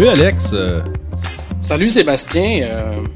Salut 0.00 0.12
Alex. 0.12 0.50
Euh, 0.54 0.80
Salut 1.60 1.90
Sébastien. 1.90 2.62
euh, 2.62 3.06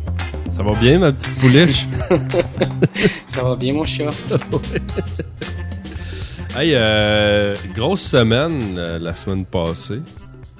ça 0.50 0.62
va 0.62 0.78
bien 0.78 0.98
ma 0.98 1.12
petite 1.12 1.34
pouliche? 1.40 1.86
ça 3.26 3.42
va 3.42 3.56
bien 3.56 3.72
mon 3.72 3.86
chat? 3.86 4.10
hey, 6.54 6.74
euh, 6.76 7.54
grosse 7.74 8.02
semaine 8.02 8.60
euh, 8.76 8.98
la 8.98 9.16
semaine 9.16 9.46
passée. 9.46 10.02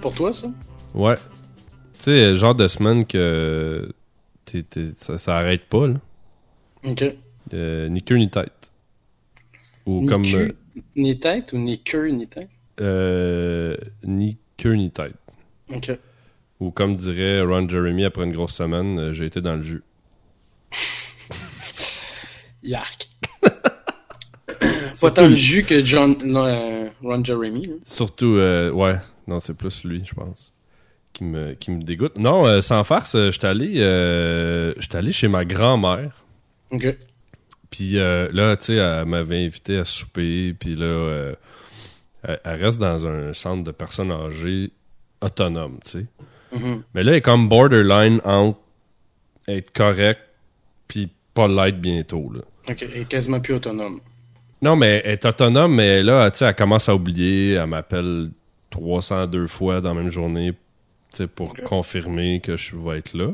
Pour 0.01 0.15
toi 0.15 0.33
ça? 0.33 0.47
Ouais. 0.95 1.17
Tu 1.99 2.05
sais, 2.05 2.35
genre 2.37 2.55
de 2.55 2.69
semaine 2.69 3.05
que 3.05 3.93
ça, 4.97 5.19
ça 5.19 5.37
arrête 5.37 5.67
pas, 5.69 5.89
là. 5.89 5.97
Ok. 6.89 7.05
Ni 7.53 8.03
queue 8.03 8.17
ni 8.17 8.31
tête. 8.31 8.73
Ou 9.85 10.01
Ni 10.01 10.07
comme... 10.07 10.23
queue, 10.23 10.57
ni 10.97 11.19
tête 11.19 11.53
ou 11.53 11.59
ni 11.59 11.83
queue 11.83 12.09
ni 12.09 12.27
tête? 12.27 12.49
euh, 12.81 13.77
ni 14.05 14.39
queue 14.57 14.77
ni 14.77 14.91
tête. 14.91 15.13
Ok. 15.69 15.99
Ou 16.65 16.71
comme 16.71 16.97
dirait 16.97 17.43
Ron 17.43 17.69
Jeremy 17.69 18.05
après 18.05 18.25
une 18.25 18.33
grosse 18.33 18.55
semaine, 18.55 18.99
euh, 18.99 19.13
j'ai 19.13 19.27
été 19.27 19.41
dans 19.41 19.57
le 19.57 19.63
jus. 19.63 19.83
Yark. 22.63 23.09
Pas 25.01 25.11
tant 25.11 25.29
le 25.29 25.35
jus 25.35 25.65
que 25.65 25.85
John, 25.85 26.17
non, 26.25 26.47
euh, 26.47 26.89
Ron 27.03 27.23
Jeremy. 27.23 27.71
Surtout, 27.85 28.37
euh, 28.37 28.71
ouais, 28.71 28.97
non, 29.27 29.41
c'est 29.41 29.53
plus 29.53 29.85
lui, 29.85 30.03
je 30.07 30.15
pense, 30.15 30.55
qui 31.13 31.25
me, 31.25 31.53
qui 31.53 31.71
me 31.71 31.83
dégoûte. 31.83 32.17
Non, 32.17 32.47
euh, 32.47 32.63
sans 32.63 32.83
farce, 32.85 33.15
j'étais 33.31 33.47
allé, 33.47 33.75
j'étais 34.79 34.97
allé 34.97 35.13
chez 35.13 35.29
ma 35.29 35.45
grand-mère. 35.45 36.25
Ok. 36.71 36.97
Puis 37.71 37.99
euh, 37.99 38.29
là, 38.33 38.57
tu 38.57 38.67
sais, 38.67 38.75
elle 38.77 39.07
m'avait 39.07 39.45
invité 39.45 39.77
à 39.79 39.85
souper. 39.85 40.55
Puis 40.55 40.77
là, 40.77 40.85
euh, 40.87 41.35
elle, 42.23 42.41
elle 42.45 42.65
reste 42.65 42.79
dans 42.79 43.05
un 43.07 43.33
centre 43.33 43.65
de 43.65 43.73
personnes 43.73 44.13
âgées 44.13 44.71
autonomes, 45.21 45.81
tu 45.85 45.91
sais. 45.91 46.07
Mhm. 46.55 46.83
Mais 46.95 47.03
là, 47.03 47.13
elle 47.13 47.19
est 47.19 47.21
comme 47.21 47.49
borderline 47.49 48.21
entre 48.25 48.59
être 49.49 49.73
correct 49.73 50.21
puis 50.89 51.11
pas 51.35 51.49
l'être 51.49 51.81
bientôt, 51.81 52.31
là. 52.33 52.41
Ok. 52.69 52.83
Elle 52.83 53.03
est 53.03 53.09
quasiment 53.09 53.41
plus 53.41 53.55
autonome. 53.55 54.01
Non, 54.63 54.77
mais 54.77 55.03
elle 55.05 55.13
est 55.13 55.25
autonome, 55.27 55.75
mais 55.75 56.03
là, 56.03 56.31
tu 56.31 56.39
sais, 56.39 56.47
elle 56.47 56.55
commence 56.55 56.89
à 56.89 56.95
oublier. 56.95 57.53
Elle 57.55 57.67
m'appelle 57.67 58.31
302 58.71 59.47
fois 59.47 59.81
dans 59.81 59.95
la 59.95 60.01
même 60.01 60.11
journée, 60.11 60.53
pour 61.35 61.55
confirmer 61.65 62.41
que 62.41 62.57
je 62.57 62.77
vais 62.77 62.99
être 62.99 63.15
là. 63.15 63.31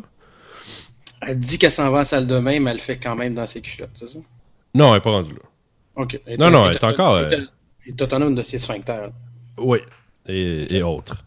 Elle 1.22 1.38
dit 1.38 1.58
qu'elle 1.58 1.70
s'en 1.70 1.90
va 1.90 1.98
à 1.98 2.00
la 2.00 2.04
salle 2.04 2.26
de 2.26 2.38
bain, 2.40 2.60
mais 2.60 2.70
elle 2.70 2.76
le 2.76 2.82
fait 2.82 2.96
quand 2.98 3.14
même 3.14 3.34
dans 3.34 3.46
ses 3.46 3.60
culottes, 3.60 3.90
c'est 3.94 4.08
ça? 4.08 4.18
Non, 4.74 4.90
elle 4.92 4.98
est 4.98 5.02
pas 5.02 5.10
rendue 5.10 5.32
là. 5.34 5.40
Ok. 5.96 6.20
Elle 6.26 6.38
Non, 6.38 6.50
non, 6.50 6.68
elle 6.68 6.76
est 6.76 6.84
encore, 6.84 7.18
Elle, 7.18 7.48
elle 7.86 7.92
est 7.92 8.02
autonome 8.02 8.34
de 8.34 8.42
ses 8.42 8.58
sphincters. 8.58 9.10
Oui. 9.58 9.78
Et, 10.26 10.76
et 10.76 10.82
autres. 10.82 11.24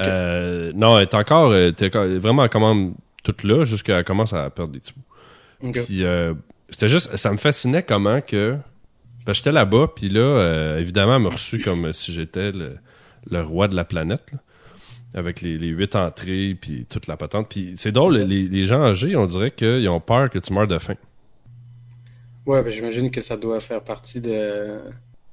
Euh, 0.00 0.72
non, 0.74 0.96
elle 0.96 1.02
est 1.02 1.14
encore, 1.14 1.50
euh, 1.50 1.64
elle 1.64 1.68
était 1.70 1.86
encore- 1.86 2.06
vraiment 2.06 2.48
comme 2.48 2.94
toute 3.22 3.44
là 3.44 3.64
jusqu'à 3.64 3.96
qu'elle 3.96 4.04
commence 4.04 4.32
à 4.32 4.48
perdre 4.50 4.72
des 4.72 4.80
petits 4.80 4.94
bouts. 4.94 5.68
Ok. 5.68 5.84
Puis 5.84 6.04
euh, 6.04 6.34
c'était 6.70 6.88
juste, 6.88 7.16
ça 7.16 7.30
me 7.32 7.36
fascinait 7.36 7.82
comment 7.82 8.20
que, 8.20 8.56
que 9.26 9.32
j'étais 9.32 9.52
là-bas, 9.52 9.88
puis 9.94 10.08
là, 10.08 10.20
euh, 10.20 10.78
évidemment, 10.78 11.16
elle 11.16 11.22
m'a 11.22 11.28
reçu 11.30 11.58
comme 11.62 11.92
si 11.92 12.12
j'étais 12.12 12.50
le, 12.52 12.76
le 13.30 13.42
roi 13.42 13.68
de 13.68 13.76
la 13.76 13.84
planète, 13.84 14.32
là, 14.32 14.38
avec 15.14 15.40
les, 15.42 15.58
les 15.58 15.68
huit 15.68 15.94
entrées, 15.94 16.56
puis 16.60 16.86
toute 16.88 17.06
la 17.06 17.16
patente. 17.16 17.48
Puis 17.48 17.74
c'est 17.76 17.92
drôle, 17.92 18.16
les, 18.16 18.48
les 18.48 18.64
gens 18.64 18.82
âgés, 18.82 19.14
on 19.14 19.26
dirait 19.26 19.50
qu'ils 19.50 19.88
ont 19.88 20.00
peur 20.00 20.30
que 20.30 20.38
tu 20.38 20.52
meurs 20.52 20.66
de 20.66 20.78
faim. 20.78 20.96
Ouais, 22.46 22.62
ben, 22.62 22.70
j'imagine 22.72 23.10
que 23.10 23.20
ça 23.20 23.36
doit 23.36 23.60
faire 23.60 23.84
partie 23.84 24.20
de, 24.20 24.78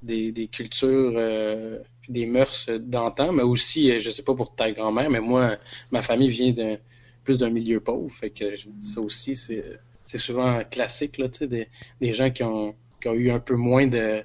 des, 0.04 0.32
des 0.32 0.48
cultures 0.48 1.14
euh, 1.16 1.80
des 2.10 2.26
mœurs 2.26 2.70
d'antan, 2.80 3.32
mais 3.32 3.44
aussi, 3.44 3.92
euh, 3.92 4.00
je 4.00 4.12
sais 4.12 4.24
pas 4.24 4.36
pour 4.36 4.54
ta 4.54 4.72
grand-mère, 4.72 5.10
mais 5.10 5.20
moi, 5.22 5.58
ma 5.92 6.02
famille 6.02 6.30
vient 6.30 6.52
d'un 6.52 6.78
plus 7.24 7.38
d'un 7.38 7.50
milieu 7.50 7.80
pauvre, 7.80 8.12
fait 8.12 8.32
que 8.32 8.46
ça 8.82 9.02
aussi, 9.02 9.36
c'est 9.36 9.64
c'est 10.06 10.18
souvent 10.18 10.64
classique, 10.64 11.20
là, 11.20 11.30
tu 11.30 11.40
sais, 11.40 11.48
des, 11.48 11.68
des 12.02 12.14
gens 12.16 12.32
qui 12.32 12.42
ont, 12.42 12.74
qui 13.00 13.08
ont 13.10 13.14
eu 13.14 13.30
un 13.30 13.38
peu 13.40 13.54
moins 13.54 13.86
de, 13.86 14.24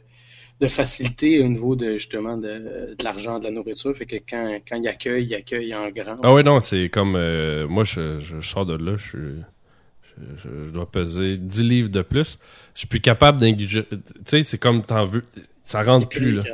de 0.59 0.69
facilité 0.69 1.43
au 1.43 1.49
niveau 1.49 1.77
de, 1.77 1.93
justement, 1.99 2.39
de, 2.39 2.95
de 2.99 3.05
l'argent, 3.05 3.39
de 3.39 3.45
la 3.45 3.50
nourriture, 3.50 3.95
fait 3.95 4.06
que 4.06 4.16
quand, 4.16 4.61
quand 4.66 4.77
ils 4.77 4.89
accueillent, 4.89 5.27
ils 5.27 5.34
accueillent 5.34 5.75
en 5.75 5.91
grand. 5.91 6.16
Ah 6.22 6.33
ouais, 6.33 6.43
non, 6.43 6.61
c'est 6.61 6.89
comme, 6.89 7.16
euh, 7.16 7.69
moi, 7.69 7.84
je, 7.84 8.19
je 8.19 8.41
sors 8.41 8.65
de 8.65 8.77
là, 8.77 8.97
je 8.97 9.09
suis... 9.09 9.43
Je, 10.37 10.71
dois 10.71 10.89
peser 10.89 11.37
10 11.37 11.62
livres 11.65 11.89
de 11.89 12.01
plus. 12.01 12.39
Je 12.72 12.78
suis 12.78 12.87
plus 12.87 13.01
capable 13.01 13.41
d'ingurgiter. 13.41 13.84
Tu 13.91 13.99
sais, 14.25 14.43
c'est 14.45 14.59
comme 14.59 14.84
t'en 14.84 15.05
veux. 15.05 15.25
Ça 15.65 15.83
rentre 15.83 16.09
plus, 16.09 16.37
là. 16.37 16.45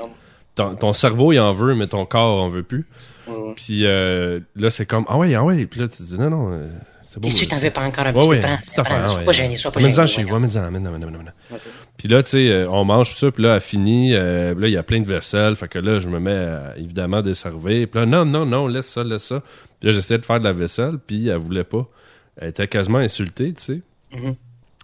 Ton, 0.69 0.75
ton 0.75 0.93
cerveau, 0.93 1.32
il 1.32 1.38
en 1.38 1.53
veut, 1.53 1.75
mais 1.75 1.87
ton 1.87 2.06
corps 2.06 2.43
en 2.43 2.48
veut 2.48 2.62
plus. 2.62 2.87
Ouais, 3.26 3.37
ouais. 3.37 3.53
Puis 3.56 3.87
euh, 3.87 4.41
là, 4.56 4.71
c'est 4.71 4.87
comme, 4.87 5.04
ah 5.09 5.19
ouais, 5.19 5.34
ah 5.34 5.44
ouais. 5.44 5.66
Puis 5.66 5.81
là, 5.81 5.88
tu 5.88 5.98
te 5.98 6.03
dis, 6.03 6.19
non, 6.19 6.31
non, 6.31 6.53
euh, 6.53 6.66
c'est 7.06 7.21
bon. 7.21 7.28
T'es 7.28 7.34
sûr 7.34 7.48
que 7.48 7.54
t'en 7.54 7.59
veux 7.59 7.71
pas 7.71 7.82
encore 7.82 8.06
un 8.06 8.12
petit 8.12 8.28
ouais, 8.28 8.41
peu? 8.41 8.47
Prends, 8.47 8.56
petite 8.56 8.78
affaire, 8.78 8.99
prends, 8.99 9.06
ouais. 9.09 9.12
sois 9.15 9.22
pas 9.25 9.32
gêné, 9.32 9.56
sois 9.56 9.70
pas 9.72 9.81
gêné. 9.81 9.94
chez 10.06 10.22
vous, 10.25 10.38
c'est 10.49 11.70
ça. 11.70 11.81
Puis 11.97 12.09
là, 12.09 12.22
tu 12.22 12.31
sais, 12.31 12.49
euh, 12.50 12.70
on 12.70 12.84
mange 12.84 13.12
tout 13.12 13.19
ça, 13.19 13.31
puis 13.31 13.43
là, 13.43 13.56
elle 13.56 13.60
finit. 13.60 14.15
euh, 14.15 14.54
là, 14.56 14.69
il 14.69 14.72
y 14.72 14.76
a 14.76 14.82
plein 14.82 15.00
de 15.00 15.06
vaisselle. 15.06 15.56
Fait 15.56 15.69
que 15.69 15.78
là, 15.78 15.99
je 16.00 16.09
me 16.09 16.20
mets 16.20 16.31
à, 16.32 16.75
évidemment 16.76 17.19
à 17.19 17.22
desservir. 17.22 17.88
Puis 17.91 18.00
là, 18.00 18.06
non, 18.06 18.25
non, 18.25 18.47
non, 18.47 18.69
laisse 18.69 18.87
ça, 18.87 19.03
laisse 19.03 19.25
ça. 19.25 19.43
Puis 19.81 19.88
là, 19.88 19.93
j'essayais 19.93 20.19
de 20.19 20.25
faire 20.25 20.38
de 20.38 20.44
la 20.44 20.53
vaisselle, 20.53 20.99
puis 21.04 21.28
elle 21.28 21.37
voulait 21.38 21.65
pas. 21.65 21.88
Elle 22.37 22.50
était 22.50 22.69
quasiment 22.69 22.99
insultée, 22.99 23.53
tu 23.54 23.62
sais. 23.62 23.81
Mhm. 24.12 24.37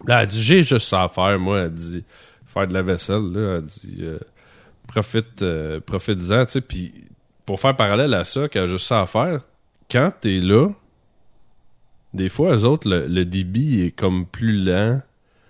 Là, 0.07 0.23
elle 0.23 0.27
dit, 0.27 0.43
j'ai 0.43 0.63
juste 0.63 0.89
ça 0.89 1.05
à 1.05 1.09
faire, 1.09 1.39
moi. 1.39 1.61
Elle 1.61 1.73
dit, 1.73 2.05
faire 2.47 2.67
de 2.67 2.75
la 2.75 2.83
vaisselle, 2.83 3.23
là. 3.33 3.59
Elle 3.59 3.65
dit, 3.65 3.99
euh, 4.01 4.19
profite, 4.87 5.43
euh, 5.43 5.81
profite-en, 5.81 6.47
tu 6.47 6.53
sais. 6.53 6.61
Puis 6.61 6.93
pour 7.45 7.61
faire 7.61 7.77
parallèle 7.77 8.15
à 8.15 8.25
ça, 8.25 8.49
qu'elle 8.49 8.65
a 8.65 8.67
juste 8.67 8.87
ça 8.87 9.01
à 9.03 9.07
faire, 9.07 9.41
quand 9.91 10.13
t'es 10.21 10.41
là, 10.41 10.69
des 12.15 12.29
fois, 12.29 12.57
eux 12.57 12.65
autres, 12.65 12.89
le, 12.89 13.07
le 13.07 13.25
débit 13.25 13.83
est 13.83 13.91
comme 13.91 14.27
plus 14.27 14.53
lent. 14.65 15.01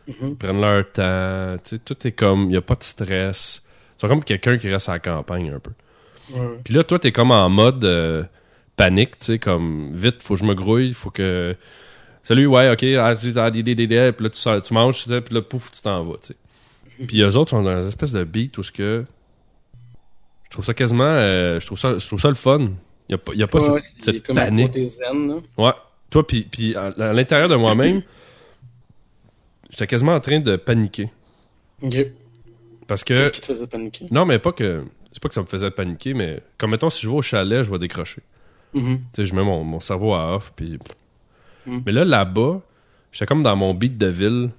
Mhm. 0.08 0.14
Ils 0.30 0.36
prennent 0.36 0.60
leur 0.60 0.90
temps. 0.92 1.56
Tu 1.64 1.76
sais, 1.76 1.78
tout 1.78 2.06
est 2.06 2.12
comme. 2.12 2.44
Il 2.44 2.48
n'y 2.50 2.56
a 2.56 2.60
pas 2.60 2.74
de 2.74 2.84
stress. 2.84 3.62
C'est 3.96 4.08
comme 4.08 4.22
quelqu'un 4.24 4.58
qui 4.58 4.70
reste 4.70 4.88
à 4.88 4.92
la 4.92 4.98
campagne 4.98 5.50
un 5.50 5.58
peu. 5.58 5.72
Ouais. 6.32 6.58
Puis 6.64 6.74
là, 6.74 6.84
toi, 6.84 6.98
t'es 6.98 7.12
comme 7.12 7.30
en 7.30 7.48
mode 7.48 7.84
euh, 7.84 8.24
panique, 8.76 9.18
tu 9.18 9.24
sais, 9.26 9.38
comme 9.38 9.90
vite, 9.92 10.22
faut 10.22 10.34
que 10.34 10.40
je 10.40 10.44
me 10.44 10.54
grouille, 10.54 10.92
faut 10.92 11.10
que. 11.10 11.54
Salut, 12.22 12.46
ouais, 12.46 12.70
ok, 12.70 12.82
ah, 12.98 13.14
tu 13.14 13.32
ah, 13.36 13.50
puis 13.52 13.62
là, 13.62 14.30
tu, 14.30 14.38
sors- 14.38 14.60
tu 14.60 14.74
manges, 14.74 15.04
puis 15.04 15.34
là, 15.34 15.42
pouf, 15.42 15.70
tu 15.70 15.80
t'en 15.80 16.02
vas, 16.02 16.16
tu 16.18 16.28
sais. 16.28 16.36
Puis 17.06 17.20
eux 17.20 17.36
autres 17.36 17.50
sont 17.50 17.62
dans 17.62 17.80
une 17.82 17.86
espèce 17.88 18.12
de 18.12 18.24
beat 18.24 18.56
où 18.58 18.62
ce 18.62 18.72
que. 18.72 19.04
Je 20.46 20.50
trouve 20.50 20.64
ça 20.64 20.74
quasiment. 20.74 21.04
euh, 21.04 21.60
je, 21.60 21.66
trouve 21.66 21.78
ça, 21.78 21.98
je 21.98 22.06
trouve 22.06 22.20
ça 22.20 22.28
le 22.28 22.34
fun. 22.34 22.70
Il 23.08 23.10
n'y 23.10 23.14
a 23.14 23.18
pas, 23.18 23.32
y 23.34 23.42
a 23.42 23.46
pas 23.46 23.70
Ouais, 23.70 23.82
cette, 23.82 24.04
cette 24.04 24.26
comme 24.26 24.36
zen. 24.36 25.42
Ouais. 25.58 25.70
Toi, 26.10 26.26
puis, 26.26 26.42
puis 26.50 26.74
à, 26.74 26.86
à 26.98 27.12
l'intérieur 27.12 27.48
de 27.48 27.56
moi-même, 27.56 28.02
j'étais 29.70 29.86
quasiment 29.86 30.14
en 30.14 30.20
train 30.20 30.40
de 30.40 30.56
paniquer. 30.56 31.10
Ok. 31.82 32.06
Parce 32.86 33.04
que. 33.04 33.14
Qu'est-ce 33.14 33.32
qui 33.32 33.40
te 33.40 33.46
faisait 33.46 33.66
paniquer? 33.66 34.06
Non, 34.10 34.24
mais 34.24 34.38
pas 34.38 34.52
que. 34.52 34.84
C'est 35.12 35.22
pas 35.22 35.28
que 35.28 35.34
ça 35.34 35.40
me 35.40 35.46
faisait 35.46 35.70
paniquer, 35.70 36.14
mais 36.14 36.40
comme 36.58 36.70
mettons, 36.72 36.90
si 36.90 37.02
je 37.02 37.08
vais 37.08 37.16
au 37.16 37.22
chalet, 37.22 37.62
je 37.62 37.70
vais 37.70 37.78
décrocher. 37.78 38.22
Mhm. 38.74 38.98
Tu 38.98 39.04
sais, 39.16 39.24
je 39.24 39.34
mets 39.34 39.42
mon, 39.44 39.64
mon 39.64 39.80
cerveau 39.80 40.14
à 40.14 40.34
off, 40.36 40.52
puis. 40.54 40.78
Mm. 41.66 41.78
Mais 41.86 41.92
là, 41.92 42.04
là-bas, 42.04 42.60
j'étais 43.10 43.26
comme 43.26 43.42
dans 43.42 43.56
mon 43.56 43.72
beat 43.74 43.96
de 43.98 44.06
ville, 44.06 44.50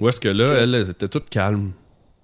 où 0.00 0.08
est-ce 0.08 0.18
que 0.18 0.28
là, 0.28 0.54
elle, 0.54 0.74
elle 0.74 0.90
était 0.90 1.08
toute 1.08 1.28
calme. 1.30 1.72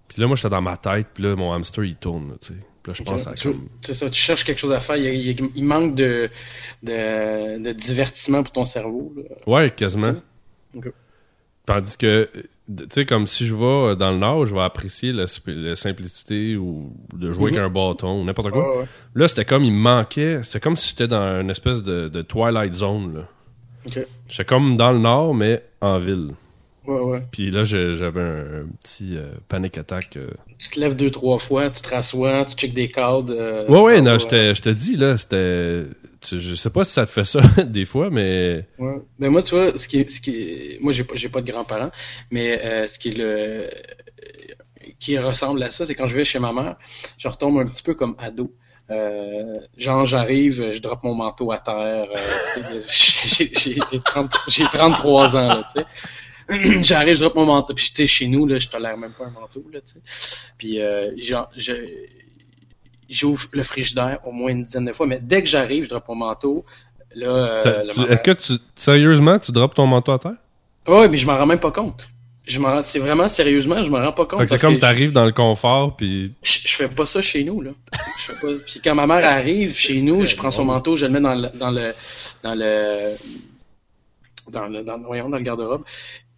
Puis 0.08 0.20
là, 0.20 0.26
moi, 0.26 0.34
j'étais 0.36 0.48
dans 0.48 0.62
ma 0.62 0.76
tête, 0.76 1.08
puis 1.14 1.22
là, 1.24 1.36
mon 1.36 1.52
hamster, 1.52 1.84
il 1.84 1.96
tourne, 1.96 2.36
tu 2.40 2.48
sais. 2.48 2.54
Puis 2.92 3.04
là, 3.04 3.04
je 3.04 3.10
pense 3.10 3.26
à 3.26 3.32
Tu- 3.32 3.48
comme. 3.48 3.68
C'est 3.82 3.94
ça, 3.94 4.08
tu 4.10 4.20
cherches 4.20 4.44
quelque 4.44 4.58
chose 4.58 4.72
à 4.72 4.80
faire. 4.80 4.96
Il, 4.96 5.64
manque 5.64 5.94
de, 5.94 6.28
de, 6.82 7.62
de 7.62 7.72
divertissement 7.72 8.42
pour 8.42 8.52
ton 8.52 8.66
cerveau. 8.66 9.12
là. 9.16 9.22
Ouais, 9.46 9.70
quasiment. 9.70 10.14
Tandis 11.66 11.96
que, 11.98 12.30
tu 12.34 12.84
sais, 12.88 13.04
comme 13.04 13.26
si 13.26 13.46
je 13.46 13.54
vais 13.54 13.94
dans 13.96 14.10
le 14.10 14.18
Nord, 14.18 14.46
je 14.46 14.54
vais 14.54 14.62
apprécier 14.62 15.12
la, 15.12 15.26
simplicité 15.76 16.56
ou 16.56 16.92
de 17.12 17.32
jouer 17.32 17.48
avec 17.48 17.58
un 17.58 17.68
bâton 17.68 18.22
ou 18.22 18.24
n'importe 18.24 18.50
quoi. 18.50 18.62
Mhm. 18.62 18.80
Ouais. 18.80 18.86
Là, 19.14 19.28
c'était 19.28 19.44
comme, 19.44 19.64
il 19.64 19.74
manquait. 19.74 20.40
C'était 20.42 20.60
comme 20.60 20.76
si 20.76 20.88
j'étais 20.90 21.08
dans 21.08 21.40
une 21.40 21.50
espèce 21.50 21.82
de, 21.82 22.08
de 22.08 22.22
Twilight 22.22 22.72
Zone, 22.72 23.14
là. 23.14 23.28
Ok. 23.86 24.06
J'étais 24.28 24.44
comme 24.44 24.76
dans 24.76 24.92
le 24.92 24.98
Nord, 24.98 25.34
mais 25.34 25.62
en 25.80 25.98
ville. 25.98 26.30
Ouais, 26.88 27.00
ouais. 27.00 27.22
Puis 27.30 27.50
là, 27.50 27.64
j'avais 27.64 28.20
un, 28.20 28.66
petit 28.82 29.16
euh, 29.16 29.30
panic 29.48 29.76
attack. 29.78 30.16
euh. 30.16 30.30
Tu 30.58 30.70
te 30.70 30.80
lèves 30.80 30.96
deux, 30.96 31.10
trois 31.10 31.38
fois, 31.38 31.68
tu 31.70 31.82
te 31.82 31.88
rassois, 31.94 32.44
tu 32.46 32.56
checkes 32.56 32.72
des 32.74 32.88
cadres. 32.88 33.32
euh, 33.36 33.68
Ouais, 33.68 33.80
ouais, 33.82 34.00
non, 34.00 34.18
je 34.18 34.26
te- 34.26 34.54
je 34.54 34.62
te 34.62 34.70
dis, 34.70 34.96
là, 34.96 35.16
c'était... 35.18 35.84
Je 36.32 36.54
sais 36.56 36.70
pas 36.70 36.82
si 36.84 36.92
ça 36.92 37.04
te 37.06 37.10
fait 37.12 37.24
ça 37.24 37.40
des 37.66 37.84
fois, 37.84 38.08
mais... 38.10 38.66
Ouais. 38.78 38.96
Ben 39.18 39.30
moi, 39.30 39.42
tu 39.42 39.54
vois, 39.54 39.76
ce 39.78 39.86
qui, 39.86 40.00
est- 40.00 40.10
ce 40.10 40.20
qui, 40.20 40.30
est- 40.30 40.78
moi, 40.82 40.92
j'ai 40.92 41.04
pas, 41.04 41.14
j'ai 41.14 41.28
pas 41.28 41.42
de 41.42 41.52
grands-parents, 41.52 41.90
mais 42.30 42.58
euh, 42.64 42.86
ce 42.88 42.98
qui 42.98 43.10
est 43.10 43.16
le, 43.16 43.68
qui 44.98 45.16
ressemble 45.18 45.62
à 45.62 45.70
ça, 45.70 45.84
c'est 45.86 45.94
quand 45.94 46.08
je 46.08 46.16
vais 46.16 46.24
chez 46.24 46.38
ma 46.38 46.52
mère, 46.52 46.76
je 47.18 47.28
retombe 47.28 47.58
un 47.58 47.66
petit 47.66 47.82
peu 47.82 47.94
comme 47.94 48.16
ado. 48.18 48.52
Euh, 48.90 49.58
genre, 49.76 50.06
j'arrive, 50.06 50.72
je 50.72 50.80
drop 50.80 51.02
mon 51.04 51.14
manteau 51.14 51.52
à 51.52 51.58
terre. 51.58 52.06
euh, 52.16 52.18
tu 52.54 52.62
sais, 52.88 53.50
j'ai, 53.52 53.74
j'ai, 53.74 53.80
j'ai, 53.92 54.00
30 54.00 54.32
j'ai 54.48 54.64
33 54.64 55.36
ans, 55.36 55.48
là, 55.48 55.64
tu 55.72 55.80
sais. 55.80 55.86
J'arrive, 56.82 57.14
je 57.14 57.20
drop 57.20 57.34
mon 57.34 57.46
manteau. 57.46 57.74
Puis, 57.74 57.90
tu 57.94 58.02
sais, 58.02 58.06
chez 58.06 58.28
nous, 58.28 58.46
là, 58.46 58.58
je 58.58 58.68
tolère 58.68 58.96
même 58.96 59.12
pas 59.12 59.26
un 59.26 59.30
manteau, 59.30 59.64
là, 59.72 59.80
tu 59.80 59.94
sais. 59.94 60.50
Puis, 60.56 60.80
euh, 60.80 61.10
genre, 61.18 61.48
je, 61.56 61.74
j'ouvre 63.08 63.46
le 63.52 63.62
frigidaire 63.62 64.18
au 64.24 64.32
moins 64.32 64.50
une 64.50 64.64
dizaine 64.64 64.84
de 64.84 64.92
fois, 64.92 65.06
mais 65.06 65.20
dès 65.20 65.42
que 65.42 65.48
j'arrive, 65.48 65.84
je 65.84 65.90
drop 65.90 66.08
mon 66.08 66.14
manteau. 66.16 66.64
là, 67.14 67.26
euh, 67.28 67.82
Est-ce 68.08 68.22
que 68.22 68.32
tu, 68.32 68.54
sérieusement, 68.76 69.38
tu 69.38 69.52
droppes 69.52 69.74
ton 69.74 69.86
manteau 69.86 70.12
à 70.12 70.18
terre? 70.18 70.36
Ouais, 70.86 71.08
mais 71.08 71.18
je 71.18 71.26
m'en 71.26 71.36
rends 71.36 71.46
même 71.46 71.60
pas 71.60 71.70
compte. 71.70 72.08
Je 72.46 72.58
m'en 72.60 72.82
c'est 72.82 72.98
vraiment 72.98 73.28
sérieusement, 73.28 73.84
je 73.84 73.90
m'en 73.90 73.98
rends 73.98 74.12
pas 74.12 74.24
compte. 74.24 74.40
Fait 74.40 74.46
que 74.46 74.56
c'est 74.56 74.66
comme 74.66 74.78
t'arrives 74.78 75.12
dans 75.12 75.26
le 75.26 75.32
confort, 75.32 75.94
puis 75.96 76.32
je, 76.42 76.60
je 76.64 76.76
fais 76.76 76.88
pas 76.88 77.04
ça 77.04 77.20
chez 77.20 77.44
nous 77.44 77.60
là. 77.60 77.72
Je 78.18 78.32
fais 78.32 78.40
pas. 78.40 78.62
Puis 78.66 78.80
quand 78.82 78.94
ma 78.94 79.06
mère 79.06 79.22
arrive 79.30 79.76
chez 79.76 80.00
nous, 80.00 80.24
je 80.24 80.34
prends 80.34 80.50
son 80.50 80.64
manteau, 80.64 80.96
je 80.96 81.04
le 81.04 81.12
mets 81.12 81.20
dans 81.20 81.34
le 81.34 81.50
dans 81.58 81.70
le 81.70 81.92
dans 82.42 82.54
le 82.54 83.16
dans 84.50 84.66
le 84.66 84.82
dans, 84.82 84.98
voyons, 85.02 85.28
dans 85.28 85.36
le 85.36 85.42
garde-robe. 85.42 85.84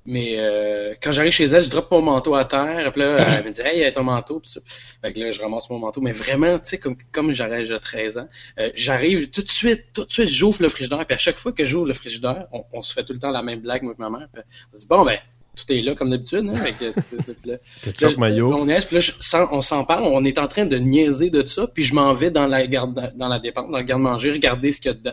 Mais 0.06 0.34
euh, 0.36 0.94
quand 1.02 1.12
j'arrive 1.12 1.32
chez 1.32 1.44
elle, 1.44 1.62
je 1.64 1.70
drop 1.70 1.90
mon 1.90 2.02
manteau 2.02 2.34
à 2.34 2.44
terre, 2.44 2.90
puis 2.92 3.02
là, 3.02 3.16
elle 3.38 3.44
me 3.44 3.50
dit 3.50 3.60
Hey, 3.62 3.92
ton 3.92 4.02
manteau, 4.02 4.40
puis 4.40 4.50
ça. 4.50 4.60
Fait 5.02 5.12
que 5.12 5.20
là, 5.20 5.30
je 5.30 5.40
ramasse 5.40 5.68
mon 5.70 5.78
manteau. 5.78 6.00
Mais 6.00 6.12
vraiment, 6.12 6.58
tu 6.58 6.64
sais, 6.70 6.78
comme, 6.78 6.96
comme 7.12 7.32
j'aurais 7.32 7.64
j'ai 7.64 7.78
13 7.78 8.18
ans, 8.18 8.28
euh, 8.58 8.70
j'arrive 8.74 9.30
tout 9.30 9.42
de 9.42 9.48
suite, 9.50 9.86
tout 9.92 10.04
de 10.04 10.10
suite, 10.10 10.28
j'ouvre 10.28 10.62
le 10.62 10.68
frigidaire, 10.68 11.04
puis 11.06 11.14
à 11.14 11.18
chaque 11.18 11.36
fois 11.36 11.52
que 11.52 11.64
j'ouvre 11.64 11.86
le 11.86 11.92
frigidaire, 11.94 12.46
on, 12.52 12.64
on 12.72 12.82
se 12.82 12.92
fait 12.92 13.04
tout 13.04 13.12
le 13.12 13.18
temps 13.18 13.30
la 13.30 13.42
même 13.42 13.60
blague, 13.60 13.82
moi 13.82 13.94
et 13.98 14.00
ma 14.00 14.10
mère. 14.10 14.28
Puis 14.32 14.42
on 14.72 14.76
se 14.76 14.80
dit 14.80 14.86
Bon 14.88 15.04
ben, 15.04 15.18
tout 15.56 15.72
est 15.74 15.80
là 15.82 15.94
comme 15.94 16.10
d'habitude, 16.10 16.48
hein, 16.48 16.54
puis 16.78 16.86
là, 17.46 17.56
Là. 18.00 18.56
On 18.56 18.66
puis 18.86 18.94
là, 18.96 19.00
je- 19.00 19.12
on 19.52 19.60
s'en 19.60 19.84
parle, 19.84 20.04
on 20.04 20.24
est 20.24 20.38
en 20.38 20.48
train 20.48 20.64
de 20.64 20.76
niaiser 20.78 21.28
de 21.28 21.44
ça, 21.44 21.66
puis 21.66 21.84
je 21.84 21.94
m'en 21.94 22.12
vais 22.14 22.30
dans 22.30 22.46
la 22.46 22.66
garde, 22.66 23.12
dans 23.16 23.28
la 23.28 23.38
dépense, 23.38 23.70
dans 23.70 23.78
le 23.78 23.84
garde-manger, 23.84 24.32
regarder 24.32 24.72
ce 24.72 24.80
qu'il 24.80 24.90
y 24.90 24.94
a 24.94 24.96
dedans. 24.96 25.12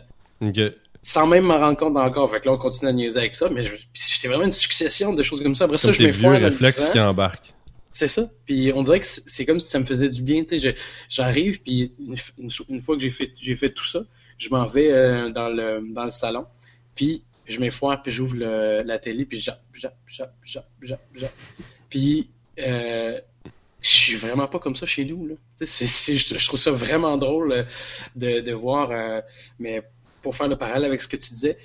Sans 1.10 1.26
même 1.26 1.46
m'en 1.46 1.58
rendre 1.58 1.78
compte 1.78 1.96
encore. 1.96 2.30
Fait 2.30 2.42
que 2.42 2.48
là, 2.48 2.52
on 2.52 2.58
continue 2.58 2.90
à 2.90 2.92
niaiser 2.92 3.20
avec 3.20 3.34
ça, 3.34 3.48
mais 3.50 3.64
c'était 3.94 4.28
vraiment 4.28 4.44
une 4.44 4.52
succession 4.52 5.14
de 5.14 5.24
choses 5.24 5.42
comme 5.42 5.56
ça. 5.56 5.64
Après 5.64 5.78
ça, 5.78 5.94
je 5.94 6.04
me 6.04 6.10
vieux 6.12 6.28
réflexes 6.50 6.90
qui 6.90 7.00
embarquent. 7.00 7.54
C'est 7.94 8.10
ça. 8.10 8.30
Puis 8.46 8.74
on 8.76 8.84
dirait 8.84 9.00
que 9.00 9.06
c'est 9.06 9.24
c'est 9.26 9.46
comme 9.46 9.62
si 9.62 9.70
ça 9.70 9.80
me 9.80 9.86
faisait 9.86 10.10
du 10.10 10.22
bien. 10.22 10.44
Tu 10.44 10.60
sais, 10.60 10.76
j'arrive 11.08 11.62
puis 11.62 11.94
une, 12.68 12.82
fois 12.82 12.98
que 12.98 13.02
j'ai 13.02 13.10
fait 13.10 13.32
j'ai 13.40 13.56
fait 13.56 13.70
tout 13.72 13.86
ça, 13.86 14.02
je 14.38 14.50
m'en 14.50 14.66
vais 14.66 14.92
euh, 14.92 15.30
dans 15.32 15.48
le 15.48 15.82
dans 15.94 16.04
le 16.04 16.12
salon. 16.12 16.46
Puis 16.94 17.24
je 17.48 17.60
m'effoire 17.62 18.04
puis 18.04 18.12
j'ouvre 18.12 18.36
la 18.38 19.00
télé 19.00 19.24
puis 19.24 19.40
jappe 19.40 19.62
jappe 19.74 19.96
jappe 20.08 20.36
jappe 20.44 20.68
jappe 20.82 21.08
jappe. 21.16 21.34
Puis 21.90 22.30
euh, 22.60 23.18
je 23.80 23.88
suis 23.90 24.16
vraiment 24.18 24.48
pas 24.48 24.60
comme 24.60 24.76
ça 24.76 24.86
chez 24.86 25.06
nous 25.06 25.26
là. 25.26 25.36
C'est- 25.64 25.88
c'est- 25.88 26.18
je 26.18 26.48
trouve 26.48 26.60
ça 26.60 26.72
vraiment 26.72 27.18
drôle 27.18 27.52
euh, 27.54 27.64
de, 28.18 28.42
de 28.42 28.52
voir. 28.52 28.92
euh, 28.92 29.22
mais 29.58 29.82
pour 30.22 30.36
faire 30.36 30.48
le 30.48 30.58
parallèle 30.58 30.86
avec 30.86 31.02
ce 31.02 31.08
que 31.08 31.18
tu 31.18 31.34
disais, 31.34 31.58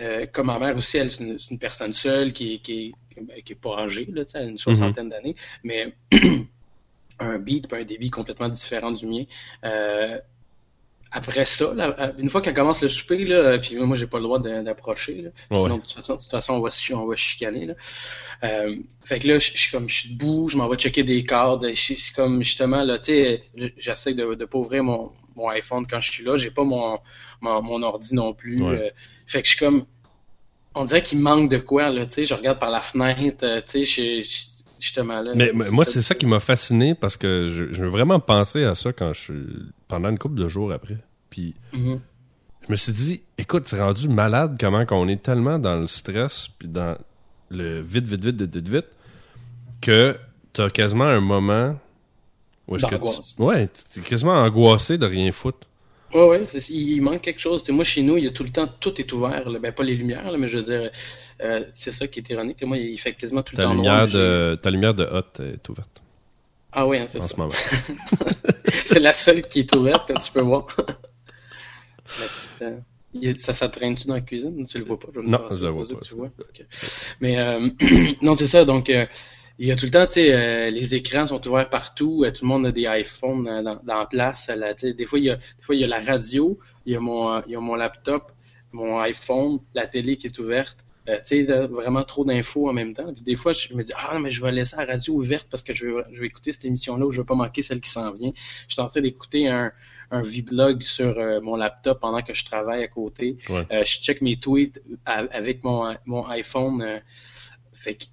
euh, 0.00 0.26
comme 0.32 0.46
ma 0.46 0.58
mère 0.58 0.76
aussi, 0.76 0.96
elle 0.96 1.10
c'est 1.10 1.50
une, 1.50 1.58
personne 1.58 1.92
seule 1.92 2.32
qui 2.32 2.54
est 2.54 2.58
qui 2.58 2.94
qui 3.44 3.52
est 3.52 3.56
pas 3.56 3.78
âgée 3.78 4.08
là, 4.10 4.24
tu 4.24 4.32
sais, 4.32 4.38
elle 4.38 4.46
a 4.46 4.48
une 4.48 4.58
soixantaine 4.58 5.10
d'années, 5.10 5.36
mais 5.64 5.94
un 7.18 7.38
beat 7.38 7.70
un 7.72 7.82
débit 7.84 8.10
complètement 8.10 8.48
différent 8.48 8.90
du 8.90 9.06
mien. 9.06 9.24
Euh, 9.64 10.18
après 11.14 11.44
ça, 11.44 11.74
là, 11.74 12.14
une 12.16 12.30
fois 12.30 12.40
qu'elle 12.40 12.54
commence 12.54 12.80
le 12.80 12.88
souper, 12.88 13.26
là, 13.26 13.58
puis 13.58 13.76
moi 13.76 13.96
j'ai 13.96 14.06
pas 14.06 14.16
le 14.16 14.22
droit 14.24 14.38
d'approcher, 14.38 15.30
Ouais. 15.50 15.58
sinon 15.60 15.76
de 15.76 15.82
toute 15.82 15.92
façon, 15.92 16.14
de 16.14 16.20
toute 16.22 16.30
façon, 16.30 16.54
on 16.54 16.60
va, 16.60 16.70
on 16.94 17.06
va 17.06 17.16
chicaner. 17.16 17.66
Là. 17.66 17.74
Euh, 18.44 18.76
fait 19.04 19.18
que 19.18 19.28
là, 19.28 19.38
je 19.38 19.50
suis 19.50 19.70
comme 19.70 19.90
je 19.90 20.00
suis 20.00 20.14
debout, 20.14 20.48
je 20.48 20.56
m'en 20.56 20.68
vais 20.68 20.76
checker 20.76 21.02
des 21.02 21.22
cordes. 21.22 21.70
C'est 21.74 22.14
comme 22.14 22.42
justement 22.42 22.82
là, 22.82 22.98
tu 22.98 23.12
sais, 23.12 23.42
j'essaie 23.76 24.14
de, 24.14 24.34
de 24.34 24.44
pas 24.46 24.56
ouvrir 24.56 24.84
mon, 24.84 25.12
mon 25.36 25.50
iPhone 25.50 25.86
quand 25.86 26.00
je 26.00 26.10
suis 26.10 26.24
là. 26.24 26.38
J'ai 26.38 26.50
pas 26.50 26.64
mon, 26.64 26.98
mon, 27.42 27.60
mon 27.62 27.82
ordi 27.82 28.14
non 28.14 28.32
plus. 28.32 28.62
Ouais. 28.62 28.78
Euh, 28.86 28.90
fait 29.26 29.42
que 29.42 29.48
je 29.48 29.54
suis 29.56 29.64
comme 29.64 29.84
on 30.74 30.84
dirait 30.84 31.02
qu'il 31.02 31.18
manque 31.18 31.50
de 31.50 31.58
quoi, 31.58 31.90
là, 31.90 32.06
tu 32.06 32.14
sais, 32.14 32.24
je 32.24 32.32
regarde 32.32 32.58
par 32.58 32.70
la 32.70 32.80
fenêtre, 32.80 33.44
euh, 33.44 33.60
tu 33.60 33.84
sais, 33.84 34.22
justement 34.80 35.20
là. 35.20 35.32
Mais, 35.34 35.52
mais 35.54 35.68
moi, 35.70 35.84
c'est 35.84 36.00
ça 36.00 36.14
qui 36.14 36.24
m'a 36.24 36.40
fasciné 36.40 36.94
parce 36.94 37.16
que 37.18 37.46
je, 37.46 37.72
je 37.72 37.82
veux 37.84 37.90
vraiment 37.90 38.18
penser 38.20 38.64
à 38.64 38.74
ça 38.74 38.92
quand 38.92 39.12
je 39.12 39.20
suis 39.20 39.46
pendant 39.86 40.08
une 40.08 40.18
couple 40.18 40.36
de 40.36 40.48
jours 40.48 40.72
après. 40.72 40.96
Puis 41.28 41.54
Mhm. 41.74 42.00
je 42.66 42.70
me 42.70 42.76
suis 42.76 42.92
dit, 42.92 43.22
écoute, 43.36 43.64
c'est 43.68 43.80
rendu 43.80 44.08
malade 44.08 44.56
comment 44.58 44.86
qu'on 44.86 45.08
est 45.08 45.22
tellement 45.22 45.58
dans 45.58 45.76
le 45.76 45.86
stress 45.86 46.48
puis 46.58 46.68
dans 46.68 46.96
le 47.50 47.80
vite, 47.82 48.06
vite, 48.06 48.24
vite, 48.24 48.40
vite, 48.40 48.56
vite, 48.56 48.68
vite 48.70 48.86
que 49.82 50.16
t'as 50.54 50.70
quasiment 50.70 51.04
un 51.04 51.20
moment 51.20 51.78
où 52.66 52.76
est-ce 52.76 52.86
que 52.86 52.94
D'angoisse. 52.94 53.34
tu- 53.36 53.42
ouais, 53.42 53.68
t'es 53.92 54.00
quasiment 54.00 54.34
angoissé 54.36 54.96
de 54.96 55.04
rien 55.06 55.30
foutre. 55.32 55.66
Ouais, 56.14 56.26
ouais, 56.26 56.46
il, 56.70 57.00
manque 57.00 57.22
quelque 57.22 57.40
chose. 57.40 57.62
Tu 57.62 57.66
sais, 57.66 57.72
moi, 57.72 57.84
chez 57.84 58.02
nous, 58.02 58.18
il 58.18 58.24
y 58.24 58.26
a 58.26 58.30
tout 58.30 58.44
le 58.44 58.50
temps, 58.50 58.66
tout 58.80 59.00
est 59.00 59.12
ouvert. 59.12 59.48
là. 59.48 59.58
Ben, 59.58 59.72
pas 59.72 59.82
les 59.82 59.94
lumières, 59.94 60.30
là, 60.30 60.38
mais 60.38 60.48
je 60.48 60.58
veux 60.58 60.64
dire, 60.64 60.90
euh, 61.42 61.64
c'est 61.72 61.90
ça 61.90 62.06
qui 62.06 62.20
est 62.20 62.30
ironique. 62.30 62.62
Moi, 62.64 62.78
il 62.78 62.98
fait 62.98 63.14
quasiment 63.14 63.42
tout 63.42 63.54
le 63.56 63.62
Ta 63.62 63.68
temps 63.68 63.74
lumière 63.74 63.94
noir. 63.94 64.08
De 64.08 64.58
ta 64.60 64.70
lumière 64.70 64.94
de 64.94 65.04
hot 65.04 65.42
est 65.42 65.68
ouverte 65.68 66.02
Ah 66.72 66.86
ouais, 66.86 66.98
hein, 66.98 67.06
c'est 67.06 67.18
en 67.18 67.22
ça. 67.22 67.28
ce 67.28 67.36
moment. 67.36 67.52
c'est 68.68 69.00
la 69.00 69.12
seule 69.12 69.42
qui 69.42 69.60
est 69.60 69.74
ouverte, 69.74 70.06
comme 70.06 70.18
tu 70.18 70.32
peux 70.32 70.42
voir. 70.42 70.66
la 70.78 72.26
petite, 72.26 72.62
euh, 72.62 73.34
ça, 73.36 73.54
ça 73.54 73.68
traîne-tu 73.68 74.06
dans 74.06 74.14
la 74.14 74.20
cuisine? 74.20 74.64
Tu 74.66 74.78
le 74.78 74.84
vois 74.84 74.98
pas? 74.98 75.08
me 75.14 75.22
Non, 75.28 75.38
je 75.50 75.66
pour 75.66 75.82
vois 75.82 75.98
pas. 75.98 76.04
Tu 76.04 76.14
vois? 76.14 76.30
Ok. 76.38 76.66
Mais, 77.20 77.38
euh, 77.38 77.68
non, 78.22 78.34
c'est 78.36 78.46
ça. 78.46 78.64
Donc, 78.64 78.88
euh, 78.90 79.06
il 79.58 79.66
y 79.66 79.72
a 79.72 79.76
tout 79.76 79.84
le 79.84 79.90
temps, 79.90 80.06
tu 80.06 80.14
sais, 80.14 80.32
euh, 80.34 80.70
les 80.70 80.94
écrans 80.94 81.26
sont 81.26 81.46
ouverts 81.46 81.70
partout. 81.70 82.24
euh, 82.24 82.30
tout 82.32 82.44
le 82.44 82.48
monde 82.48 82.66
a 82.66 82.72
des 82.72 82.86
iPhones 82.88 83.46
euh, 83.48 83.62
dans, 83.62 83.78
dans 83.84 83.98
la 83.98 84.06
place. 84.06 84.48
euh, 84.48 84.56
là, 84.56 84.74
tu 84.74 84.88
sais, 84.88 84.92
des 84.94 85.06
fois, 85.06 85.18
il 85.18 85.26
y 85.26 85.30
a, 85.30 85.36
des 85.36 85.62
fois, 85.62 85.74
il 85.74 85.80
y 85.80 85.84
a 85.84 85.86
la 85.86 86.00
radio, 86.00 86.58
il 86.86 86.92
y 86.94 86.96
a 86.96 87.00
mon, 87.00 87.40
il 87.46 87.52
y 87.52 87.56
a 87.56 87.60
mon 87.60 87.74
laptop, 87.74 88.32
mon 88.72 88.98
iPhone, 89.00 89.58
la 89.74 89.86
télé 89.86 90.16
qui 90.16 90.26
est 90.28 90.38
ouverte. 90.38 90.84
Euh, 91.08 91.16
tu 91.26 91.44
sais, 91.46 91.66
vraiment 91.66 92.04
trop 92.04 92.24
d'infos 92.24 92.68
en 92.68 92.72
même 92.72 92.94
temps. 92.94 93.12
Puis 93.12 93.24
des 93.24 93.34
fois, 93.36 93.52
je 93.52 93.74
me 93.74 93.82
dis, 93.82 93.92
ah, 93.96 94.18
mais 94.20 94.30
je 94.30 94.40
vais 94.42 94.52
laisser 94.52 94.76
la 94.76 94.84
radio 94.86 95.14
ouverte 95.14 95.48
parce 95.50 95.62
que 95.62 95.72
je 95.72 95.86
vais, 95.86 96.02
je 96.12 96.20
vais 96.20 96.26
écouter 96.26 96.52
cette 96.52 96.64
émission-là 96.64 97.04
où 97.06 97.10
je 97.10 97.20
veux 97.20 97.26
pas 97.26 97.34
manquer 97.34 97.62
celle 97.62 97.80
qui 97.80 97.90
s'en 97.90 98.12
vient. 98.12 98.32
Je 98.68 98.74
suis 98.74 98.80
en 98.82 98.86
train 98.86 99.00
d'écouter 99.00 99.48
un, 99.48 99.72
un 100.12 100.22
vlog 100.22 100.82
sur 100.82 101.18
euh, 101.18 101.40
mon 101.40 101.56
laptop 101.56 101.98
pendant 102.00 102.22
que 102.22 102.34
je 102.34 102.44
travaille 102.44 102.84
à 102.84 102.88
côté. 102.88 103.36
Ouais. 103.48 103.66
Euh, 103.72 103.84
je 103.84 103.98
check 104.00 104.22
mes 104.22 104.36
tweets 104.38 104.80
avec 105.04 105.64
mon, 105.64 105.94
mon 106.06 106.24
iPhone. 106.28 106.80
euh, 106.82 106.98
fait 107.72 107.94
que 107.94 108.04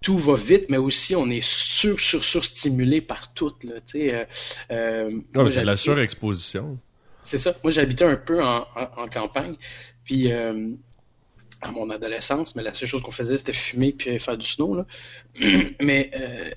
tout 0.00 0.16
va 0.16 0.34
vite, 0.36 0.66
mais 0.68 0.76
aussi 0.76 1.16
on 1.16 1.28
est 1.30 1.44
sur, 1.44 1.98
sur, 2.00 2.22
surstimulé 2.22 3.00
par 3.00 3.32
tout. 3.34 3.54
Là, 3.64 3.74
tu 3.80 3.98
sais, 3.98 4.14
euh, 4.14 4.24
euh, 4.70 5.20
mais 5.34 5.50
c'est 5.50 5.64
la 5.64 5.76
surexposition. 5.76 6.78
c'est 7.22 7.38
ça. 7.38 7.54
Moi, 7.64 7.70
j'habitais 7.70 8.04
un 8.04 8.16
peu 8.16 8.42
en, 8.42 8.66
en, 8.76 9.02
en 9.02 9.08
campagne. 9.08 9.56
Puis, 10.04 10.32
euh, 10.32 10.70
à 11.60 11.70
mon 11.72 11.90
adolescence, 11.90 12.54
mais 12.54 12.62
la 12.62 12.74
seule 12.74 12.88
chose 12.88 13.02
qu'on 13.02 13.10
faisait, 13.10 13.36
c'était 13.36 13.52
fumer 13.52 13.92
puis 13.92 14.18
faire 14.20 14.38
du 14.38 14.46
snow. 14.46 14.74
Là. 14.76 14.86
mais 15.80 16.10
euh, 16.14 16.50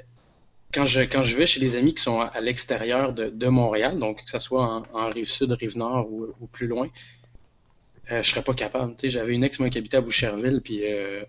quand, 0.74 0.86
je, 0.86 1.02
quand 1.02 1.24
je 1.24 1.36
vais 1.36 1.46
chez 1.46 1.60
des 1.60 1.76
amis 1.76 1.96
qui 1.96 2.04
sont 2.04 2.22
à, 2.22 2.26
à 2.26 2.42
l'extérieur 2.42 3.14
de, 3.14 3.30
de 3.30 3.48
Montréal, 3.48 4.00
donc 4.00 4.24
que 4.24 4.30
ce 4.30 4.40
soit 4.40 4.64
en, 4.64 4.84
en 4.94 5.10
rive 5.10 5.30
sud, 5.30 5.52
rive 5.52 5.78
nord 5.78 6.08
ou, 6.12 6.28
ou 6.40 6.48
plus 6.48 6.68
loin, 6.68 6.90
euh, 8.12 8.22
je 8.22 8.30
serais 8.30 8.44
pas 8.44 8.54
capable. 8.54 8.96
Tu 8.96 9.02
sais, 9.02 9.10
J'avais 9.10 9.34
une 9.34 9.44
ex, 9.44 9.60
moi, 9.60 9.70
qui 9.70 9.78
habitait 9.78 9.98
à 9.98 10.02
Boucherville, 10.02 10.62
puis 10.62 10.82
euh, 10.84 11.24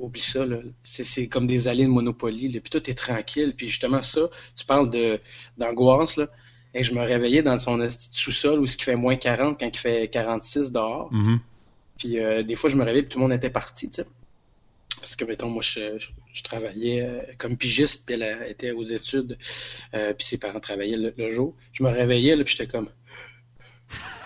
oublie 0.00 0.20
ça. 0.20 0.44
là. 0.46 0.58
C'est 0.82 1.04
c'est 1.04 1.28
comme 1.28 1.46
des 1.46 1.68
allées 1.68 1.84
de 1.84 1.90
Monopoly. 1.90 2.48
Là. 2.48 2.60
Puis 2.60 2.70
tout 2.70 2.90
est 2.90 2.94
tranquille. 2.94 3.54
Puis 3.56 3.68
justement, 3.68 4.02
ça, 4.02 4.28
tu 4.56 4.64
parles 4.64 4.90
de 4.90 5.20
d'angoisse. 5.58 6.16
là. 6.16 6.28
Et 6.74 6.82
je 6.82 6.94
me 6.94 7.00
réveillais 7.00 7.42
dans 7.42 7.58
son 7.58 7.88
sous-sol 7.90 8.60
où 8.60 8.66
ce 8.66 8.76
qui 8.76 8.84
fait 8.84 8.96
moins 8.96 9.16
40 9.16 9.58
quand 9.58 9.66
il 9.66 9.78
fait 9.78 10.08
46 10.08 10.72
dehors. 10.72 11.12
Mhm. 11.12 11.40
Puis 11.98 12.18
euh, 12.18 12.42
des 12.42 12.56
fois, 12.56 12.70
je 12.70 12.76
me 12.76 12.84
réveillais 12.84 13.02
puis 13.02 13.10
tout 13.10 13.18
le 13.18 13.24
monde 13.24 13.32
était 13.32 13.50
parti, 13.50 13.90
tu 13.90 14.02
sais. 14.02 14.06
Parce 15.00 15.16
que, 15.16 15.24
mettons, 15.24 15.48
moi, 15.48 15.62
je, 15.62 15.98
je, 15.98 16.08
je 16.32 16.42
travaillais 16.42 17.02
euh, 17.02 17.20
comme 17.38 17.56
pigiste, 17.56 18.04
puis 18.06 18.16
elle 18.20 18.46
était 18.48 18.72
aux 18.72 18.82
études, 18.82 19.38
euh, 19.94 20.12
puis 20.12 20.26
ses 20.26 20.38
parents 20.38 20.60
travaillaient 20.60 20.96
le, 20.96 21.14
le 21.16 21.32
jour. 21.32 21.56
Je 21.72 21.82
me 21.82 21.88
réveillais, 21.88 22.36
là, 22.36 22.44
puis 22.44 22.54
j'étais 22.54 22.70
comme... 22.70 22.90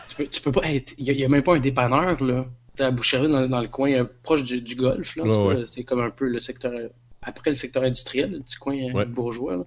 Tu 0.09 0.17
peux, 0.17 0.27
tu 0.27 0.41
peux 0.41 0.53
pas... 0.53 0.63
Il 0.99 1.13
y, 1.13 1.25
a 1.25 1.29
même 1.29 1.43
pas 1.45 1.55
un 1.55 1.61
dépanneur, 1.61 2.23
là. 2.23 2.47
À 2.79 2.91
Boucherville, 2.91 3.31
dans, 3.31 3.49
dans 3.49 3.61
le 3.61 3.69
coin 3.69 3.91
euh, 3.93 4.05
proche 4.23 4.43
du, 4.43 4.61
du 4.61 4.75
golf, 4.75 5.17
là. 5.17 5.25
Ouais. 5.25 5.65
C'est 5.67 5.85
comme 5.85 6.01
un 6.01 6.11
peu 6.11 6.27
le 6.29 6.41
secteur... 6.41 6.73
Après 7.27 7.51
le 7.51 7.57
secteur 7.57 7.83
industriel, 7.85 8.33
le 8.33 8.41
petit 8.41 8.57
coin 8.57 8.77
euh, 8.77 8.93
Ouais. 8.93 9.07
bourgeois. 9.07 9.65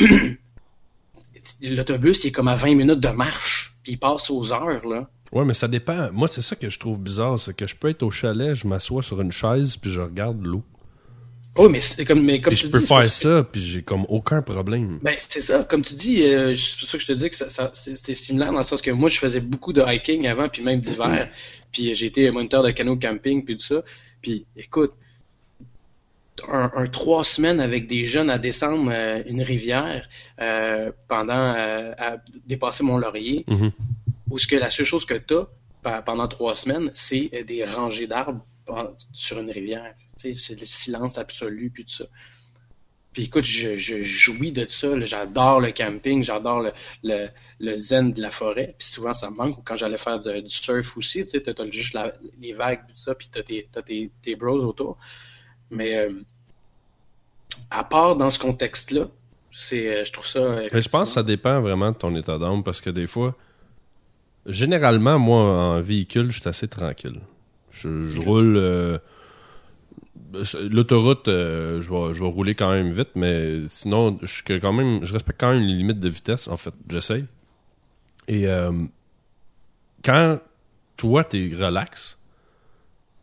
L'autobus, 1.62 2.24
il 2.24 2.28
est 2.28 2.32
comme 2.32 2.48
à 2.48 2.54
20 2.56 2.74
minutes 2.74 3.00
de 3.00 3.08
marche, 3.08 3.74
puis 3.82 3.92
il 3.92 3.98
passe 3.98 4.30
aux 4.30 4.52
heures, 4.52 4.86
là. 4.86 5.08
Ouais, 5.32 5.44
mais 5.44 5.54
ça 5.54 5.66
dépend. 5.66 6.10
Moi, 6.12 6.28
c'est 6.28 6.42
ça 6.42 6.54
que 6.56 6.68
je 6.68 6.78
trouve 6.78 6.98
bizarre, 7.00 7.38
c'est 7.38 7.54
que 7.56 7.66
je 7.66 7.74
peux 7.74 7.88
être 7.88 8.02
au 8.02 8.10
chalet, 8.10 8.54
je 8.54 8.66
m'assois 8.66 9.02
sur 9.02 9.20
une 9.20 9.32
chaise 9.32 9.76
puis 9.76 9.90
je 9.90 10.00
regarde 10.00 10.42
l'eau. 10.44 10.62
Oh, 11.56 11.68
mais 11.68 11.80
c'est 11.80 12.04
comme, 12.04 12.22
mais 12.24 12.40
comme 12.40 12.54
tu 12.54 12.66
je 12.66 12.70
peux 12.70 12.80
dis, 12.80 12.86
faire 12.86 13.04
ça, 13.10 13.42
puis 13.50 13.60
j'ai 13.60 13.82
comme 13.82 14.04
aucun 14.08 14.40
problème. 14.42 14.98
Ben, 15.02 15.16
c'est 15.18 15.40
ça, 15.40 15.64
comme 15.64 15.82
tu 15.82 15.94
dis, 15.94 16.22
euh, 16.22 16.54
c'est 16.54 16.78
pour 16.78 16.88
ça 16.88 16.98
que 16.98 17.02
je 17.02 17.06
te 17.08 17.12
dis 17.12 17.30
que 17.30 17.36
ça, 17.36 17.70
c'est 17.72 18.14
similaire 18.14 18.52
dans 18.52 18.58
le 18.58 18.64
sens 18.64 18.80
que 18.80 18.90
moi, 18.90 19.08
je 19.08 19.18
faisais 19.18 19.40
beaucoup 19.40 19.72
de 19.72 19.82
hiking 19.86 20.26
avant, 20.26 20.48
puis 20.48 20.62
même 20.62 20.80
d'hiver, 20.80 21.30
puis 21.72 21.94
j'ai 21.94 22.06
été 22.06 22.30
moniteur 22.30 22.62
de 22.62 22.70
canot 22.70 22.96
camping, 22.96 23.44
puis 23.44 23.56
tout 23.56 23.64
ça. 23.64 23.82
Puis, 24.20 24.46
écoute, 24.56 24.92
un, 26.48 26.70
un 26.74 26.86
trois 26.86 27.24
semaines 27.24 27.60
avec 27.60 27.86
des 27.86 28.04
jeunes 28.04 28.30
à 28.30 28.38
descendre 28.38 28.90
euh, 28.92 29.22
une 29.26 29.42
rivière 29.42 30.08
euh, 30.40 30.90
pendant 31.08 31.34
euh, 31.54 31.92
à 31.98 32.16
dépasser 32.46 32.82
Mont-Laurier, 32.84 33.44
Mhm. 33.48 33.72
où 34.30 34.38
ce 34.38 34.46
que 34.46 34.56
la 34.56 34.70
seule 34.70 34.86
chose 34.86 35.04
que 35.04 35.14
tu 35.14 35.34
as 35.84 36.02
pendant 36.02 36.28
trois 36.28 36.54
semaines, 36.54 36.90
c'est 36.94 37.44
des 37.44 37.64
rangées 37.64 38.06
d'arbres 38.06 38.44
sur 39.12 39.40
une 39.40 39.50
rivière. 39.50 39.94
C'est 40.16 40.58
le 40.58 40.64
silence 40.64 41.18
absolu, 41.18 41.70
puis 41.70 41.84
tout 41.84 41.92
ça. 41.94 42.04
Puis 43.12 43.24
écoute, 43.24 43.44
je, 43.44 43.76
je 43.76 44.02
jouis 44.02 44.52
de 44.52 44.66
ça. 44.68 44.98
J'adore 45.00 45.60
le 45.60 45.70
camping, 45.72 46.22
j'adore 46.22 46.60
le, 46.60 46.72
le, 47.04 47.28
le, 47.60 47.76
zen 47.76 48.12
de 48.12 48.22
la 48.22 48.30
forêt. 48.30 48.74
Puis 48.78 48.88
souvent, 48.88 49.12
ça 49.12 49.30
me 49.30 49.36
manque. 49.36 49.62
Quand 49.64 49.76
j'allais 49.76 49.98
faire 49.98 50.18
du 50.18 50.48
surf 50.48 50.96
aussi, 50.96 51.22
tu 51.22 51.28
sais, 51.28 51.40
t'as 51.40 51.70
juste 51.70 51.96
les 52.40 52.52
vagues, 52.52 52.80
tout 52.88 52.96
ça, 52.96 53.14
puis 53.14 53.28
t'as 53.30 53.42
tes, 53.42 53.68
tes, 53.84 54.10
tes 54.22 54.36
bros 54.36 54.64
autour. 54.64 54.96
Mais 55.70 55.96
euh, 55.96 56.12
à 57.70 57.84
part 57.84 58.16
dans 58.16 58.30
ce 58.30 58.38
contexte-là, 58.38 59.04
c'est, 59.50 59.88
euh, 59.88 60.04
je 60.04 60.12
trouve 60.12 60.26
ça. 60.26 60.60
Mais 60.72 60.80
je 60.80 60.88
pense 60.88 61.10
que 61.10 61.14
ça 61.14 61.22
dépend 61.22 61.60
vraiment 61.60 61.92
de 61.92 61.96
ton 61.96 62.16
état 62.16 62.38
d'âme 62.38 62.62
parce 62.64 62.80
que 62.80 62.88
des 62.88 63.06
fois, 63.06 63.36
généralement, 64.46 65.18
moi, 65.18 65.38
en 65.38 65.80
véhicule, 65.82 66.30
je 66.30 66.40
suis 66.40 66.48
assez 66.48 66.68
tranquille. 66.68 67.20
Je, 67.70 68.20
roule. 68.20 68.56
Euh, 68.56 68.98
l'autoroute, 70.70 71.24
je, 71.26 71.90
vais, 71.90 72.14
je 72.14 72.22
vais 72.22 72.28
rouler 72.28 72.54
quand 72.54 72.70
même 72.70 72.92
vite, 72.92 73.10
mais 73.14 73.66
sinon, 73.68 74.18
je, 74.22 74.26
suis 74.26 74.42
quand 74.60 74.72
même, 74.72 75.04
je 75.04 75.12
respecte 75.12 75.40
quand 75.40 75.52
même 75.52 75.62
les 75.62 75.74
limites 75.74 76.00
de 76.00 76.08
vitesse. 76.08 76.48
En 76.48 76.56
fait, 76.56 76.74
j'essaye. 76.88 77.24
Et 78.28 78.46
quand 80.04 80.38
toi, 80.96 81.24
t'es 81.24 81.50
relax, 81.58 82.18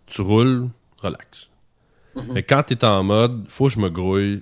tu 0.06 0.22
roules 0.22 0.70
relax. 1.01 1.50
Mhm. 2.16 2.34
Mais 2.34 2.44
quand 2.44 2.63
t'es 2.63 2.84
en 2.84 3.04
mode, 3.04 3.46
faut 3.48 3.68
que 3.68 3.74
je 3.74 3.80
me 3.80 3.89
grouille, 3.89 4.42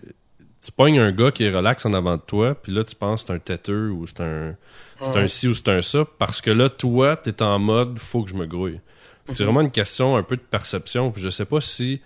tu 0.63 0.71
pognes 0.71 0.99
un 0.99 1.11
gars 1.11 1.31
qui 1.31 1.43
est 1.43 1.55
relax 1.55 1.85
en 1.85 1.93
avant 1.93 2.17
de 2.17 2.21
toi, 2.21 2.55
puis 2.55 2.71
là, 2.71 2.83
tu 2.83 2.95
penses 2.95 3.23
que 3.23 3.27
c'est 3.27 3.33
un 3.33 3.39
têteux 3.39 3.89
ou 3.89 4.07
c'est 4.07 4.21
un, 4.21 4.55
c'est 4.99 5.17
un 5.17 5.27
ci 5.27 5.47
ou 5.47 5.53
c'est 5.53 5.69
un 5.69 5.81
ça, 5.81 6.05
parce 6.17 6.41
que 6.41 6.51
là, 6.51 6.69
toi, 6.69 7.15
t'es 7.15 7.41
en 7.41 7.59
mode, 7.59 7.99
faut 7.99 8.23
que 8.23 8.29
je 8.29 8.35
me 8.35 8.45
grouille. 8.45 8.79
C'est 9.27 9.41
mhm. 9.41 9.45
vraiment 9.45 9.61
une 9.61 9.71
question 9.71 10.15
un 10.15 10.23
peu 10.23 10.37
de 10.37 10.41
perception. 10.41 11.11
Puis 11.11 11.21
je 11.21 11.29
sais 11.29 11.45
pas 11.45 11.59
si 11.59 12.01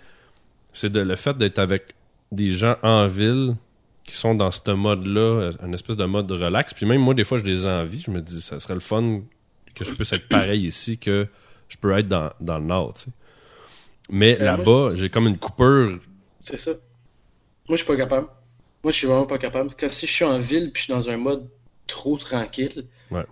c'est 0.72 0.94
le 0.94 1.16
fait 1.16 1.36
d'être 1.36 1.58
avec 1.58 1.94
des 2.30 2.50
gens 2.50 2.76
en 2.82 3.06
ville 3.06 3.54
qui 4.04 4.16
sont 4.16 4.34
dans 4.34 4.50
ce 4.50 4.70
mode-là, 4.70 5.52
un 5.60 5.72
espèce 5.72 5.96
de 5.96 6.04
mode 6.04 6.30
relax. 6.30 6.74
Puis 6.74 6.86
même 6.86 7.00
moi, 7.00 7.14
des 7.14 7.24
fois, 7.24 7.38
j'ai 7.38 7.44
des 7.44 7.66
envies. 7.66 8.02
Je 8.04 8.10
me 8.10 8.20
dis, 8.20 8.40
ça 8.40 8.58
serait 8.58 8.74
le 8.74 8.80
fun 8.80 9.20
que 9.74 9.84
je 9.84 9.92
puisse 9.94 10.12
être 10.12 10.28
pareil 10.28 10.66
ici 10.66 10.98
que 10.98 11.26
je 11.68 11.76
peux 11.76 11.96
être 11.96 12.08
dans, 12.08 12.30
dans 12.40 12.58
le 12.58 12.64
Nord. 12.64 12.94
Tu 12.94 13.04
sais. 13.04 13.10
Mais 14.10 14.40
euh, 14.40 14.44
là-bas, 14.44 14.90
j'ai 14.94 15.08
comme 15.08 15.26
une 15.26 15.38
coupure. 15.38 15.98
C'est 16.40 16.58
ça. 16.58 16.72
Moi, 17.68 17.76
je 17.76 17.76
suis 17.76 17.86
pas 17.86 17.96
capable. 17.96 18.26
Moi, 18.82 18.90
je 18.90 18.98
suis 18.98 19.06
vraiment 19.06 19.26
pas 19.26 19.38
capable. 19.38 19.70
Quand 19.78 19.90
si 19.90 20.06
je 20.06 20.12
suis 20.12 20.24
en 20.24 20.38
ville 20.38 20.72
puis 20.72 20.82
je 20.82 20.84
suis 20.84 20.92
dans 20.92 21.08
un 21.08 21.16
mode 21.16 21.48
trop 21.86 22.16
tranquille, 22.16 22.86
ouais. 23.10 23.24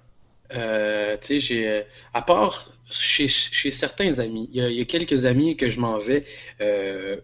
euh, 0.55 1.17
tu 1.21 1.27
sais, 1.27 1.41
j'ai. 1.41 1.69
Euh, 1.69 1.83
à 2.15 2.23
part 2.23 2.71
chez, 2.91 3.29
chez 3.29 3.71
certains 3.71 4.19
amis, 4.19 4.49
il 4.53 4.63
y, 4.63 4.81
a, 4.81 4.85
quelques 4.85 5.25
amis 5.25 5.57
que 5.57 5.69
je 5.69 5.81
m'en 5.81 5.99
vais 5.99 6.25
euh, 6.61 7.17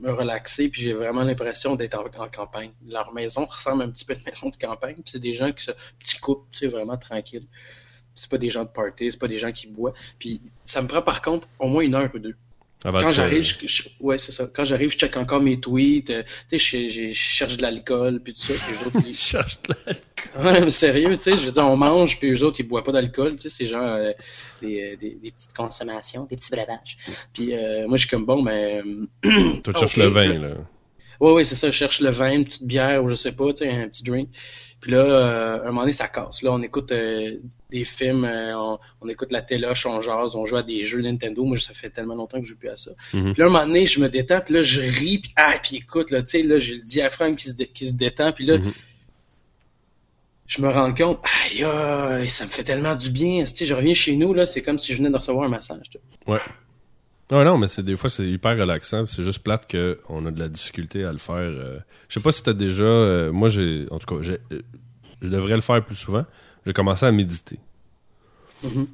me 0.00 0.10
relaxer 0.10 0.68
puis 0.68 0.82
j'ai 0.82 0.92
vraiment 0.92 1.22
l'impression 1.22 1.76
d'être 1.76 1.98
en, 1.98 2.28
campagne. 2.28 2.72
Leur 2.86 3.12
maison 3.12 3.44
ressemble 3.44 3.82
un 3.82 3.90
petit 3.90 4.04
peu 4.04 4.14
à 4.14 4.16
une 4.16 4.24
maison 4.24 4.50
de 4.50 4.56
campagne. 4.56 4.94
Puis 4.94 5.04
c'est 5.06 5.18
des 5.18 5.32
gens 5.32 5.52
qui 5.52 5.64
se. 5.64 5.72
Petit 5.98 6.18
couple, 6.18 6.46
tu 6.52 6.60
sais, 6.60 6.66
vraiment 6.66 6.96
tranquille. 6.96 7.46
C'est 8.14 8.30
pas 8.30 8.38
des 8.38 8.50
gens 8.50 8.64
de 8.64 8.70
party, 8.70 9.12
c'est 9.12 9.18
pas 9.18 9.28
des 9.28 9.38
gens 9.38 9.52
qui 9.52 9.68
boivent. 9.68 9.94
Puis 10.18 10.40
ça 10.64 10.82
me 10.82 10.88
prend 10.88 11.02
par 11.02 11.22
contre 11.22 11.48
au 11.58 11.68
moins 11.68 11.82
une 11.82 11.94
heure 11.94 12.10
ou 12.14 12.18
deux 12.18 12.34
quand 12.82 13.10
j'arrive, 13.10 13.42
je, 13.42 13.82
ouais, 14.00 14.18
c'est 14.18 14.30
ça. 14.30 14.48
Quand 14.52 14.64
j'arrive, 14.64 14.90
je 14.90 14.96
check 14.96 15.16
encore 15.16 15.40
mes 15.40 15.58
tweets. 15.58 16.10
Euh, 16.10 16.22
tu 16.48 16.58
sais, 16.58 16.88
je, 16.88 17.12
cherche 17.12 17.56
de 17.56 17.62
l'alcool, 17.62 18.20
puis 18.22 18.34
tout 18.34 18.42
ça. 18.42 18.54
Puis 18.54 18.86
autres, 18.86 18.98
ils 19.06 19.16
cherchent 19.16 19.60
de 19.62 19.74
l'alcool. 19.84 20.44
Ouais, 20.44 20.60
mais 20.60 20.70
sérieux, 20.70 21.16
tu 21.16 21.24
sais, 21.24 21.36
je 21.36 21.46
veux 21.46 21.52
dire, 21.52 21.66
on 21.66 21.76
mange, 21.76 22.18
puis 22.20 22.30
eux 22.30 22.44
autres, 22.44 22.60
ils 22.60 22.68
boivent 22.68 22.84
pas 22.84 22.92
d'alcool. 22.92 23.32
Tu 23.32 23.42
sais, 23.42 23.48
c'est 23.48 23.66
genre 23.66 23.82
euh, 23.82 24.12
des, 24.62 24.96
des, 24.96 25.18
des, 25.20 25.30
petites 25.32 25.54
consommations, 25.54 26.24
des 26.24 26.36
petits 26.36 26.50
breuvages. 26.50 26.98
Puis 27.32 27.52
euh, 27.52 27.88
moi, 27.88 27.96
je 27.96 28.06
suis 28.06 28.10
comme 28.10 28.24
bon, 28.24 28.42
mais. 28.42 28.80
Toi, 29.64 29.72
tu 29.72 29.72
cherches 29.80 29.96
le 29.96 30.06
vin, 30.06 30.38
là. 30.38 30.54
Ouais, 31.20 31.32
ouais, 31.32 31.44
c'est 31.44 31.56
ça. 31.56 31.68
Je 31.68 31.76
cherche 31.76 32.00
le 32.00 32.10
vin, 32.10 32.30
une 32.30 32.44
petite 32.44 32.66
bière, 32.66 33.02
ou 33.02 33.08
je 33.08 33.16
sais 33.16 33.32
pas, 33.32 33.52
tu 33.52 33.64
sais, 33.64 33.70
un 33.70 33.88
petit 33.88 34.04
drink. 34.04 34.28
Puis 34.80 34.92
là, 34.92 34.98
euh, 34.98 35.62
un 35.62 35.66
moment 35.66 35.80
donné, 35.82 35.92
ça 35.92 36.08
casse. 36.08 36.42
Là, 36.42 36.52
on 36.52 36.62
écoute 36.62 36.92
euh, 36.92 37.36
des 37.70 37.84
films, 37.84 38.24
euh, 38.24 38.78
on, 39.00 39.08
écoute 39.08 39.32
la 39.32 39.42
téloche, 39.42 39.86
on 39.86 40.00
jase, 40.00 40.36
on 40.36 40.46
joue 40.46 40.56
à 40.56 40.62
des 40.62 40.84
jeux 40.84 41.02
Nintendo. 41.02 41.44
Moi, 41.44 41.58
ça 41.58 41.74
fait 41.74 41.90
tellement 41.90 42.14
longtemps 42.14 42.38
que 42.38 42.44
je 42.44 42.50
joue 42.50 42.58
plus 42.58 42.68
à 42.68 42.76
ça. 42.76 42.92
Mhm. 43.12 43.32
Puis 43.32 43.40
là, 43.40 43.46
un 43.46 43.50
moment 43.50 43.66
donné, 43.66 43.86
je 43.86 44.00
me 44.00 44.08
détends, 44.08 44.40
puis 44.40 44.54
là, 44.54 44.62
je 44.62 44.80
ris, 44.80 45.18
puis 45.18 45.32
ah, 45.36 45.54
puis 45.62 45.76
écoute, 45.76 46.10
là, 46.10 46.22
tu 46.22 46.30
sais, 46.30 46.42
là, 46.42 46.58
j'ai 46.58 46.76
le 46.76 46.82
diaphragme 46.82 47.34
qui 47.34 47.50
se, 47.50 47.62
qui 47.62 47.86
se 47.86 47.94
détend, 47.94 48.32
puis 48.32 48.46
là, 48.46 48.58
mhm. 48.58 48.72
je 50.46 50.62
me 50.62 50.68
rends 50.68 50.94
compte, 50.94 51.20
aïe, 51.50 51.64
aïe, 51.64 52.28
ça 52.28 52.44
me 52.44 52.50
fait 52.50 52.64
tellement 52.64 52.94
du 52.94 53.10
bien. 53.10 53.44
Tu 53.44 53.56
sais, 53.56 53.66
je 53.66 53.74
reviens 53.74 53.94
chez 53.94 54.16
nous, 54.16 54.32
là, 54.32 54.46
c'est 54.46 54.62
comme 54.62 54.78
si 54.78 54.92
je 54.92 54.98
venais 54.98 55.10
de 55.10 55.16
recevoir 55.16 55.44
un 55.44 55.50
massage. 55.50 55.90
Ouais. 56.28 56.38
Non, 57.30 57.44
non, 57.44 57.58
mais 57.58 57.66
c'est 57.66 57.82
des 57.82 57.96
fois 57.96 58.08
c'est 58.08 58.26
hyper 58.26 58.56
relaxant. 58.56 59.06
C'est 59.06 59.22
juste 59.22 59.42
plate 59.42 59.70
qu'on 59.70 60.26
a 60.26 60.30
de 60.30 60.40
la 60.40 60.48
difficulté 60.48 61.04
à 61.04 61.12
le 61.12 61.18
faire. 61.18 61.36
Euh. 61.36 61.78
Je 62.08 62.14
sais 62.14 62.20
pas 62.20 62.32
si 62.32 62.42
t'as 62.42 62.54
déjà. 62.54 62.84
Euh, 62.84 63.32
moi, 63.32 63.48
j'ai. 63.48 63.86
En 63.90 63.98
tout 63.98 64.14
cas, 64.14 64.22
j'ai, 64.22 64.38
euh, 64.52 64.62
je 65.20 65.28
devrais 65.28 65.54
le 65.54 65.60
faire 65.60 65.84
plus 65.84 65.96
souvent. 65.96 66.24
J'ai 66.64 66.72
commencé 66.72 67.04
à 67.04 67.12
méditer. 67.12 67.58
Mm-hmm. 68.64 68.86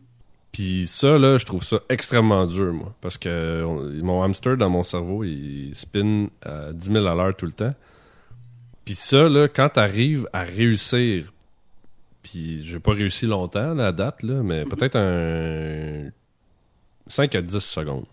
Puis 0.50 0.86
ça, 0.86 1.18
là, 1.18 1.36
je 1.36 1.46
trouve 1.46 1.64
ça 1.64 1.80
extrêmement 1.88 2.46
dur, 2.46 2.72
moi. 2.72 2.94
Parce 3.00 3.18
que 3.18 3.64
mon 4.02 4.22
hamster 4.22 4.56
dans 4.56 4.70
mon 4.70 4.82
cerveau, 4.82 5.24
il 5.24 5.72
spin 5.74 6.28
à 6.42 6.72
10 6.72 6.92
000 6.92 7.06
à 7.06 7.14
l'heure 7.14 7.36
tout 7.36 7.46
le 7.46 7.52
temps. 7.52 7.74
Puis 8.84 8.94
ça, 8.94 9.28
là, 9.28 9.48
quand 9.48 9.68
t'arrives 9.68 10.28
à 10.32 10.42
réussir, 10.42 11.32
puis 12.22 12.64
j'ai 12.64 12.78
pas 12.78 12.92
réussi 12.92 13.26
longtemps, 13.26 13.74
la 13.74 13.92
date, 13.92 14.22
là, 14.22 14.42
mais 14.42 14.64
mm-hmm. 14.64 14.68
peut-être 14.68 14.96
un 14.96 16.10
5 17.08 17.34
à 17.34 17.42
10 17.42 17.58
secondes 17.58 18.06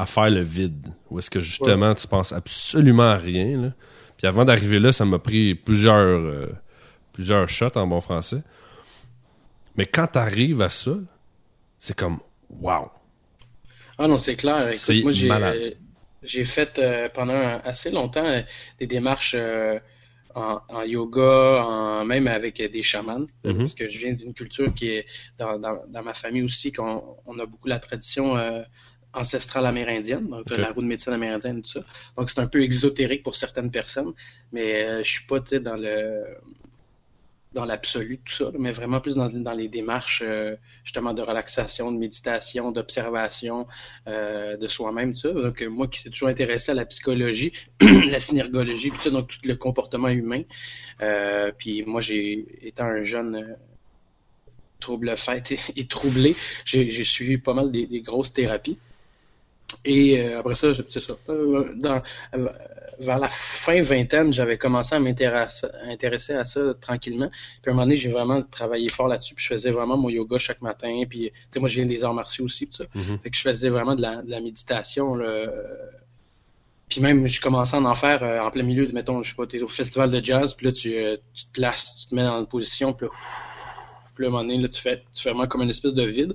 à 0.00 0.06
faire 0.06 0.30
le 0.30 0.40
vide. 0.40 0.88
Où 1.10 1.18
est-ce 1.18 1.28
que 1.28 1.40
justement 1.40 1.94
tu 1.94 2.06
penses 2.06 2.32
absolument 2.32 3.10
à 3.10 3.16
rien. 3.16 3.60
Là. 3.60 3.72
Puis 4.16 4.26
avant 4.26 4.46
d'arriver 4.46 4.78
là, 4.78 4.92
ça 4.92 5.04
m'a 5.04 5.18
pris 5.18 5.54
plusieurs, 5.54 5.96
euh, 5.96 6.46
plusieurs 7.12 7.46
shots 7.50 7.76
en 7.76 7.86
bon 7.86 8.00
français. 8.00 8.42
Mais 9.76 9.84
quand 9.84 10.06
tu 10.06 10.18
arrives 10.18 10.62
à 10.62 10.70
ça, 10.70 10.92
c'est 11.78 11.94
comme 11.94 12.18
wow. 12.48 12.90
Ah 13.98 14.08
non, 14.08 14.18
c'est 14.18 14.36
clair. 14.36 14.68
Écoute, 14.68 15.02
moi, 15.02 15.12
j'ai, 15.12 15.76
j'ai 16.22 16.44
fait 16.44 16.78
euh, 16.78 17.10
pendant 17.12 17.60
assez 17.62 17.90
longtemps 17.90 18.24
euh, 18.24 18.40
des 18.78 18.86
démarches 18.86 19.36
en, 20.34 20.82
yoga, 20.84 21.62
en, 21.62 22.04
même 22.06 22.26
avec 22.26 22.62
des 22.62 22.82
chamans, 22.82 23.26
mm-hmm. 23.44 23.58
parce 23.58 23.74
que 23.74 23.86
je 23.86 23.98
viens 23.98 24.14
d'une 24.14 24.32
culture 24.32 24.72
qui 24.72 24.88
est 24.88 25.06
dans, 25.36 25.58
dans, 25.58 25.82
dans 25.88 26.02
ma 26.02 26.14
famille 26.14 26.42
aussi, 26.42 26.72
qu'on 26.72 27.18
on 27.26 27.38
a 27.38 27.44
beaucoup 27.44 27.68
la 27.68 27.80
tradition 27.80 28.36
ancestrale 29.12 29.66
amérindienne, 29.66 30.28
donc 30.28 30.48
la 30.50 30.70
roue 30.70 30.82
de 30.82 30.86
médecine 30.86 31.12
amérindienne 31.12 31.62
tout 31.62 31.70
ça. 31.70 31.80
Donc 32.16 32.30
c'est 32.30 32.40
un 32.40 32.46
peu 32.46 32.62
exotérique 32.62 33.22
pour 33.22 33.36
certaines 33.36 33.70
personnes, 33.70 34.12
mais 34.52 34.84
euh, 34.84 35.02
je 35.02 35.10
suis 35.10 35.26
pas 35.26 35.40
dans 35.40 35.76
le 35.76 36.24
dans 37.52 37.64
l'absolu 37.64 38.18
tout 38.18 38.32
ça, 38.32 38.52
mais 38.56 38.70
vraiment 38.70 39.00
plus 39.00 39.16
dans, 39.16 39.28
dans 39.28 39.54
les 39.54 39.66
démarches 39.66 40.22
euh, 40.24 40.54
justement 40.84 41.12
de 41.14 41.20
relaxation, 41.20 41.90
de 41.90 41.98
méditation, 41.98 42.70
d'observation 42.70 43.66
euh, 44.06 44.56
de 44.56 44.68
soi-même, 44.68 45.14
tout 45.14 45.20
ça. 45.20 45.32
Donc 45.32 45.60
moi 45.62 45.88
qui 45.88 46.00
s'est 46.00 46.10
toujours 46.10 46.28
intéressé 46.28 46.70
à 46.70 46.74
la 46.74 46.84
psychologie, 46.84 47.52
la 48.08 48.20
synergologie, 48.20 48.90
tout 48.90 49.00
ça, 49.00 49.10
donc 49.10 49.26
tout 49.26 49.40
le 49.48 49.56
comportement 49.56 50.08
humain. 50.08 50.42
puis 51.58 51.82
moi 51.82 52.00
j'ai 52.00 52.46
été 52.68 52.82
un 52.82 53.02
jeune 53.02 53.56
trouble 54.78 55.16
fait 55.16 55.52
et, 55.76 55.86
troublé. 55.88 56.36
J'ai 56.64 57.04
suivi 57.04 57.36
pas 57.36 57.52
mal 57.52 57.72
des 57.72 58.00
grosses 58.00 58.32
thérapies. 58.32 58.78
Et 59.84 60.20
euh, 60.20 60.40
après 60.40 60.54
ça, 60.54 60.68
c'est 60.86 61.00
ça. 61.00 61.14
Euh, 61.28 61.74
dans, 61.76 62.02
vers 62.98 63.18
la 63.18 63.28
fin 63.28 63.80
vingtaine, 63.82 64.32
j'avais 64.32 64.58
commencé 64.58 64.94
à 64.94 65.00
m'intéresser 65.00 66.34
à 66.34 66.44
ça 66.44 66.74
tranquillement. 66.80 67.30
Puis 67.62 67.68
à 67.68 67.70
un 67.70 67.72
moment 67.72 67.86
donné, 67.86 67.96
j'ai 67.96 68.10
vraiment 68.10 68.42
travaillé 68.42 68.88
fort 68.88 69.08
là-dessus. 69.08 69.34
Puis 69.34 69.44
je 69.44 69.54
faisais 69.54 69.70
vraiment 69.70 69.96
mon 69.96 70.10
yoga 70.10 70.38
chaque 70.38 70.60
matin. 70.60 71.02
Puis, 71.08 71.30
tu 71.30 71.32
sais, 71.50 71.60
moi, 71.60 71.68
j'ai 71.68 71.84
des 71.84 72.04
arts 72.04 72.14
martiaux 72.14 72.44
aussi, 72.44 72.66
tout 72.66 72.76
ça. 72.76 72.84
Mm-hmm. 72.84 73.22
Fait 73.22 73.30
que 73.30 73.36
je 73.36 73.42
faisais 73.42 73.68
vraiment 73.70 73.94
de 73.94 74.02
la, 74.02 74.22
de 74.22 74.30
la 74.30 74.40
méditation. 74.40 75.14
Là. 75.14 75.46
Puis 76.90 77.00
même, 77.00 77.26
je 77.26 77.40
commençais 77.40 77.76
à 77.76 77.80
en 77.80 77.94
faire 77.94 78.22
euh, 78.22 78.40
en 78.40 78.50
plein 78.50 78.64
milieu 78.64 78.84
de, 78.84 78.92
mettons, 78.92 79.22
je 79.22 79.30
sais 79.30 79.36
pas, 79.36 79.46
t'es 79.46 79.62
au 79.62 79.68
festival 79.68 80.10
de 80.10 80.22
jazz, 80.22 80.54
puis 80.54 80.66
là, 80.66 80.72
tu, 80.72 80.92
tu 81.32 81.46
te 81.46 81.52
places, 81.52 81.96
tu 82.00 82.06
te 82.08 82.14
mets 82.16 82.24
dans 82.24 82.40
une 82.40 82.48
position, 82.48 82.92
puis 82.92 83.06
là, 83.06 83.12
puis 84.14 84.24
là, 84.24 84.26
à 84.26 84.28
un 84.28 84.32
moment 84.32 84.42
donné, 84.42 84.60
là, 84.60 84.68
tu 84.68 84.80
fais, 84.80 85.02
tu 85.14 85.22
fais 85.22 85.30
vraiment 85.30 85.46
comme 85.46 85.62
une 85.62 85.70
espèce 85.70 85.94
de 85.94 86.02
vide. 86.02 86.34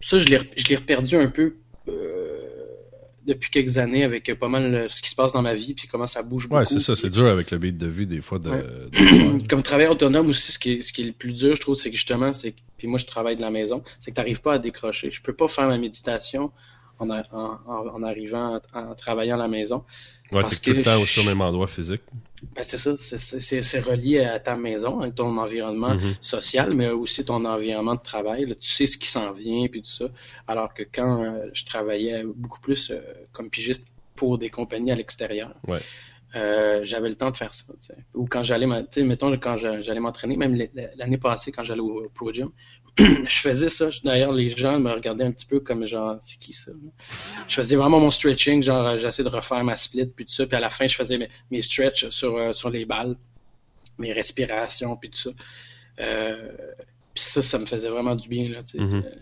Ça, 0.00 0.18
je 0.18 0.26
l'ai 0.26 0.76
perdu 0.78 1.14
un 1.16 1.28
peu 1.28 1.56
depuis 3.26 3.50
quelques 3.50 3.78
années 3.78 4.04
avec 4.04 4.32
pas 4.38 4.48
mal 4.48 4.74
euh, 4.74 4.88
ce 4.88 5.02
qui 5.02 5.10
se 5.10 5.14
passe 5.14 5.32
dans 5.32 5.42
ma 5.42 5.54
vie 5.54 5.74
puis 5.74 5.88
comment 5.88 6.06
ça 6.06 6.22
bouge 6.22 6.48
beaucoup. 6.48 6.60
Ouais, 6.60 6.66
c'est 6.66 6.80
ça, 6.80 6.96
c'est 6.96 7.10
dur 7.10 7.26
avec 7.26 7.50
le 7.50 7.58
beat 7.58 7.78
de 7.78 7.86
vie 7.86 8.06
des 8.06 8.20
fois 8.20 8.38
de, 8.38 8.88
comme 9.48 9.62
travailleur 9.62 9.92
autonome 9.92 10.28
aussi 10.28 10.52
ce 10.52 10.58
qui 10.58 10.72
est, 10.72 10.82
ce 10.82 10.92
qui 10.92 11.02
est 11.02 11.06
le 11.06 11.12
plus 11.12 11.32
dur 11.32 11.56
je 11.56 11.60
trouve 11.60 11.76
c'est 11.76 11.90
que 11.90 11.96
justement 11.96 12.32
c'est 12.32 12.54
puis 12.82 12.88
moi 12.88 12.98
je 12.98 13.06
travaille 13.06 13.36
de 13.36 13.42
la 13.42 13.52
maison, 13.52 13.84
c'est 14.00 14.10
que 14.10 14.16
tu 14.16 14.20
n'arrives 14.20 14.40
pas 14.40 14.54
à 14.54 14.58
décrocher. 14.58 15.08
Je 15.08 15.22
peux 15.22 15.32
pas 15.32 15.46
faire 15.46 15.68
ma 15.68 15.78
méditation 15.78 16.50
en, 16.98 17.10
en, 17.10 17.58
en, 17.66 18.02
arrivant 18.02 18.60
en 18.74 18.94
travaillant 18.94 19.36
à 19.36 19.38
la 19.38 19.48
maison. 19.48 19.84
Ouais, 20.30 20.40
parce 20.40 20.58
que 20.58 20.70
tout 20.70 20.76
le 20.76 20.82
temps 20.82 21.00
aussi 21.00 21.20
au 21.20 21.24
même 21.24 21.40
endroit 21.40 21.66
physique. 21.66 22.02
Ben 22.56 22.64
c'est 22.64 22.78
ça, 22.78 22.96
c'est 22.96 23.80
relié 23.80 24.20
à 24.20 24.40
ta 24.40 24.56
maison, 24.56 25.00
à 25.00 25.10
ton 25.10 25.36
environnement 25.36 25.94
mm-hmm. 25.94 26.16
social, 26.20 26.74
mais 26.74 26.88
aussi 26.88 27.24
ton 27.24 27.44
environnement 27.44 27.94
de 27.94 28.00
travail. 28.00 28.46
tu 28.58 28.68
sais 28.68 28.86
ce 28.86 28.98
qui 28.98 29.06
s'en 29.06 29.30
vient, 29.32 29.68
puis 29.68 29.82
tout 29.82 29.90
ça. 29.90 30.06
Alors 30.48 30.74
que 30.74 30.82
quand 30.82 31.22
euh, 31.22 31.46
je 31.52 31.64
travaillais 31.64 32.24
beaucoup 32.24 32.60
plus 32.60 32.90
euh, 32.90 33.00
comme 33.32 33.48
pigiste 33.48 33.92
pour 34.16 34.38
des 34.38 34.50
compagnies 34.50 34.90
à 34.90 34.96
l'extérieur, 34.96 35.54
ouais. 35.68 35.78
euh, 36.34 36.80
j'avais 36.82 37.10
le 37.10 37.14
temps 37.14 37.30
de 37.30 37.36
faire 37.36 37.54
ça. 37.54 37.64
t'sais. 37.80 37.94
Ou 38.14 38.26
quand 38.26 38.42
j'allais, 38.42 38.66
mettons, 38.66 39.30
quand 39.36 39.56
j'a- 39.58 39.80
j'allais 39.80 40.00
m'entraîner, 40.00 40.36
même 40.36 40.56
l'année 40.96 41.18
passée, 41.18 41.52
quand 41.52 41.62
j'allais 41.62 41.80
au 41.80 42.10
Pro 42.12 42.32
Gym, 42.32 42.50
je 42.98 43.38
faisais 43.38 43.70
ça. 43.70 43.88
D'ailleurs, 44.04 44.32
les 44.32 44.50
gens 44.50 44.78
me 44.78 44.90
regardaient 44.90 45.24
un 45.24 45.32
petit 45.32 45.46
peu 45.46 45.60
comme 45.60 45.86
genre, 45.86 46.18
c'est 46.20 46.38
qui 46.38 46.52
ça? 46.52 46.72
Je 47.48 47.54
faisais 47.54 47.76
vraiment 47.76 47.98
mon 47.98 48.10
stretching, 48.10 48.62
genre, 48.62 48.96
j'essayais 48.96 49.28
de 49.28 49.34
refaire 49.34 49.64
ma 49.64 49.76
split, 49.76 50.06
puis 50.06 50.26
tout 50.26 50.32
ça. 50.32 50.46
Puis 50.46 50.56
à 50.56 50.60
la 50.60 50.70
fin, 50.70 50.86
je 50.86 50.94
faisais 50.94 51.16
mes, 51.16 51.28
mes 51.50 51.62
stretches 51.62 52.10
sur, 52.10 52.36
euh, 52.36 52.52
sur 52.52 52.68
les 52.68 52.84
balles, 52.84 53.16
mes 53.98 54.12
respirations, 54.12 54.96
puis 54.96 55.10
tout 55.10 55.20
ça. 55.20 55.30
Euh, 56.00 56.48
puis 57.14 57.24
ça, 57.24 57.42
ça 57.42 57.58
me 57.58 57.66
faisait 57.66 57.88
vraiment 57.88 58.14
du 58.14 58.28
bien, 58.28 58.48
là, 58.50 58.62
tu 58.62 58.72
sais. 58.72 58.78
Mhm. 58.78 58.88
t'sais. 58.88 59.18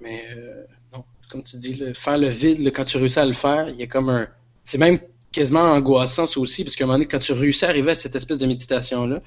Mais 0.00 0.24
euh, 0.36 0.64
non, 0.92 1.04
comme 1.30 1.42
tu 1.42 1.56
dis, 1.56 1.74
là, 1.74 1.94
faire 1.94 2.18
le 2.18 2.28
vide, 2.28 2.60
là, 2.60 2.70
quand 2.70 2.84
tu 2.84 2.98
réussis 2.98 3.18
à 3.18 3.24
le 3.24 3.32
faire, 3.32 3.68
il 3.70 3.76
y 3.76 3.82
a 3.82 3.86
comme 3.86 4.10
un... 4.10 4.28
C'est 4.64 4.78
même 4.78 4.98
quasiment 5.32 5.62
angoissant, 5.62 6.26
ça 6.26 6.38
aussi, 6.38 6.64
parce 6.64 6.76
qu'à 6.76 6.84
un 6.84 6.86
moment 6.86 6.98
donné, 6.98 7.08
quand 7.08 7.18
tu 7.18 7.32
réussis 7.32 7.64
à 7.64 7.68
arriver 7.68 7.92
à 7.92 7.94
cette 7.94 8.14
espèce 8.14 8.38
de 8.38 8.46
méditation-là, 8.46 9.22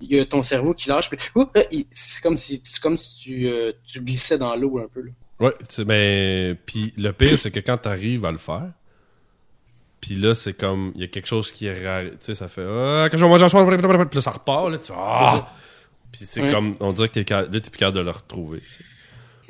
il 0.00 0.12
y 0.12 0.18
a 0.20 0.24
ton 0.24 0.42
cerveau 0.42 0.74
qui 0.74 0.88
lâche, 0.88 1.10
puis 1.10 1.18
euh, 1.36 1.62
c'est 1.90 2.22
comme 2.22 2.36
si, 2.36 2.60
c'est 2.62 2.80
comme 2.80 2.96
si 2.96 3.20
tu, 3.20 3.48
euh, 3.48 3.72
tu 3.84 4.00
glissais 4.00 4.38
dans 4.38 4.54
l'eau 4.56 4.78
un 4.78 4.88
peu. 4.92 5.02
Là. 5.02 5.10
Ouais, 5.40 5.54
tu 5.60 5.74
sais, 5.74 5.84
ben, 5.84 6.56
puis 6.66 6.92
le 6.96 7.12
pire, 7.12 7.38
c'est 7.38 7.50
que 7.50 7.60
quand 7.60 7.78
t'arrives 7.78 8.24
à 8.24 8.32
le 8.32 8.38
faire, 8.38 8.70
puis 10.00 10.14
là, 10.14 10.34
c'est 10.34 10.54
comme, 10.54 10.92
il 10.94 11.00
y 11.00 11.04
a 11.04 11.08
quelque 11.08 11.26
chose 11.26 11.52
qui 11.52 11.66
est 11.66 11.84
rare, 11.86 12.10
tu 12.12 12.16
sais, 12.20 12.34
ça 12.34 12.48
fait, 12.48 12.62
ah, 12.64 13.08
que 13.10 13.16
je 13.16 13.24
vais 13.24 14.06
puis 14.06 14.16
là, 14.16 14.20
ça 14.20 14.30
repart, 14.30 14.70
là, 14.70 14.78
tu 14.78 14.92
ah! 14.94 15.52
Puis 16.10 16.22
c'est 16.24 16.40
Ouais. 16.40 16.52
comme, 16.52 16.76
on 16.80 16.92
dirait 16.92 17.08
que 17.08 17.20
t'es, 17.20 17.34
là, 17.34 17.44
t'es 17.44 17.60
plus 17.60 17.78
capable 17.78 17.98
de 17.98 18.02
le 18.02 18.10
retrouver, 18.10 18.60
tu 18.60 18.72
sais. 18.72 18.84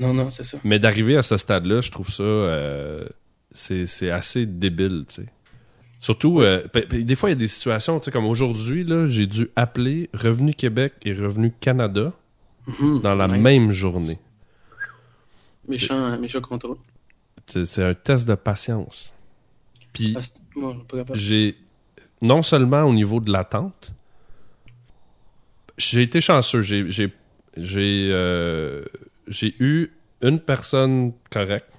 Non, 0.00 0.14
non, 0.14 0.30
c'est 0.30 0.44
ça. 0.44 0.58
Mais 0.64 0.78
d'arriver 0.78 1.16
à 1.16 1.22
ce 1.22 1.36
stade-là, 1.36 1.80
je 1.80 1.90
trouve 1.90 2.10
ça, 2.10 2.22
euh, 2.22 3.06
c'est, 3.50 3.86
c'est 3.86 4.10
assez 4.10 4.46
débile, 4.46 5.04
tu 5.08 5.22
sais. 5.22 5.26
Surtout, 6.00 6.40
euh, 6.40 6.62
des 6.92 7.14
fois, 7.16 7.28
il 7.30 7.32
y 7.32 7.36
a 7.36 7.38
des 7.38 7.48
situations, 7.48 7.98
tu 7.98 8.04
sais, 8.06 8.10
comme 8.12 8.26
aujourd'hui, 8.26 8.84
là, 8.84 9.06
j'ai 9.06 9.26
dû 9.26 9.48
appeler 9.56 10.08
Revenu 10.14 10.54
Québec 10.54 10.92
et 11.04 11.12
Revenu 11.12 11.52
Canada 11.60 12.12
Mhm. 12.68 13.00
dans 13.00 13.14
la 13.14 13.26
Nice. 13.26 13.38
même 13.42 13.70
journée. 13.72 14.18
Méchant, 15.66 16.18
méchant 16.18 16.40
contrôle. 16.40 16.76
C'est, 17.46 17.64
c'est 17.66 17.82
un 17.82 17.94
test 17.94 18.28
de 18.28 18.34
patience. 18.34 19.12
Puis, 19.92 20.14
Ah, 20.16 20.20
j'ai 21.14 21.56
non 22.22 22.42
seulement 22.42 22.82
au 22.84 22.92
niveau 22.92 23.20
de 23.20 23.30
l'attente, 23.32 23.92
j'ai 25.76 26.02
été 26.02 26.20
chanceux. 26.20 26.60
J'ai 26.62 26.90
j'ai 26.90 27.12
j'ai 27.56 28.08
euh, 28.12 28.84
j'ai 29.28 29.54
eu 29.60 29.90
une 30.22 30.40
personne 30.40 31.12
correcte, 31.30 31.70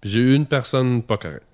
puis 0.00 0.10
j'ai 0.10 0.20
eu 0.20 0.34
une 0.34 0.46
personne 0.46 1.02
pas 1.02 1.16
correcte. 1.16 1.45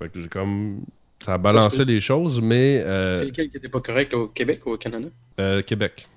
Fait 0.00 0.08
que 0.08 0.20
j'ai 0.20 0.28
comme 0.28 0.80
ça 1.22 1.34
a 1.34 1.38
balancé 1.38 1.76
c'est- 1.78 1.84
les 1.84 2.00
choses, 2.00 2.40
mais 2.40 2.78
C'est 2.78 2.86
euh, 2.88 3.24
lequel 3.24 3.50
qui 3.50 3.56
était 3.58 3.68
pas 3.68 3.80
correct 3.80 4.14
au 4.14 4.28
Québec 4.28 4.64
ou 4.66 4.70
au 4.70 4.76
Canada? 4.78 5.08
euh, 5.38 5.60
Québec. 5.62 6.08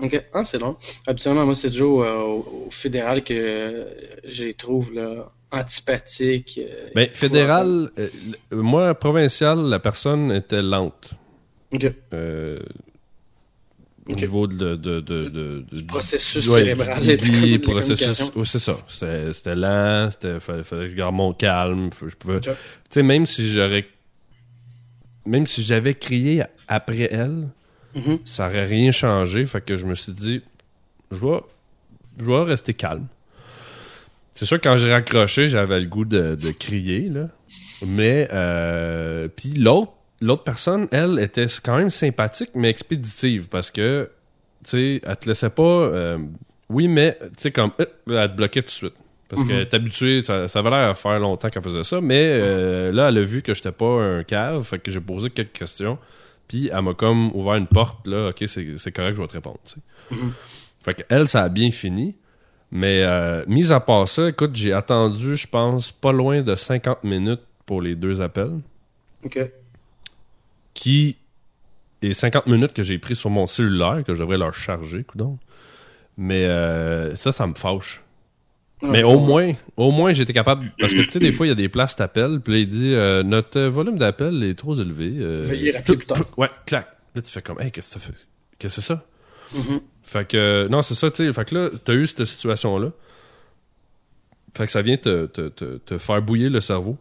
Ok, 0.00 0.22
ah, 0.32 0.44
c'est 0.44 0.60
long. 0.60 0.76
Habituellement, 1.08 1.44
moi, 1.44 1.56
c'est 1.56 1.70
toujours 1.70 2.04
euh, 2.04 2.18
au, 2.22 2.68
fédéral 2.70 3.24
que 3.24 3.84
je 4.24 4.44
les 4.44 4.54
trouve 4.54 4.94
là, 4.94 5.32
antipathiques. 5.50 6.60
euh, 6.62 6.90
Ben 6.94 7.08
fédéral, 7.12 7.90
moi 8.52 8.94
provincial, 8.94 9.58
la 9.58 9.80
personne 9.80 10.30
était 10.30 10.62
lente. 10.62 11.10
Ok. 11.74 11.92
Au 14.08 14.14
niveau 14.14 14.46
de, 14.46 14.56
de, 14.56 14.74
de, 14.76 15.00
de- 15.00 15.28
de- 15.28 15.76
du 15.76 15.84
processus 15.84 16.46
ouais, 16.48 16.54
cérébral 16.64 17.00
du 17.18 17.52
et 17.52 17.58
processus. 17.58 18.32
Oui, 18.34 18.46
c'est 18.46 18.58
ça. 18.58 18.76
C'était 18.88 19.54
lent, 19.54 20.08
c'était 20.10 20.40
fallait, 20.40 20.62
fallait 20.62 20.84
que 20.84 20.88
je 20.90 20.96
garde 20.96 21.14
mon 21.14 21.32
calme. 21.34 21.90
Je 22.00 22.14
pouvais. 22.16 22.40
Tu 22.40 22.50
sais, 22.90 23.02
même 23.02 23.26
si 23.26 23.48
j'aurais. 23.50 23.86
Même 25.26 25.46
si 25.46 25.62
j'avais 25.62 25.94
crié 25.94 26.44
après 26.68 27.08
elle, 27.12 27.48
Mhm. 27.94 28.18
ça 28.24 28.46
aurait 28.46 28.64
rien 28.66 28.90
changé. 28.92 29.44
Fait 29.44 29.60
que 29.60 29.76
je 29.76 29.84
me 29.84 29.94
suis 29.94 30.12
dit, 30.12 30.40
je 31.10 31.16
vais, 31.18 31.40
je 32.18 32.24
vais 32.24 32.42
rester 32.44 32.72
calme. 32.74 33.06
C'est 34.34 34.44
sûr 34.46 34.58
que 34.60 34.68
quand 34.68 34.76
j'ai 34.78 34.90
raccroché, 34.92 35.48
j'avais 35.48 35.80
le 35.80 35.86
goût 35.86 36.04
de, 36.06 36.34
de 36.34 36.50
crier, 36.52 37.08
là. 37.08 37.28
Mais, 37.86 38.28
euh, 38.32 39.28
puis 39.34 39.50
l'autre, 39.50 39.92
l'autre 40.20 40.44
personne, 40.44 40.88
elle, 40.90 41.18
était 41.18 41.46
quand 41.62 41.76
même 41.76 41.90
sympathique, 41.90 42.50
mais 42.54 42.68
expéditive, 42.68 43.48
parce 43.48 43.70
que, 43.70 44.10
tu 44.64 44.70
sais, 44.70 45.00
elle 45.04 45.16
te 45.16 45.28
laissait 45.28 45.50
pas, 45.50 45.62
euh, 45.62 46.18
oui, 46.68 46.88
mais, 46.88 47.16
tu 47.20 47.28
sais, 47.38 47.50
comme, 47.50 47.72
euh, 47.80 47.86
elle 48.08 48.30
te 48.30 48.36
bloquait 48.36 48.62
tout 48.62 48.68
de 48.68 48.72
suite. 48.72 48.94
Parce 49.28 49.44
qu'elle 49.44 49.60
est 49.60 49.74
habituée, 49.74 50.22
ça, 50.22 50.48
ça 50.48 50.60
avait 50.60 50.70
l'air 50.70 50.88
à 50.88 50.94
faire 50.94 51.18
longtemps 51.20 51.50
qu'elle 51.50 51.62
faisait 51.62 51.84
ça, 51.84 52.00
mais 52.00 52.40
euh, 52.42 52.90
là, 52.92 53.10
elle 53.10 53.18
a 53.18 53.22
vu 53.22 53.42
que 53.42 53.52
j'étais 53.52 53.72
pas 53.72 54.00
un 54.00 54.24
cave, 54.24 54.64
fait 54.64 54.78
que 54.78 54.90
j'ai 54.90 55.00
posé 55.00 55.28
quelques 55.28 55.52
questions, 55.52 55.98
puis 56.46 56.70
elle 56.72 56.80
m'a 56.80 56.94
comme 56.94 57.36
ouvert 57.36 57.56
une 57.56 57.66
porte, 57.66 58.06
là, 58.06 58.30
ok, 58.30 58.44
c'est 58.46 58.92
correct, 58.92 59.16
je 59.16 59.20
vais 59.20 59.28
te 59.28 59.34
répondre, 59.34 59.58
tu 59.66 59.74
sais. 59.74 60.16
Mhm. 60.16 60.32
Fait 60.82 60.94
que 60.94 61.02
elle, 61.10 61.28
ça 61.28 61.44
a 61.44 61.48
bien 61.50 61.70
fini. 61.70 62.16
Mais 62.70 63.02
euh, 63.02 63.44
mis 63.46 63.72
à 63.72 63.80
part 63.80 64.06
ça, 64.08 64.28
écoute, 64.28 64.54
j'ai 64.54 64.72
attendu, 64.72 65.36
je 65.36 65.46
pense, 65.46 65.90
pas 65.90 66.12
loin 66.12 66.42
de 66.42 66.54
50 66.54 67.04
minutes 67.04 67.40
pour 67.64 67.80
les 67.80 67.94
deux 67.94 68.20
appels. 68.20 68.60
Ok. 69.24 69.38
Qui 70.78 71.16
est 72.02 72.12
50 72.12 72.46
minutes 72.46 72.72
que 72.72 72.84
j'ai 72.84 73.00
pris 73.00 73.16
sur 73.16 73.30
mon 73.30 73.48
cellulaire, 73.48 74.04
que 74.06 74.14
je 74.14 74.20
devrais 74.20 74.38
leur 74.38 74.54
charger, 74.54 75.02
coudon. 75.02 75.38
Mais 76.16 76.46
euh, 76.46 77.16
ça, 77.16 77.32
ça 77.32 77.48
me 77.48 77.54
fâche. 77.54 78.00
Mais 78.80 79.02
au 79.02 79.18
moins, 79.18 79.54
au 79.76 79.90
moins, 79.90 80.12
j'étais 80.12 80.32
capable. 80.32 80.70
Parce 80.78 80.92
que 80.94 81.00
tu 81.00 81.10
sais, 81.10 81.18
des 81.18 81.32
fois, 81.32 81.46
il 81.46 81.48
y 81.48 81.52
a 81.52 81.56
des 81.56 81.68
places 81.68 81.96
t'appelles, 81.96 82.40
puis 82.40 82.52
là, 82.52 82.58
il 82.60 82.68
dit 82.68 82.94
euh, 82.94 83.24
Notre 83.24 83.60
volume 83.62 83.98
d'appel 83.98 84.44
est 84.44 84.54
trop 84.54 84.76
élevé. 84.76 85.14
euh, 85.18 85.40
Veuillez 85.42 85.72
rappeler 85.72 85.96
plus 85.96 86.06
tard. 86.06 86.22
Ouais, 86.36 86.48
clac. 86.64 86.86
Là, 87.16 87.22
tu 87.22 87.32
fais 87.32 87.42
comme 87.42 87.60
Hey, 87.60 87.72
qu'est-ce 87.72 87.94
que 87.96 88.00
ça 88.00 88.06
fait? 88.06 88.12
Qu'est-ce 88.60 88.76
que 88.76 88.80
c'est 88.82 88.86
ça? 88.86 89.04
Mhm. 89.52 89.80
Fait 90.04 90.28
que, 90.28 90.68
non, 90.70 90.82
c'est 90.82 90.94
ça, 90.94 91.10
tu 91.10 91.26
sais. 91.26 91.32
Fait 91.32 91.44
que 91.48 91.54
là, 91.56 91.70
t'as 91.84 91.94
eu 91.94 92.06
cette 92.06 92.24
situation-là. 92.24 92.92
Fait 94.56 94.66
que 94.66 94.70
ça 94.72 94.82
vient 94.82 94.96
te, 94.96 95.26
te, 95.26 95.48
te, 95.48 95.78
te 95.78 95.98
faire 95.98 96.22
bouillir 96.22 96.50
le 96.50 96.60
cerveau. 96.60 96.96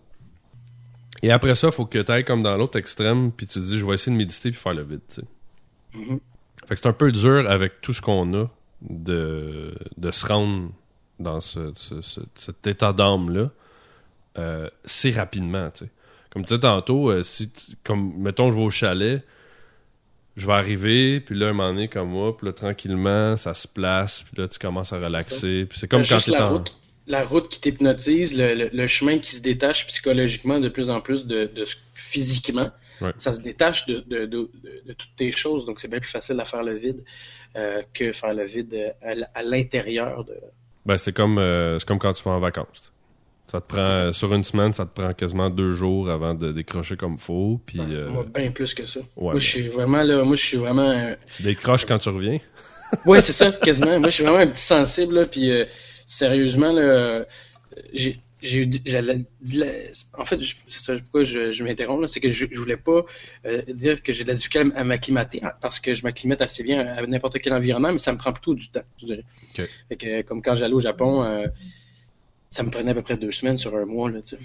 Et 1.23 1.31
après 1.31 1.55
ça, 1.55 1.71
faut 1.71 1.85
que 1.85 1.99
t'ailles 1.99 2.23
comme 2.25 2.41
dans 2.43 2.55
l'autre 2.57 2.77
extrême, 2.77 3.31
puis 3.31 3.47
tu 3.47 3.53
te 3.55 3.59
dis, 3.59 3.77
je 3.77 3.85
vais 3.85 3.93
essayer 3.95 4.11
de 4.11 4.17
méditer 4.17 4.51
puis 4.51 4.59
faire 4.59 4.73
le 4.73 4.83
vide, 4.83 5.01
tu 5.09 5.15
sais. 5.21 5.27
Mhm. 5.97 6.19
Fait 6.67 6.75
que 6.75 6.81
c'est 6.81 6.87
un 6.87 6.93
peu 6.93 7.11
dur 7.11 7.49
avec 7.49 7.81
tout 7.81 7.93
ce 7.93 8.01
qu'on 8.01 8.33
a 8.33 8.49
de, 8.81 9.73
de 9.97 10.11
se 10.11 10.25
rendre 10.27 10.69
dans 11.19 11.39
ce, 11.39 11.71
ce- 11.75 12.01
ce- 12.01 12.19
cet 12.35 12.67
état 12.67 12.93
d'âme-là 12.93 13.49
euh, 14.37 14.69
si 14.85 15.11
rapidement, 15.11 15.69
tu 15.71 15.85
sais. 15.85 15.91
Comme 16.29 16.43
tu 16.43 16.49
disais 16.49 16.59
tantôt, 16.59 17.09
euh, 17.09 17.23
si 17.23 17.49
tu- 17.49 17.71
comme 17.83 18.13
mettons 18.17 18.51
je 18.51 18.57
vais 18.57 18.63
au 18.63 18.69
chalet, 18.69 19.23
je 20.35 20.45
vais 20.45 20.53
arriver, 20.53 21.19
puis 21.19 21.35
là 21.39 21.47
un 21.47 21.53
moment 21.53 21.69
donné 21.69 21.87
comme 21.87 22.09
moi, 22.09 22.37
puis 22.37 22.45
là 22.45 22.53
tranquillement 22.53 23.35
ça 23.37 23.55
se 23.55 23.67
place, 23.67 24.21
puis 24.23 24.39
là 24.39 24.47
tu 24.47 24.59
commences 24.59 24.93
à 24.93 24.97
relaxer, 24.99 25.65
puis 25.67 25.79
c'est 25.79 25.87
comme 25.87 26.01
Ben, 26.01 26.07
quand 26.07 26.15
juste 26.15 26.31
tu 26.35 26.37
en... 26.39 26.49
route, 26.57 26.77
la 27.07 27.23
route 27.23 27.49
qui 27.49 27.61
t'hypnotise, 27.61 28.37
le, 28.37 28.53
le- 28.53 28.69
le 28.73 28.87
chemin 28.87 29.17
qui 29.19 29.31
se 29.35 29.41
détache 29.41 29.87
psychologiquement 29.87 30.59
de 30.59 30.69
plus 30.69 30.89
en 30.89 31.01
plus 31.01 31.25
de, 31.25 31.45
de 31.45 31.63
physiquement. 31.93 32.69
Ouais. 33.01 33.11
Ça 33.17 33.31
se 33.33 33.41
détache 33.41 33.85
de, 33.85 33.99
de, 33.99 34.25
de, 34.25 34.49
toutes 34.93 35.15
tes 35.15 35.31
choses, 35.31 35.65
donc 35.65 35.79
c'est 35.79 35.87
bien 35.87 35.99
plus 35.99 36.09
facile 36.09 36.39
à 36.39 36.45
faire 36.45 36.63
le 36.63 36.73
vide 36.73 37.03
euh, 37.55 37.81
que 37.93 38.11
faire 38.11 38.33
le 38.33 38.43
vide 38.43 38.73
euh, 38.73 38.89
à, 39.35 39.39
à 39.39 39.43
l'intérieur 39.43 40.23
de. 40.25 40.33
Ben 40.85 40.97
c'est 40.97 41.13
comme 41.13 41.37
euh, 41.37 41.77
c'est 41.79 41.87
comme 41.87 41.99
quand 41.99 42.13
tu 42.13 42.23
vas 42.23 42.31
en 42.31 42.39
vacances. 42.39 42.91
Ça 43.51 43.61
te 43.61 43.67
prend 43.67 43.79
euh, 43.81 44.11
sur 44.11 44.33
une 44.33 44.43
semaine, 44.43 44.73
ça 44.73 44.85
te 44.85 44.99
prend 44.99 45.13
quasiment 45.13 45.49
deux 45.49 45.71
jours 45.73 46.09
avant 46.09 46.33
de 46.33 46.51
décrocher 46.51 46.97
comme 46.97 47.17
faut, 47.17 47.61
puis 47.65 47.79
Moi, 47.79 48.25
bien 48.33 48.51
plus 48.51 48.73
que 48.73 48.85
ça. 48.85 48.99
ouais, 48.99 49.05
moi, 49.17 49.33
ben. 49.33 49.39
je 49.39 49.47
suis 49.47 49.67
vraiment 49.69 50.03
là. 50.03 50.23
Moi, 50.23 50.35
je 50.35 50.45
suis 50.45 50.57
vraiment. 50.57 51.13
tu 51.33 51.43
décroches 51.43 51.85
quand 51.85 51.97
tu 51.99 52.09
reviens? 52.09 52.39
Ouais, 53.05 53.21
c'est 53.21 53.31
ça, 53.33 53.51
quasiment. 53.51 53.99
Moi, 53.99 54.09
je 54.09 54.15
suis 54.15 54.23
vraiment 54.23 54.39
un 54.39 54.47
petit 54.47 54.63
sensible, 54.63 55.15
là, 55.15 55.25
puis 55.27 55.49
sérieusement, 56.07 56.71
là, 56.73 57.25
j'ai 57.93 58.19
j'ai 58.39 58.65
eu, 58.65 58.71
j'allais- 58.85 59.25
en 60.15 60.23
fait, 60.25 60.39
c'est 60.67 60.79
ça, 60.79 60.93
pourquoi 61.01 61.23
je, 61.23 61.49
je 61.51 61.63
m'interromps, 61.63 62.01
là, 62.03 62.07
c'est 62.07 62.19
que 62.19 62.29
je, 62.29 62.45
je 62.51 62.59
voulais 62.59 62.77
pas 62.77 63.03
euh, 63.45 63.63
dire 63.69 64.03
que 64.03 64.13
j'ai 64.13 64.23
de 64.23 64.27
la 64.29 64.35
difficulté 64.35 64.75
à 64.75 64.83
m'acclimater, 64.83 65.43
hein, 65.43 65.53
parce 65.59 65.79
que 65.79 65.95
je 65.95 66.03
m'acclimate 66.03 66.41
assez 66.41 66.61
bien 66.63 66.79
à 66.85 67.01
n'importe 67.07 67.39
quel 67.39 67.53
environnement, 67.53 67.91
mais 67.91 67.97
ça 67.97 68.13
me 68.13 68.17
prend 68.19 68.31
plutôt 68.31 68.53
du 68.53 68.69
temps, 68.69 68.83
je 68.97 69.07
dirais. 69.07 69.23
Fait 69.89 69.95
que, 69.95 70.21
comme 70.21 70.43
quand 70.43 70.55
j'allais 70.55 70.75
au 70.75 70.79
Japon, 70.79 71.23
euh, 71.23 71.47
ça 72.51 72.61
me 72.61 72.69
prenait 72.69 72.91
à 72.91 72.93
peu 72.93 73.01
près 73.01 73.17
deux 73.17 73.31
semaines 73.31 73.57
sur 73.57 73.75
un 73.75 73.85
mois, 73.85 74.11
là, 74.11 74.21
tu 74.21 74.35
sais. 74.35 74.41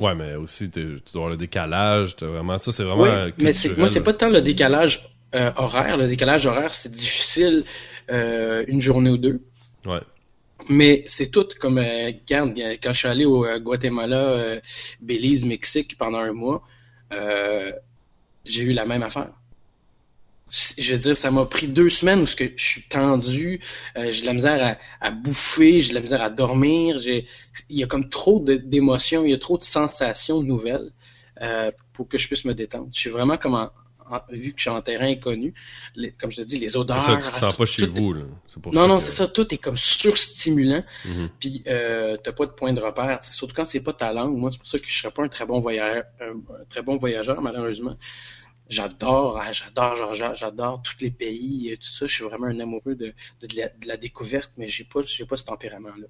Ouais, 0.00 0.14
mais 0.16 0.34
aussi 0.34 0.68
tu 0.68 0.80
dois 0.84 1.00
avoir 1.14 1.30
le 1.30 1.36
décalage, 1.36 2.16
t'as 2.16 2.26
vraiment 2.26 2.58
ça, 2.58 2.72
c'est 2.72 2.82
vraiment 2.82 3.04
Oui, 3.04 3.32
mais 3.38 3.52
moi, 3.78 3.88
c'est 3.88 4.02
pas 4.02 4.14
tant 4.14 4.28
le 4.28 4.42
décalage 4.42 5.16
euh, 5.34 5.52
horaire. 5.56 5.96
Le 5.96 6.08
décalage 6.08 6.44
horaire, 6.46 6.74
c'est 6.74 6.92
difficile 6.92 7.64
une 8.10 8.80
journée 8.80 9.10
ou 9.10 9.16
deux. 9.16 9.40
Ouais. 9.86 10.00
Mais 10.68 11.04
c'est 11.06 11.30
tout 11.30 11.46
comme, 11.60 11.78
euh, 11.78 12.06
regarde, 12.06 12.58
quand 12.82 12.92
je 12.92 12.98
suis 12.98 13.08
allé 13.08 13.24
au 13.24 13.44
euh, 13.44 13.58
Guatemala, 13.58 14.16
euh, 14.16 14.60
Belize, 15.00 15.44
Mexique 15.44 15.96
pendant 15.98 16.18
un 16.18 16.32
mois, 16.32 16.62
euh, 17.12 17.72
j'ai 18.44 18.64
eu 18.64 18.72
la 18.72 18.86
même 18.86 19.02
affaire. 19.02 19.30
Je 20.78 20.92
veux 20.94 20.98
dire, 21.00 21.16
ça 21.16 21.32
m'a 21.32 21.44
pris 21.44 21.66
deux 21.66 21.88
semaines 21.88 22.20
où 22.20 22.26
je 22.26 22.46
suis 22.56 22.82
tendu, 22.88 23.58
euh, 23.98 24.12
j'ai 24.12 24.20
de 24.20 24.26
la 24.26 24.32
misère 24.32 24.78
à, 25.00 25.06
à 25.08 25.10
bouffer, 25.10 25.82
j'ai 25.82 25.88
de 25.90 25.94
la 25.96 26.00
misère 26.00 26.22
à 26.22 26.30
dormir, 26.30 26.98
il 27.04 27.24
y 27.70 27.82
a 27.82 27.86
comme 27.88 28.08
trop 28.08 28.38
d'émotions, 28.40 29.24
il 29.24 29.32
y 29.32 29.34
a 29.34 29.38
trop 29.38 29.58
de 29.58 29.64
sensations 29.64 30.40
nouvelles. 30.42 30.90
euh, 31.42 31.72
pour 31.94 32.08
que 32.08 32.18
je 32.18 32.26
puisse 32.28 32.44
me 32.46 32.54
détendre. 32.54 32.88
Je 32.94 33.00
suis 33.00 33.10
vraiment 33.10 33.38
comme 33.38 33.54
en, 33.56 33.70
vu 34.30 34.52
que 34.52 34.58
je 34.58 34.62
suis 34.62 34.70
en 34.70 34.82
terrain 34.82 35.06
inconnu, 35.06 35.54
comme 36.18 36.30
je 36.30 36.42
te 36.42 36.46
dis, 36.46 36.58
les 36.58 36.76
odeurs. 36.76 37.02
C'est 37.02 37.22
ça 37.22 37.30
tu 37.32 37.38
sens 37.40 37.56
pas 37.56 37.64
chez 37.64 37.86
vous, 37.86 38.12
là. 38.12 38.22
non, 38.72 38.88
non, 38.88 39.00
c'est 39.00 39.12
ça. 39.12 39.26
Tout 39.28 39.52
est 39.52 39.58
comme 39.58 39.76
surstimulant. 39.76 40.84
Mm 41.04 41.26
Puis, 41.40 41.62
euh, 41.66 42.16
t'as 42.22 42.32
pas 42.32 42.46
de 42.46 42.52
point 42.52 42.72
de 42.72 42.80
repère. 42.80 43.22
Surtout 43.24 43.54
quand 43.54 43.64
c'est 43.64 43.82
pas 43.82 43.92
ta 43.92 44.12
langue. 44.12 44.36
Moi, 44.36 44.50
c'est 44.50 44.58
pour 44.58 44.68
ça 44.68 44.78
que 44.78 44.86
je 44.86 44.98
serais 44.98 45.12
pas 45.12 45.22
un 45.22 45.28
très 45.28 45.46
bon 45.46 45.60
voyageur, 45.60 46.04
un, 46.20 46.34
très 46.68 46.82
bon 46.82 46.96
voyageur, 46.96 47.40
malheureusement. 47.42 47.96
J'adore, 48.68 49.38
hein, 49.38 49.52
j'adore, 49.52 50.14
j'adore 50.34 50.82
tous 50.82 50.96
les 51.00 51.12
pays, 51.12 51.68
et 51.70 51.76
tout 51.76 51.88
ça. 51.88 52.06
Je 52.06 52.12
suis 52.12 52.24
vraiment 52.24 52.46
un 52.46 52.58
amoureux 52.58 52.96
de, 52.96 53.14
de, 53.40 53.86
la, 53.86 53.96
découverte, 53.96 54.54
mais 54.56 54.66
j'ai 54.66 54.84
pas, 54.84 55.02
j'ai 55.04 55.24
pas 55.24 55.36
ce 55.36 55.44
tempérament-là. 55.44 56.06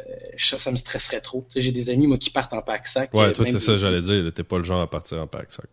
Euh, 0.00 0.04
ça, 0.36 0.70
me 0.72 0.76
stresserait 0.76 1.20
trop. 1.20 1.46
J'ai 1.54 1.70
des 1.70 1.88
amis, 1.88 2.08
moi, 2.08 2.18
qui 2.18 2.30
partent 2.30 2.52
en 2.52 2.62
pack-sac. 2.62 3.14
Ouais, 3.14 3.32
toi, 3.32 3.46
c'est 3.48 3.60
ça, 3.60 3.76
j'allais 3.76 4.02
dire. 4.02 4.32
T'es 4.34 4.42
pas 4.42 4.58
le 4.58 4.64
genre 4.64 4.80
à 4.80 4.90
partir 4.90 5.18
en 5.18 5.28
pack-sac. 5.28 5.68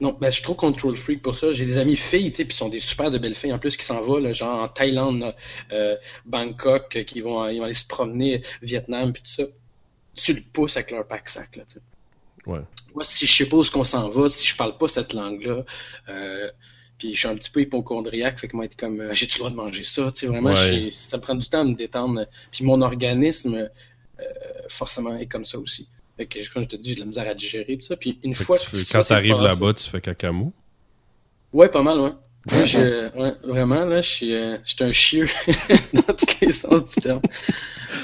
Non, 0.00 0.16
ben, 0.20 0.28
je 0.28 0.34
suis 0.34 0.42
trop 0.42 0.54
control 0.54 0.96
freak 0.96 1.22
pour 1.22 1.34
ça. 1.34 1.52
J'ai 1.52 1.64
des 1.64 1.78
amis 1.78 1.96
filles, 1.96 2.30
tu 2.32 2.38
sais, 2.38 2.44
puis 2.44 2.56
sont 2.56 2.68
des 2.68 2.80
super 2.80 3.10
de 3.10 3.18
belles 3.18 3.34
filles 3.34 3.52
en 3.52 3.58
plus 3.58 3.76
qui 3.76 3.84
s'en 3.84 4.02
vont, 4.02 4.32
genre 4.32 4.62
en 4.62 4.68
Thaïlande, 4.68 5.34
euh, 5.72 5.96
Bangkok, 6.26 7.04
qui 7.04 7.20
vont, 7.20 7.46
ils 7.48 7.58
vont 7.58 7.64
aller 7.64 7.74
se 7.74 7.86
promener, 7.86 8.42
Vietnam, 8.60 9.12
puis 9.12 9.22
tout 9.22 9.30
ça. 9.30 9.44
Tu 10.16 10.32
le 10.32 10.42
pousses 10.52 10.76
avec 10.76 10.90
leur 10.90 11.06
pack-sac, 11.06 11.56
là, 11.56 11.64
tu 11.66 11.74
sais. 11.74 11.80
Ouais. 12.46 12.60
Moi, 12.94 13.04
si 13.04 13.26
je 13.26 13.32
sais 13.32 13.48
pas 13.48 13.56
où 13.56 13.64
qu'on 13.64 13.84
s'en 13.84 14.08
va, 14.10 14.28
si 14.28 14.46
je 14.46 14.56
parle 14.56 14.76
pas 14.76 14.88
cette 14.88 15.12
langue-là, 15.12 15.64
euh, 16.08 16.50
puis 16.98 17.14
je 17.14 17.18
suis 17.18 17.28
un 17.28 17.36
petit 17.36 17.50
peu 17.50 17.60
hypochondriaque, 17.62 18.38
fait 18.38 18.48
que 18.48 18.56
moi 18.56 18.66
être 18.66 18.76
comme, 18.76 19.00
euh, 19.00 19.14
j'ai-tu 19.14 19.34
le 19.34 19.38
droit 19.38 19.50
de 19.50 19.56
manger 19.56 19.84
ça, 19.84 20.10
tu 20.12 20.20
sais, 20.20 20.26
vraiment, 20.26 20.54
ça 20.90 21.18
prend 21.18 21.34
du 21.34 21.48
temps 21.48 21.60
à 21.60 21.64
me 21.64 21.74
détendre. 21.74 22.26
Puis 22.52 22.64
mon 22.64 22.82
organisme, 22.82 23.68
euh, 24.20 24.24
forcément, 24.68 25.16
est 25.16 25.26
comme 25.26 25.44
ça 25.44 25.58
aussi. 25.58 25.88
Fait 26.16 26.26
que, 26.26 26.52
comme 26.52 26.62
je 26.62 26.68
te 26.68 26.76
dis, 26.76 26.90
j'ai 26.90 26.94
de 26.96 27.00
la 27.00 27.06
misère 27.06 27.28
à 27.28 27.34
digérer, 27.34 27.76
tout 27.76 27.86
ça. 27.86 27.96
Puis 27.96 28.18
une 28.22 28.34
fois 28.34 28.56
que, 28.58 28.76
tu 28.76 28.92
Quand 28.92 29.02
t'arrives 29.02 29.40
là-bas, 29.40 29.74
tu 29.74 29.88
fais 29.88 30.00
cacamou? 30.00 30.52
Ouais, 31.52 31.68
pas 31.68 31.82
mal, 31.82 31.98
ouais. 32.00 32.12
Moi, 32.52 32.64
je, 32.64 32.78
ouais, 33.18 33.32
vraiment, 33.42 33.84
là, 33.84 34.02
je 34.02 34.08
suis, 34.08 34.34
euh, 34.34 34.56
je 34.64 34.74
suis 34.74 34.84
un 34.84 34.92
chieux 34.92 35.28
dans 35.92 36.14
tous 36.14 36.40
les 36.40 36.52
sens 36.52 36.84
du 36.84 37.00
terme. 37.00 37.22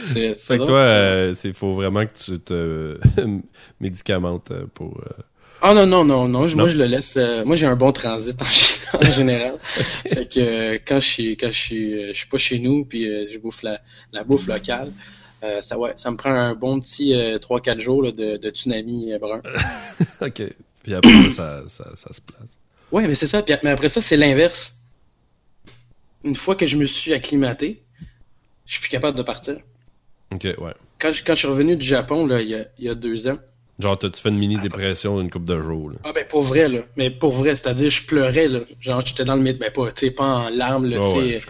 C'est, 0.04 0.34
fait 0.34 0.58
que 0.58 0.64
toi, 0.64 0.86
euh, 0.86 1.34
il 1.44 1.54
faut 1.54 1.72
vraiment 1.72 2.06
que 2.06 2.12
tu 2.12 2.38
te 2.38 2.98
médicamentes 3.80 4.50
euh, 4.50 4.66
pour... 4.72 4.98
Euh, 4.98 5.22
ah 5.62 5.74
non, 5.74 5.84
non, 5.84 6.04
non, 6.04 6.26
non, 6.26 6.48
moi 6.56 6.68
je 6.68 6.78
le 6.78 6.86
laisse... 6.86 7.18
moi 7.44 7.54
j'ai 7.54 7.66
un 7.66 7.76
bon 7.76 7.92
transit 7.92 8.40
en, 8.40 9.10
général. 9.10 9.58
fait 9.60 10.26
que 10.26 10.74
quand 10.86 11.00
je 11.00 11.06
suis 11.06 11.36
quand 11.36 11.50
je 11.50 11.58
suis, 11.58 12.08
je 12.08 12.12
suis 12.14 12.28
pas 12.28 12.38
chez 12.38 12.58
nous, 12.58 12.86
puis 12.86 13.04
je 13.28 13.38
bouffe 13.38 13.62
la, 13.62 13.78
la 14.10 14.24
bouffe 14.24 14.46
locale, 14.46 14.90
euh, 15.42 15.60
ça, 15.60 15.78
ouais, 15.78 15.94
ça 15.96 16.10
me 16.10 16.16
prend 16.16 16.30
un 16.30 16.54
bon 16.54 16.80
petit 16.80 17.12
3-4 17.12 17.76
euh, 17.76 17.78
jours 17.80 18.02
là, 18.02 18.12
de, 18.12 18.36
de, 18.36 18.50
tsunami 18.50 19.12
euh, 19.12 19.18
brun. 19.18 19.40
OK. 20.20 20.42
Puis 20.82 20.94
après 20.94 21.30
ça, 21.30 21.62
ça, 21.68 21.90
ça, 21.94 22.12
se 22.12 22.20
place. 22.20 22.58
Ouais, 22.92 23.06
mais 23.06 23.14
c'est 23.14 23.26
ça. 23.26 23.42
Puis, 23.42 23.54
mais 23.62 23.70
après 23.70 23.88
ça, 23.88 24.00
c'est 24.00 24.16
l'inverse. 24.16 24.76
Une 26.24 26.34
fois 26.34 26.54
que 26.54 26.66
je 26.66 26.76
me 26.76 26.84
suis 26.84 27.14
acclimaté, 27.14 27.82
je 28.66 28.72
suis 28.72 28.80
plus 28.80 28.90
capable 28.90 29.16
de 29.16 29.22
partir. 29.22 29.56
OK, 30.32 30.44
ouais. 30.44 30.74
Quand 30.98 31.12
je, 31.12 31.24
quand 31.24 31.34
je 31.34 31.40
suis 31.40 31.48
revenu 31.48 31.76
du 31.76 31.86
Japon, 31.86 32.26
là, 32.26 32.42
il 32.42 32.50
y 32.50 32.54
a, 32.54 32.66
il 32.78 32.84
y 32.84 32.88
a 32.88 32.94
deux 32.94 33.28
ans. 33.28 33.38
Genre, 33.78 33.98
tu 33.98 34.10
fait 34.12 34.28
une 34.28 34.36
mini-dépression 34.36 35.18
d'une 35.18 35.30
coupe 35.30 35.46
de 35.46 35.58
jours, 35.62 35.90
là? 35.90 35.96
Ah, 36.04 36.12
ben, 36.14 36.26
pour 36.28 36.42
vrai, 36.42 36.68
là. 36.68 36.80
Mais 36.96 37.10
pour 37.10 37.32
vrai, 37.32 37.56
c'est-à-dire, 37.56 37.88
je 37.88 38.06
pleurais, 38.06 38.46
là. 38.46 38.60
Genre, 38.78 39.00
j'étais 39.04 39.24
dans 39.24 39.36
le 39.36 39.42
métro. 39.42 39.60
Ben, 39.60 39.72
pas, 39.72 40.10
pas 40.14 40.24
en 40.24 40.50
larmes, 40.50 40.84
là, 40.84 40.98
tu 40.98 41.06
sais, 41.06 41.40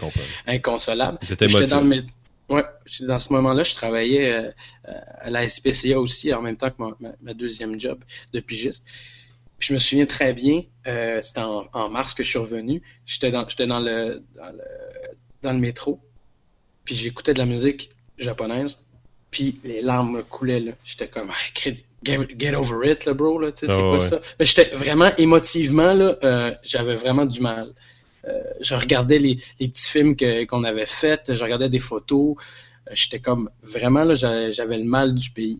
inconsolable. 0.47 1.17
J'étais 1.27 1.47
dans 1.67 1.81
le 1.81 1.87
métro. 1.87 2.07
Ouais, 2.51 2.65
dans 3.07 3.19
ce 3.19 3.31
moment-là, 3.31 3.63
je 3.63 3.73
travaillais 3.73 4.29
euh, 4.29 4.51
à 5.19 5.29
la 5.29 5.47
SPCA 5.47 5.97
aussi, 5.97 6.33
en 6.33 6.41
même 6.41 6.57
temps 6.57 6.69
que 6.69 6.83
ma, 7.21 7.33
deuxième 7.33 7.79
job 7.79 8.03
de 8.33 8.41
pigiste. 8.41 8.85
je 9.57 9.73
me 9.73 9.79
souviens 9.79 10.05
très 10.05 10.33
bien, 10.33 10.63
euh, 10.85 11.21
c'était 11.21 11.39
en, 11.39 11.89
mars 11.89 12.13
que 12.13 12.23
je 12.23 12.29
suis 12.29 12.39
revenu. 12.39 12.81
J'étais 13.05 13.31
dans, 13.31 13.47
j'étais 13.47 13.67
dans 13.67 13.79
le, 13.79 14.21
dans 15.41 15.53
le, 15.53 15.59
métro, 15.59 16.01
puis 16.83 16.93
j'écoutais 16.93 17.33
de 17.33 17.39
la 17.39 17.45
musique 17.45 17.89
japonaise, 18.17 18.83
puis 19.29 19.57
les 19.63 19.81
larmes 19.81 20.17
me 20.17 20.21
coulaient. 20.21 20.75
J'étais 20.83 21.07
comme, 21.07 21.31
get, 22.03 22.53
over 22.53 22.91
it, 22.91 23.05
là, 23.05 23.13
bro, 23.13 23.39
là, 23.39 23.53
tu 23.53 23.65
sais, 23.65 23.73
c'est 23.73 23.79
ah 23.79 23.95
quoi 23.95 24.01
ça? 24.01 24.19
Mais 24.41 24.45
j'étais 24.45 24.75
vraiment 24.75 25.15
émotivement, 25.17 25.93
là, 25.93 26.17
euh, 26.21 26.53
j'avais 26.63 26.95
vraiment 26.95 27.25
du 27.25 27.39
mal. 27.39 27.73
Euh, 28.27 28.41
je 28.61 28.75
regardais 28.75 29.19
les, 29.19 29.35
petits 29.59 29.89
films 29.89 30.15
qu'on 30.47 30.63
avait 30.63 30.85
faits, 30.85 31.33
je 31.33 31.43
regardais 31.43 31.69
des 31.69 31.79
photos. 31.79 32.35
Euh, 32.87 32.91
j'étais 32.93 33.19
comme 33.19 33.49
vraiment 33.63 34.03
là, 34.03 34.15
j'avais 34.15 34.77
le 34.77 34.83
mal 34.83 35.15
du 35.15 35.29
pays. 35.31 35.59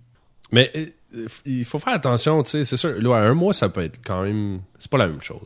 Mais 0.51 0.71
euh, 0.75 1.27
il 1.45 1.65
faut 1.65 1.79
faire 1.79 1.93
attention, 1.93 2.43
tu 2.43 2.51
sais, 2.51 2.65
c'est 2.65 2.77
sûr. 2.77 2.93
Là, 3.01 3.15
un 3.15 3.33
mois, 3.33 3.53
ça 3.53 3.69
peut 3.69 3.83
être 3.83 3.99
quand 4.05 4.23
même. 4.23 4.61
C'est 4.77 4.91
pas 4.91 4.97
la 4.97 5.07
même 5.07 5.21
chose. 5.21 5.41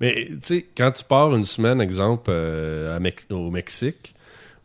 Mais 0.00 0.26
tu 0.26 0.38
sais, 0.42 0.66
quand 0.76 0.90
tu 0.92 1.04
pars 1.04 1.34
une 1.34 1.44
semaine, 1.44 1.80
exemple, 1.80 2.30
au 3.30 3.50
Mexique, 3.50 4.14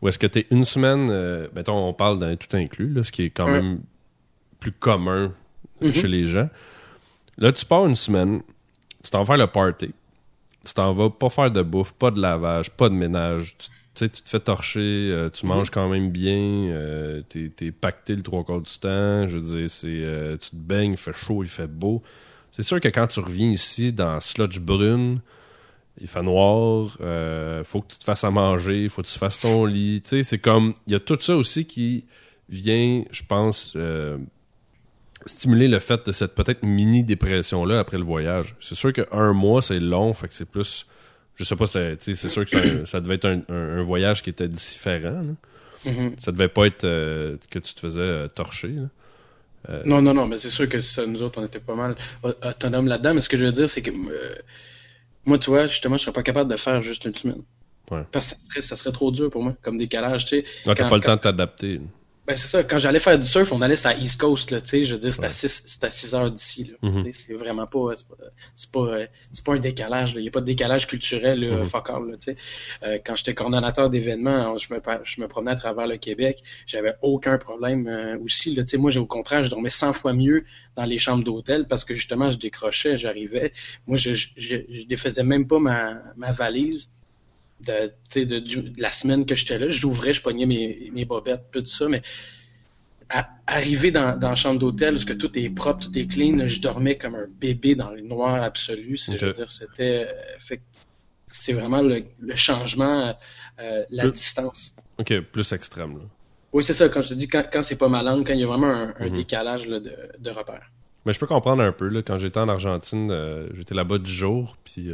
ou 0.02 0.08
est-ce 0.08 0.18
que 0.18 0.26
tu 0.26 0.40
es 0.40 0.46
une 0.50 0.64
semaine, 0.64 1.06
mettons, 1.54 1.88
on 1.88 1.92
parle 1.92 2.18
d'un 2.18 2.34
tout 2.34 2.56
inclus, 2.56 2.92
là, 2.92 3.04
ce 3.04 3.12
qui 3.12 3.24
est 3.24 3.30
quand 3.30 3.46
même 3.46 3.80
plus 4.58 4.72
commun 4.72 5.32
mm-hmm. 5.80 5.92
chez 5.92 6.08
les 6.08 6.26
gens. 6.26 6.48
Là, 7.38 7.52
tu 7.52 7.64
pars 7.64 7.86
une 7.86 7.96
semaine, 7.96 8.42
tu 9.04 9.10
t'en 9.10 9.24
fais 9.24 9.36
le 9.36 9.46
party 9.46 9.92
tu 10.64 10.74
t'en 10.74 10.92
vas 10.92 11.10
pas 11.10 11.30
faire 11.30 11.50
de 11.50 11.62
bouffe, 11.62 11.92
pas 11.92 12.10
de 12.10 12.20
lavage, 12.20 12.70
pas 12.70 12.88
de 12.88 12.94
ménage. 12.94 13.56
Tu, 13.58 13.66
sais, 13.94 14.08
tu 14.08 14.22
te 14.22 14.28
fais 14.28 14.40
torcher, 14.40 14.80
euh, 14.80 15.30
tu 15.30 15.46
mhm. 15.46 15.52
manges 15.52 15.70
quand 15.70 15.88
même 15.88 16.10
bien, 16.10 16.68
euh, 16.70 17.22
t'es, 17.28 17.50
es 17.60 17.72
pacté 17.72 18.14
le 18.14 18.22
trois 18.22 18.44
quarts 18.44 18.60
du 18.60 18.78
temps. 18.78 19.26
Je 19.26 19.38
veux 19.38 19.58
dire, 19.58 19.70
c'est, 19.70 19.88
euh, 19.88 20.36
tu 20.36 20.50
te 20.50 20.56
baignes, 20.56 20.92
il 20.92 20.98
fait 20.98 21.12
chaud, 21.12 21.42
il 21.42 21.48
fait 21.48 21.66
beau. 21.66 22.02
C'est 22.50 22.62
sûr 22.62 22.80
que 22.80 22.88
quand 22.88 23.06
tu 23.06 23.20
reviens 23.20 23.50
ici 23.50 23.92
dans 23.92 24.20
sludge 24.20 24.58
brune, 24.60 25.20
il 26.00 26.08
fait 26.08 26.22
noir, 26.22 26.96
faut 27.64 27.80
que 27.82 27.92
tu 27.92 27.98
te 27.98 28.04
fasses 28.04 28.24
à 28.24 28.30
manger, 28.30 28.88
faut 28.88 29.02
que 29.02 29.06
tu 29.06 29.18
fasses 29.18 29.38
ton 29.38 29.64
lit. 29.64 30.02
Tu 30.02 30.10
sais, 30.10 30.22
c'est 30.24 30.38
comme, 30.38 30.74
il 30.86 30.92
y 30.92 30.96
a 30.96 31.00
tout 31.00 31.18
ça 31.20 31.36
aussi 31.36 31.64
qui 31.64 32.06
vient, 32.48 33.04
je 33.12 33.22
pense, 33.22 33.76
stimuler 35.26 35.68
le 35.68 35.78
fait 35.78 36.06
de 36.06 36.12
cette 36.12 36.34
peut-être 36.34 36.62
mini 36.62 37.04
dépression 37.04 37.64
là 37.64 37.78
après 37.78 37.98
le 37.98 38.04
voyage. 38.04 38.56
C'est 38.60 38.74
sûr 38.74 38.92
qu'un 38.92 39.32
mois 39.32 39.62
c'est 39.62 39.80
long, 39.80 40.14
fait 40.14 40.28
que 40.28 40.34
c'est 40.34 40.48
plus 40.48 40.86
je 41.34 41.44
sais 41.44 41.56
pas 41.56 41.66
c'est 41.66 42.14
sûr 42.14 42.44
que 42.44 42.84
ça, 42.84 43.00
devait 43.00 43.14
être 43.14 43.26
un, 43.48 43.82
voyage 43.82 44.22
qui 44.22 44.30
était 44.30 44.48
différent. 44.48 45.24
Mm-hmm. 45.86 46.20
Ça 46.20 46.32
devait 46.32 46.48
pas 46.48 46.66
être 46.66 46.84
euh, 46.84 47.38
que 47.50 47.58
tu 47.58 47.72
te 47.72 47.80
faisais 47.80 48.00
euh, 48.00 48.28
torcher. 48.28 48.74
Euh, 49.68 49.82
non, 49.86 50.02
non, 50.02 50.12
non, 50.12 50.26
mais 50.26 50.36
c'est 50.36 50.50
sûr 50.50 50.68
que 50.68 50.82
ça, 50.82 51.06
nous 51.06 51.22
autres, 51.22 51.40
on 51.40 51.46
était 51.46 51.60
pas 51.60 51.74
mal 51.74 51.94
autonomes 52.22 52.88
là-dedans. 52.88 53.14
Mais 53.14 53.22
ce 53.22 53.28
que 53.30 53.38
je 53.38 53.46
veux 53.46 53.52
dire, 53.52 53.68
c'est 53.70 53.80
que 53.80 53.90
moi, 55.24 55.38
tu 55.38 55.50
vois, 55.50 55.66
justement, 55.66 55.96
je 55.96 56.02
serais 56.02 56.12
pas 56.12 56.22
capable 56.22 56.50
de 56.50 56.56
faire 56.56 56.82
juste 56.82 57.06
une 57.06 57.14
semaine. 57.14 57.42
Parce 58.12 58.36
que 58.54 58.60
ça 58.60 58.76
serait, 58.76 58.92
trop 58.92 59.10
dur 59.10 59.30
pour 59.30 59.42
moi, 59.42 59.56
comme 59.62 59.76
décalage, 59.76 60.24
tu 60.24 60.42
sais. 60.42 60.74
t'as 60.74 60.88
pas 60.88 60.96
le 60.96 61.02
temps 61.02 61.16
de 61.16 61.20
t'adapter. 61.20 61.80
Ben, 62.30 62.36
c'est 62.36 62.46
ça. 62.46 62.62
Quand 62.62 62.78
j'allais 62.78 63.00
faire 63.00 63.18
du 63.18 63.26
surf, 63.26 63.50
on 63.50 63.60
allait 63.60 63.74
sur 63.74 63.90
la 63.90 63.98
East 63.98 64.20
Coast, 64.20 64.52
là, 64.52 64.60
tu 64.60 64.68
sais. 64.68 64.84
Je 64.84 64.92
veux 64.92 65.00
dire, 65.00 65.12
c'était 65.12 65.26
à 65.26 65.32
6, 65.32 65.80
à 65.82 65.90
6 65.90 66.14
heures 66.14 66.30
d'ici, 66.30 66.70
là. 66.80 66.88
Mm-hmm. 66.88 67.10
C'est 67.10 67.34
vraiment 67.34 67.66
pas, 67.66 67.96
c'est 67.96 68.70
pas, 68.70 68.98
c'est 69.32 69.44
pas, 69.44 69.54
un 69.54 69.58
décalage, 69.58 70.12
Il 70.14 70.22
n'y 70.22 70.28
a 70.28 70.30
pas 70.30 70.40
de 70.40 70.46
décalage 70.46 70.86
culturel, 70.86 71.40
là, 71.40 71.64
mm-hmm. 71.64 72.18
tu 72.18 72.20
sais. 72.20 72.36
Euh, 72.84 72.98
quand 73.04 73.16
j'étais 73.16 73.34
coordonnateur 73.34 73.90
d'événements, 73.90 74.56
je 74.58 74.72
me, 74.72 74.80
je 75.02 75.20
me 75.20 75.26
promenais 75.26 75.50
à 75.50 75.56
travers 75.56 75.88
le 75.88 75.96
Québec. 75.96 76.40
J'avais 76.66 76.94
aucun 77.02 77.36
problème, 77.36 77.88
euh, 77.88 78.16
aussi, 78.24 78.54
là, 78.54 78.62
tu 78.62 78.70
sais. 78.70 78.76
Moi, 78.76 78.96
au 78.96 79.06
contraire, 79.06 79.42
je 79.42 79.50
dormais 79.50 79.68
100 79.68 79.92
fois 79.92 80.12
mieux 80.12 80.44
dans 80.76 80.84
les 80.84 80.98
chambres 80.98 81.24
d'hôtel 81.24 81.66
parce 81.66 81.84
que 81.84 81.96
justement, 81.96 82.30
je 82.30 82.38
décrochais, 82.38 82.96
j'arrivais. 82.96 83.52
Moi, 83.88 83.96
je, 83.96 84.14
je, 84.14 84.56
je, 84.68 84.86
défaisais 84.86 85.24
même 85.24 85.48
pas 85.48 85.58
ma, 85.58 86.00
ma 86.16 86.30
valise 86.30 86.92
de, 87.66 88.24
de, 88.24 88.38
de, 88.38 88.82
la 88.82 88.92
semaine 88.92 89.26
que 89.26 89.34
j'étais 89.34 89.58
là. 89.58 89.68
J'ouvrais, 89.68 90.12
je 90.12 90.22
pognais 90.22 90.46
mes, 90.46 90.90
mes 90.92 91.04
bobettes, 91.04 91.46
tout 91.52 91.64
ça, 91.66 91.88
mais 91.88 92.02
arriver 93.46 93.90
dans, 93.90 94.16
dans 94.18 94.30
la 94.30 94.36
chambre 94.36 94.58
d'hôtel, 94.58 94.96
où 94.96 95.04
que 95.04 95.12
tout 95.12 95.36
est 95.38 95.50
propre, 95.50 95.86
tout 95.86 95.98
est 95.98 96.06
clean, 96.06 96.46
je 96.46 96.60
dormais 96.60 96.96
comme 96.96 97.14
un 97.14 97.26
bébé 97.40 97.74
dans 97.74 97.90
le 97.90 98.00
noir 98.00 98.42
absolu. 98.42 98.96
C'est, 98.96 99.16
je 99.16 99.26
veux 99.26 99.32
dire, 99.32 99.50
c'était, 99.50 100.06
euh, 100.08 100.56
c'est 101.26 101.52
vraiment 101.52 101.82
le, 101.82 102.04
changement, 102.34 103.16
euh, 103.58 103.84
la 103.90 104.08
distance. 104.08 104.76
Ok, 104.98 105.20
plus 105.20 105.52
extrême. 105.52 105.98
Là. 105.98 106.04
Oui, 106.52 106.62
c'est 106.62 106.74
ça. 106.74 106.88
Quand 106.88 107.02
je 107.02 107.10
te 107.10 107.14
dis, 107.14 107.28
quand, 107.28 107.44
quand 107.52 107.62
c'est 107.62 107.78
pas 107.78 107.88
ma 107.88 108.02
langue, 108.02 108.26
quand 108.26 108.34
il 108.34 108.40
y 108.40 108.44
a 108.44 108.46
vraiment 108.46 108.92
un, 108.98 109.08
mhm. 109.08 109.16
décalage 109.16 109.66
là, 109.66 109.80
de, 109.80 109.92
de 110.18 110.30
repères. 110.30 110.70
Mais 111.06 111.12
je 111.12 111.18
peux 111.18 111.26
comprendre 111.26 111.62
un 111.62 111.72
peu. 111.72 111.88
Là, 111.88 112.02
quand 112.02 112.18
j'étais 112.18 112.40
en 112.40 112.48
Argentine, 112.48 113.10
euh, 113.10 113.48
j'étais 113.54 113.74
là-bas 113.74 113.98
du 113.98 114.10
jour, 114.10 114.56
puis 114.64 114.90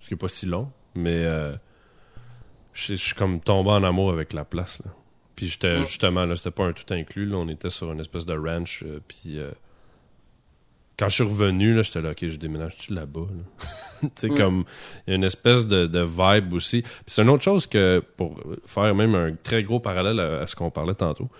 ce 0.00 0.08
qui 0.08 0.14
est 0.14 0.16
pas 0.16 0.28
si 0.28 0.46
long, 0.46 0.70
mais 0.94 1.24
je 2.72 2.94
suis 2.94 3.14
comme 3.14 3.40
tombé 3.40 3.70
en 3.70 3.84
amour 3.84 4.10
avec 4.10 4.32
la 4.32 4.44
place. 4.44 4.80
Là. 4.84 4.92
Puis 5.36 5.48
j'étais 5.48 5.78
justement, 5.84 6.26
là, 6.26 6.36
c'était 6.36 6.50
pas 6.50 6.66
un 6.66 6.72
tout 6.72 6.92
inclus. 6.92 7.24
Là, 7.24 7.38
on 7.38 7.48
était 7.48 7.70
sur 7.70 7.90
une 7.92 8.00
espèce 8.00 8.26
de 8.26 8.34
ranch. 8.34 8.82
Euh, 8.82 9.00
puis 9.08 9.38
euh, 9.38 9.50
quand 10.98 11.08
je 11.08 11.14
suis 11.14 11.24
revenu, 11.24 11.74
là, 11.74 11.80
j'étais 11.80 12.02
là, 12.02 12.10
ok, 12.10 12.26
je 12.26 12.36
déménage-tu 12.36 12.92
là-bas? 12.92 13.26
tu 14.02 14.08
sais, 14.16 14.28
comme, 14.28 14.64
y 15.06 15.12
a 15.12 15.14
une 15.14 15.24
espèce 15.24 15.66
de, 15.66 15.86
de 15.86 16.00
vibe 16.00 16.52
aussi. 16.52 16.82
Puis 16.82 16.92
c'est 17.06 17.22
une 17.22 17.30
autre 17.30 17.42
chose 17.42 17.66
que, 17.66 18.04
pour 18.18 18.38
faire 18.66 18.94
même 18.94 19.14
un 19.14 19.34
très 19.34 19.62
gros 19.62 19.80
parallèle 19.80 20.20
à, 20.20 20.46
ce 20.46 20.54
qu'on 20.54 20.70
parlait 20.70 20.94
tantôt, 20.94 21.30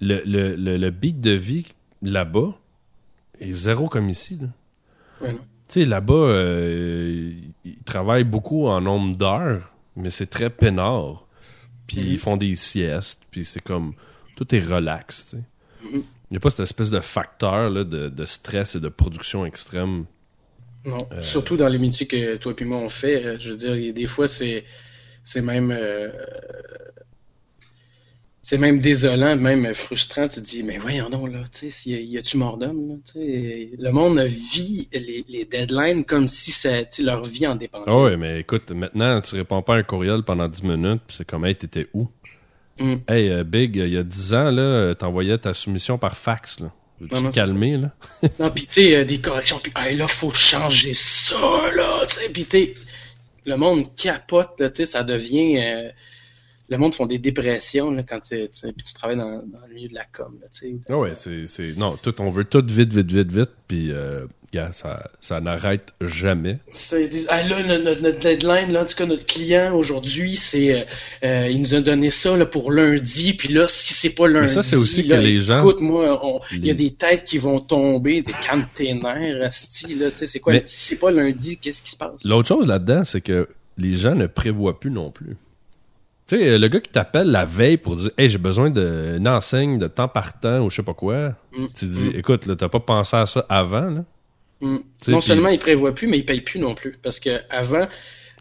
le, 0.00 0.22
le, 0.24 0.56
le, 0.56 0.90
beat 0.90 1.20
de 1.20 1.32
vie 1.32 1.66
là-bas 2.00 2.54
est 3.38 3.52
zéro 3.52 3.88
comme 3.88 4.08
ici. 4.08 4.38
Là. 4.40 4.48
Ouais, 5.20 5.32
non. 5.32 5.40
Tu 5.68 5.80
sais, 5.80 5.84
là-bas, 5.84 6.14
euh, 6.14 7.32
ils 7.66 7.82
travaillent 7.84 8.24
beaucoup 8.24 8.66
en 8.66 8.80
nombre 8.80 9.14
d'heures, 9.14 9.73
mais 9.96 10.10
c'est 10.10 10.26
très 10.26 10.50
peinard. 10.50 11.26
Puis 11.86 11.98
Mhm. 12.00 12.06
ils 12.06 12.18
font 12.18 12.36
des 12.36 12.56
siestes, 12.56 13.20
puis 13.30 13.44
c'est 13.44 13.60
comme... 13.62 13.94
Tout 14.36 14.52
est 14.54 14.60
relax, 14.60 15.26
tu 15.26 15.30
sais. 15.36 15.42
Mhm. 15.82 16.02
Il 16.30 16.32
n'y 16.32 16.36
a 16.38 16.40
pas 16.40 16.50
cette 16.50 16.60
espèce 16.60 16.90
de 16.90 16.98
facteur 17.00 17.70
là, 17.70 17.84
de, 17.84 18.08
de 18.08 18.26
stress 18.26 18.74
et 18.74 18.80
de 18.80 18.88
production 18.88 19.44
extrême. 19.46 20.06
Non. 20.84 21.06
Euh, 21.12 21.22
Surtout 21.22 21.56
dans 21.56 21.68
les 21.68 21.78
métiers 21.78 22.06
que 22.06 22.36
toi 22.36 22.52
et 22.58 22.64
moi 22.64 22.78
on 22.78 22.88
fait. 22.88 23.24
euh, 23.26 23.36
Je 23.38 23.50
veux 23.50 23.56
dire, 23.56 23.94
des 23.94 24.06
fois, 24.06 24.26
c'est, 24.26 24.64
c'est 25.22 25.40
même, 25.42 25.70
euh, 25.70 26.08
c'est 28.44 28.58
même 28.58 28.78
désolant, 28.78 29.36
même 29.36 29.72
frustrant. 29.72 30.28
Tu 30.28 30.40
te 30.42 30.44
dis, 30.44 30.62
mais 30.62 30.76
voyons 30.76 31.08
donc, 31.08 31.32
là, 31.32 31.44
tu 31.50 31.70
sais, 31.70 31.90
y 31.90 32.18
a-tu 32.18 32.36
mort 32.36 32.58
d'homme, 32.58 32.88
là, 32.90 32.94
tu 33.06 33.12
sais. 33.12 33.70
Le 33.78 33.90
monde 33.90 34.20
vit 34.20 34.86
les, 34.92 35.24
les 35.26 35.46
deadlines 35.46 36.04
comme 36.04 36.28
si 36.28 36.52
ça, 36.52 36.82
leur 36.98 37.24
vie 37.24 37.46
en 37.46 37.56
dépendait. 37.56 37.86
Ah 37.86 38.02
ouais, 38.02 38.18
mais 38.18 38.40
écoute, 38.40 38.70
maintenant, 38.70 39.22
tu 39.22 39.34
réponds 39.36 39.62
pas 39.62 39.76
à 39.76 39.78
un 39.78 39.82
courriel 39.82 40.24
pendant 40.24 40.46
10 40.46 40.62
minutes, 40.62 41.00
puis 41.06 41.16
c'est 41.16 41.26
comme, 41.26 41.46
hey, 41.46 41.56
t'étais 41.56 41.88
où? 41.94 42.06
Mm. 42.78 42.96
Hey, 43.08 43.30
euh, 43.30 43.44
Big, 43.44 43.76
il 43.76 43.88
y 43.88 43.96
a 43.96 44.02
10 44.02 44.34
ans, 44.34 44.50
là, 44.50 44.94
t'envoyais 44.94 45.38
ta 45.38 45.54
soumission 45.54 45.96
par 45.96 46.18
fax, 46.18 46.60
là. 46.60 46.70
Non, 47.00 47.22
non, 47.22 47.30
te 47.30 47.34
calmer, 47.34 47.78
là? 47.78 47.92
Non, 48.38 48.50
pis 48.50 48.66
tu 48.66 48.82
sais, 48.82 48.96
euh, 48.96 49.04
des 49.06 49.22
corrections, 49.22 49.58
pis 49.58 49.72
hey, 49.74 49.96
là, 49.96 50.06
faut 50.06 50.30
changer 50.34 50.92
ça, 50.92 51.36
là, 51.74 52.04
tu 52.06 52.16
sais, 52.16 52.28
pis 52.28 52.44
tu 52.44 52.74
le 53.46 53.56
monde 53.56 53.86
capote, 53.96 54.60
là, 54.60 54.68
tu 54.68 54.84
sais, 54.84 54.86
ça 54.86 55.02
devient... 55.02 55.56
euh, 55.62 55.88
le 56.68 56.78
monde 56.78 56.94
font 56.94 57.06
des 57.06 57.18
dépressions, 57.18 57.90
là, 57.90 58.02
quand 58.02 58.20
tu, 58.20 58.36
tu, 58.48 58.72
puis 58.72 58.84
tu 58.84 58.94
travailles 58.94 59.18
dans, 59.18 59.42
dans 59.46 59.66
le 59.68 59.74
milieu 59.74 59.88
de 59.88 59.94
la 59.94 60.04
com, 60.10 60.34
là, 60.40 60.46
tu 60.52 60.60
sais. 60.70 60.76
Ah 60.88 60.96
ouais, 60.98 61.12
c'est, 61.14 61.46
c'est, 61.46 61.76
non, 61.76 61.96
tout, 62.02 62.14
on 62.20 62.30
veut 62.30 62.44
tout 62.44 62.64
vite, 62.66 62.92
vite, 62.92 63.12
vite, 63.12 63.30
vite, 63.30 63.50
puis, 63.68 63.92
euh, 63.92 64.26
gars, 64.52 64.70
ça, 64.72 65.10
ça 65.20 65.40
n'arrête 65.40 65.92
jamais. 66.00 66.58
Ça, 66.70 66.98
ils 67.00 67.08
disent, 67.08 67.26
ah 67.28 67.42
là, 67.42 67.78
notre, 67.78 68.18
deadline, 68.20 68.72
là, 68.72 68.82
en 68.82 68.86
tout 68.86 68.94
cas, 68.96 69.04
notre 69.04 69.26
client 69.26 69.74
aujourd'hui, 69.74 70.36
c'est, 70.36 70.80
euh, 70.80 70.84
euh, 71.24 71.48
il 71.50 71.60
nous 71.60 71.74
a 71.74 71.80
donné 71.80 72.10
ça, 72.10 72.34
là, 72.36 72.46
pour 72.46 72.72
lundi, 72.72 73.34
puis 73.34 73.52
là, 73.52 73.66
si 73.68 73.92
c'est 73.92 74.14
pas 74.14 74.28
lundi, 74.28 74.52
ça, 74.52 74.62
c'est 74.62 74.76
aussi 74.76 75.02
là, 75.02 75.16
que 75.18 75.22
les 75.22 75.40
gens- 75.40 75.60
écoute, 75.60 75.80
moi, 75.80 76.18
on- 76.24 76.40
il 76.52 76.64
y 76.66 76.70
a 76.70 76.74
des 76.74 76.92
têtes 76.92 77.24
qui 77.24 77.36
vont 77.38 77.60
tomber, 77.60 78.22
des 78.22 78.32
containers, 78.48 79.42
asti, 79.44 79.94
là, 79.94 80.10
tu 80.10 80.18
sais, 80.18 80.26
c'est 80.26 80.40
quoi, 80.40 80.54
Mais- 80.54 80.62
si 80.64 80.86
c'est 80.86 80.98
pas 80.98 81.10
lundi, 81.10 81.58
qu'est-ce 81.58 81.82
qui 81.82 81.90
se 81.90 81.96
passe? 81.96 82.24
L'autre 82.24 82.48
chose 82.48 82.66
là-dedans, 82.66 83.04
c'est 83.04 83.20
que 83.20 83.48
les 83.76 83.94
gens 83.94 84.14
ne 84.14 84.26
prévoient 84.26 84.78
plus 84.78 84.90
non 84.90 85.10
plus. 85.10 85.36
Tu 86.26 86.38
sais, 86.38 86.58
le 86.58 86.68
gars 86.68 86.80
qui 86.80 86.90
t'appelle 86.90 87.30
la 87.30 87.44
veille 87.44 87.76
pour 87.76 87.96
dire 87.96 88.10
Hey, 88.16 88.28
j'ai 88.30 88.38
besoin 88.38 88.70
d'une 88.70 89.28
enseigne 89.28 89.78
de 89.78 89.86
temps 89.88 90.08
par 90.08 90.38
temps 90.40 90.60
ou 90.60 90.70
je 90.70 90.76
sais 90.76 90.82
pas 90.82 90.94
quoi. 90.94 91.34
Mm. 91.56 91.66
Tu 91.76 91.84
dis 91.86 92.06
Mm. 92.06 92.16
Écoute, 92.16 92.46
là, 92.46 92.56
t'as 92.56 92.68
pas 92.70 92.80
pensé 92.80 93.16
à 93.16 93.26
ça 93.26 93.44
avant, 93.48 93.90
là? 93.90 94.04
Mm. 94.60 94.78
Non 95.08 95.20
seulement 95.20 95.48
ils 95.50 95.58
prévoient 95.58 95.94
plus, 95.94 96.06
mais 96.06 96.18
ils 96.18 96.24
payent 96.24 96.40
plus 96.40 96.58
non 96.60 96.74
plus. 96.74 96.92
Parce 97.02 97.20
que 97.20 97.40
avant. 97.50 97.86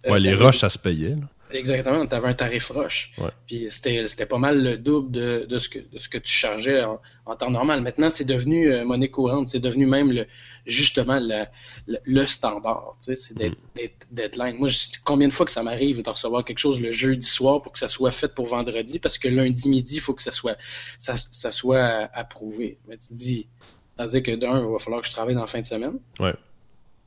euh, 0.05 0.11
Ouais, 0.11 0.19
les 0.19 0.31
t'avais- 0.31 0.43
roches, 0.45 0.59
ça 0.59 0.69
se 0.69 0.79
payait, 0.79 1.09
là. 1.11 1.27
Exactement, 1.53 2.05
tu 2.07 2.15
avais 2.15 2.27
un 2.27 2.33
tarif 2.33 2.69
roche. 2.69 3.13
Ouais. 3.19 3.29
Puis 3.47 3.67
c'était 3.69 4.07
c'était 4.09 4.25
pas 4.25 4.39
mal 4.39 4.63
le 4.63 4.77
double 4.77 5.11
de, 5.11 5.45
de, 5.47 5.59
ce, 5.59 5.69
que, 5.69 5.79
de 5.79 5.99
ce 5.99 6.09
que 6.09 6.17
tu 6.17 6.31
chargeais 6.31 6.83
en, 6.83 6.99
en 7.25 7.35
temps 7.35 7.51
normal. 7.51 7.81
Maintenant, 7.81 8.09
c'est 8.09 8.25
devenu 8.25 8.71
euh, 8.71 8.83
monnaie 8.83 9.09
courante. 9.09 9.47
C'est 9.49 9.59
devenu 9.59 9.85
même 9.85 10.11
le, 10.11 10.25
justement 10.65 11.19
la- 11.19 11.49
le, 11.87 11.99
le 12.03 12.25
standard. 12.25 12.97
Tu 13.01 13.11
sais, 13.11 13.15
c'est 13.15 13.37
d'être 13.37 13.57
d'être 13.75 14.07
deadline. 14.11 14.57
Moi, 14.57 14.67
je, 14.67 14.79
combien 15.05 15.27
de 15.27 15.33
fois 15.33 15.45
que 15.45 15.51
ça 15.51 15.63
m'arrive 15.63 16.01
de 16.01 16.09
recevoir 16.09 16.43
quelque 16.43 16.59
chose 16.59 16.81
le 16.81 16.91
jeudi 16.91 17.27
soir 17.27 17.61
pour 17.61 17.71
que 17.71 17.79
ça 17.79 17.87
soit 17.87 18.11
fait 18.11 18.33
pour 18.33 18.47
vendredi? 18.47 18.99
Parce 18.99 19.17
que 19.17 19.27
lundi 19.27 19.69
midi, 19.69 19.95
il 19.95 20.01
faut 20.01 20.13
que 20.13 20.23
ça 20.23 20.31
soit, 20.31 20.57
ça, 20.99 21.15
ça 21.17 21.51
soit 21.51 22.09
approuvé. 22.13 22.79
Mais 22.87 22.97
tu 22.97 23.13
dis, 23.13 23.47
ça 23.95 24.05
veut 24.05 24.11
dire 24.11 24.23
que 24.23 24.31
d'un, 24.35 24.59
il 24.65 24.71
va 24.71 24.79
falloir 24.79 25.01
que 25.01 25.07
je 25.07 25.13
travaille 25.13 25.35
dans 25.35 25.41
la 25.41 25.47
fin 25.47 25.61
de 25.61 25.65
semaine. 25.65 25.99
Ouais. 26.19 26.33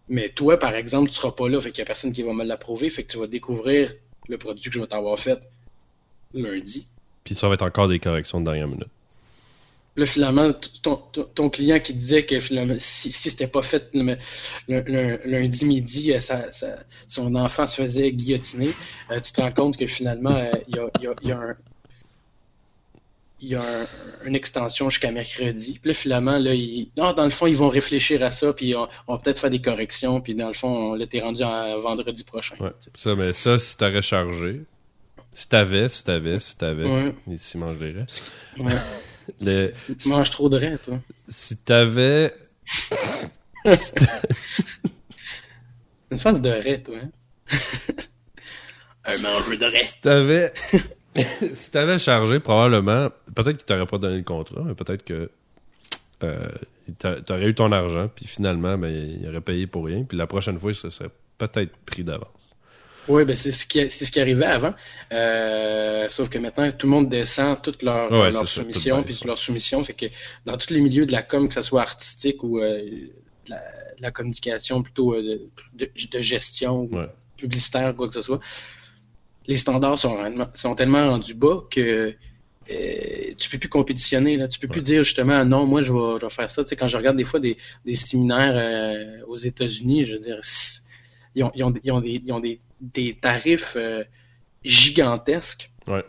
Mais 0.09 0.29
toi, 0.29 0.57
par 0.57 0.75
exemple, 0.77 1.09
tu 1.11 1.17
seras 1.17 1.33
pas 1.33 1.49
là, 1.49 1.61
fait 1.61 1.71
qu'il 1.73 1.81
y 1.81 1.83
a 1.83 1.85
personne 1.85 2.13
qui 2.13 2.23
va 2.23 2.33
me 2.33 2.45
l'approuver, 2.45 2.91
fait 2.91 3.03
que 3.03 3.11
tu 3.11 3.19
vas 3.19 3.27
découvrir 3.27 3.93
le 4.29 4.39
produit 4.39 4.69
que 4.71 4.75
je 4.75 4.81
vais 4.81 4.87
t'avoir 4.87 5.19
fait 5.19 5.39
lundi. 6.35 6.87
Puis 7.25 7.35
ça 7.35 7.49
va 7.49 7.55
être 7.55 7.67
encore 7.67 7.89
des 7.89 7.99
corrections 7.99 8.41
de 8.41 8.45
dernière 8.47 8.69
minute. 8.69 8.89
Là, 9.99 10.05
finalement, 10.05 10.53
ton, 10.83 10.97
ton, 11.11 11.25
ton 11.25 11.49
client 11.49 11.79
qui 11.81 11.95
disait 11.95 12.27
que 12.27 12.39
finalement, 12.39 12.75
si, 12.79 13.11
si 13.11 13.31
c'était 13.31 13.47
pas 13.47 13.63
fait 13.63 13.89
le, 13.95 14.17
le- 14.69 14.83
le- 14.83 15.21
lundi 15.25 15.65
midi, 15.65 16.13
euh, 16.13 16.21
ça, 16.21 16.53
ça- 16.53 16.81
son 17.09 17.35
enfant 17.35 17.67
se 17.67 17.81
faisait 17.81 18.13
guillotiner, 18.13 18.73
euh, 19.11 19.19
tu 19.21 19.33
te 19.33 19.41
rends 19.41 19.53
compte 19.53 19.79
que 19.79 19.87
finalement, 19.87 20.33
euh, 20.37 20.51
il 20.69 20.77
y, 20.77 20.79
a, 20.79 20.91
y 21.01 21.07
a- 21.07 21.15
il 21.23 21.29
y 21.29 21.33
a 21.33 21.39
un- 21.39 21.57
il 23.41 23.49
y 23.51 23.55
a 23.55 23.61
un- 23.61 23.87
une 24.27 24.35
extension 24.35 24.89
jusqu'à 24.91 25.11
mercredi. 25.11 25.79
Puis 25.81 25.89
là, 25.91 25.95
finalement, 25.95 26.39
là, 26.39 26.55
ils- 26.55 26.89
non, 26.97 27.13
dans 27.13 27.25
le 27.25 27.31
fond, 27.31 27.47
ils 27.47 27.57
vont 27.57 27.69
réfléchir 27.69 28.23
à 28.23 28.31
ça, 28.31 28.53
puis 28.53 28.75
on, 28.75 28.89
on 29.07 29.15
va 29.17 29.21
peut-être 29.23 29.39
faire 29.41 29.51
des 29.51 29.61
corrections, 29.61 30.21
puis 30.21 30.35
dans 30.35 30.49
le 30.49 30.55
fond, 30.55 30.69
on 30.93 30.95
l'était 30.95 31.21
rendu 31.21 31.43
à 31.43 31.77
vendredi 31.77 32.25
prochain. 32.25 32.57
Ouais. 32.61 32.71
Ça, 32.97 33.15
mais 33.15 33.33
ça, 33.35 33.59
si 33.59 33.77
t'aurais 33.77 34.01
chargé, 34.03 34.63
si 35.33 35.49
t'avais, 35.49 35.89
si 35.91 36.03
t'avais, 36.03 36.41
si 36.41 36.57
t'avais, 36.57 36.85
Ouais. 36.85 37.15
ici 37.31 37.59
mange 37.59 37.79
les 37.79 37.93
restes. 37.93 38.23
Ouais. 38.59 38.73
Le- 39.41 39.73
Tu 39.99 40.09
manges 40.09 40.31
trop 40.31 40.49
de 40.49 40.57
raies, 40.57 40.79
toi. 40.79 40.99
si 41.29 41.57
t'avais, 41.57 42.33
Une 46.11 46.19
face 46.19 46.41
de 46.41 46.49
raie, 46.51 46.81
toi. 46.83 46.95
Hein? 47.03 47.11
un 49.05 49.19
mangeur 49.19 49.59
de 49.59 49.65
raie. 49.65 49.83
si 49.85 50.01
t'avais, 50.01 50.53
si 51.55 51.71
t'avais 51.71 51.99
chargé, 51.99 52.41
probablement, 52.41 53.09
peut-être 53.35 53.57
qu'il 53.59 53.67
t'aurait 53.67 53.87
pas 53.87 53.99
donné 53.99 54.17
le 54.19 54.23
contrat, 54.23 54.63
mais 54.65 54.75
peut-être 54.75 55.05
que 55.05 55.31
euh, 56.23 56.49
t'a- 56.99 57.21
t'aurais 57.21 57.47
eu 57.47 57.55
ton 57.55 57.73
argent, 57.73 58.09
puis 58.15 58.27
finalement, 58.27 58.79
ben, 58.79 58.89
il 59.21 59.29
aurait 59.29 59.41
payé 59.41 59.67
pour 59.67 59.87
rien, 59.87 60.05
puis 60.05 60.17
la 60.17 60.27
prochaine 60.27 60.59
fois, 60.59 60.71
il 60.71 60.75
se 60.75 60.91
serait 60.91 61.11
peut-être 61.39 61.77
pris 61.85 62.05
d'avance. 62.05 62.29
Oui, 63.09 63.25
ben 63.25 63.37
c'est 63.37 63.53
ce 63.53 63.67
qui 63.67 63.89
c'est 63.89 64.05
ce 64.05 64.11
qui 64.11 64.19
arrivait 64.21 64.47
avant. 64.47 64.75
Euh, 65.13 66.09
sauf 66.11 66.29
que 66.29 66.39
maintenant, 66.39 66.69
tout 66.73 66.87
le 66.87 66.91
monde 66.91 67.09
descend 67.09 67.63
toutes 67.63 67.83
leurs 67.85 68.11
Ouais, 68.11 68.33
ça, 68.33 68.45
soumissions, 68.47 69.03
puis 69.05 69.13
baisse. 69.15 69.25
leurs 69.25 69.39
soumissions. 69.39 69.83
Fait 69.85 69.93
que 69.93 70.07
dans 70.45 70.57
tous 70.57 70.71
les 70.73 70.81
milieux 70.81 71.07
de 71.07 71.13
la 71.13 71.23
com, 71.23 71.47
que 71.47 71.55
ce 71.55 71.63
soit 71.63 71.83
artistique 71.83 72.43
ou 72.43 72.59
euh, 72.59 72.81
de, 72.83 73.11
la, 73.51 73.59
de 73.97 74.03
la 74.03 74.11
communication 74.11 74.83
plutôt 74.83 75.15
euh, 75.15 75.23
de, 75.23 75.41
de, 75.87 75.91
de 76.13 76.21
gestion 76.21 76.81
ou 76.91 76.97
Ouais. 76.97 77.09
publicitaire, 77.37 77.95
quoi 77.95 78.09
que 78.09 78.15
ce 78.15 78.23
soit, 78.23 78.41
les 79.47 79.57
standards 79.57 79.99
sont, 79.99 80.75
tellement 80.77 81.09
rendus 81.11 81.35
bas 81.35 81.65
que 81.71 82.15
euh, 82.71 83.35
tu 83.39 83.49
peux 83.49 83.59
plus 83.59 83.69
compétitionner. 83.69 84.37
Là. 84.37 84.49
Tu 84.49 84.59
peux 84.59 84.69
plus 84.69 84.83
dire 84.83 85.05
justement 85.05 85.45
non, 85.45 85.67
moi 85.67 85.83
je 85.83 85.93
vais, 85.93 86.19
je 86.21 86.27
vais 86.27 86.31
faire 86.31 86.51
ça. 86.51 86.65
Tu 86.65 86.71
sais, 86.71 86.77
quand 86.77 86.89
je 86.89 86.97
regarde 86.97 87.17
des 87.17 87.25
fois 87.25 87.41
des, 87.41 87.57
des 87.85 87.95
séminaires 87.95 88.55
euh, 88.57 89.25
aux 89.27 89.37
États-Unis, 89.37 90.05
je 90.05 90.15
veux 90.15 90.21
dire, 90.21 90.39
ils 91.35 91.45
ont, 91.45 91.53
ils 91.55 91.65
ont, 91.65 91.75
ils 91.85 91.93
ont 91.93 92.01
des, 92.01 92.21
ils 92.25 92.33
ont 92.33 92.41
des, 92.41 92.61
des 92.81 93.15
tarifs 93.15 93.75
euh, 93.77 94.05
gigantesques. 94.65 95.71
Ouais. 95.87 96.05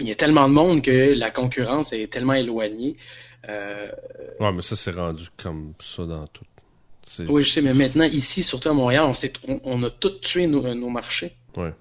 Il 0.00 0.08
y 0.08 0.12
a 0.12 0.16
tellement 0.16 0.48
de 0.48 0.54
monde 0.54 0.82
que 0.82 1.14
la 1.14 1.30
concurrence 1.30 1.92
est 1.92 2.10
tellement 2.10 2.32
éloignée. 2.32 2.96
Ouais, 3.46 4.52
mais 4.52 4.62
ça, 4.62 4.76
c'est 4.76 4.92
rendu 4.92 5.24
comme 5.36 5.74
ça 5.80 6.04
dans 6.04 6.26
tout. 6.28 6.44
Oui, 7.28 7.42
je 7.42 7.50
sais, 7.50 7.62
mais 7.62 7.74
maintenant, 7.74 8.04
ici, 8.04 8.42
surtout 8.42 8.68
à 8.68 8.72
Montréal, 8.72 9.04
on, 9.04 9.12
on, 9.52 9.60
on 9.64 9.82
a 9.82 9.90
tout 9.90 10.10
tué 10.10 10.46
nos, 10.46 10.74
nos 10.74 10.88
marchés. 10.88 11.32
Ouais. 11.56 11.72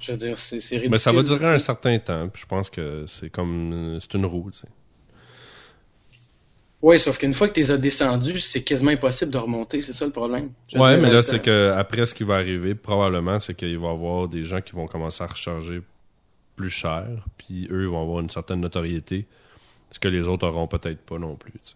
Je 0.00 0.12
veux 0.12 0.18
dire, 0.18 0.38
c'est 0.38 0.56
ridicule. 0.56 0.90
Mais 0.90 0.98
ça 0.98 1.12
va 1.12 1.22
durer 1.22 1.48
un 1.48 1.58
certain 1.58 1.98
temps, 1.98 2.28
puis 2.28 2.42
je 2.42 2.46
pense 2.46 2.70
que 2.70 3.04
c'est 3.06 3.30
comme, 3.30 3.72
euh, 3.72 4.00
c'est 4.00 4.14
une 4.14 4.26
roue, 4.26 4.50
tu 4.50 4.60
sais. 4.60 4.68
Oui, 6.80 7.00
sauf 7.00 7.18
qu'une 7.18 7.34
fois 7.34 7.48
que 7.48 7.54
tu 7.54 7.60
les 7.60 7.70
as 7.72 7.76
descendus, 7.76 8.38
c'est 8.38 8.62
quasiment 8.62 8.92
impossible 8.92 9.32
de 9.32 9.38
remonter, 9.38 9.82
c'est 9.82 9.92
ça 9.92 10.06
le 10.06 10.12
problème. 10.12 10.50
Dire, 10.68 10.80
mais 10.80 11.06
euh, 11.06 11.12
là, 11.12 11.22
c'est 11.22 11.42
que 11.42 11.72
après, 11.76 12.06
ce 12.06 12.14
qui 12.14 12.22
va 12.22 12.36
arriver, 12.36 12.76
probablement, 12.76 13.40
c'est 13.40 13.54
qu'il 13.54 13.76
va 13.78 13.88
y 13.88 13.90
avoir 13.90 14.28
des 14.28 14.44
gens 14.44 14.60
qui 14.60 14.72
vont 14.72 14.86
commencer 14.86 15.24
à 15.24 15.26
recharger 15.26 15.82
plus 16.54 16.70
cher, 16.70 17.06
puis 17.36 17.66
eux 17.70 17.86
vont 17.86 18.02
avoir 18.02 18.20
une 18.20 18.30
certaine 18.30 18.60
notoriété, 18.60 19.26
ce 19.90 19.98
que 19.98 20.06
les 20.06 20.28
autres 20.28 20.46
auront 20.46 20.68
peut-être 20.68 21.00
pas 21.00 21.18
non 21.18 21.34
plus. 21.34 21.52
tu 21.52 21.74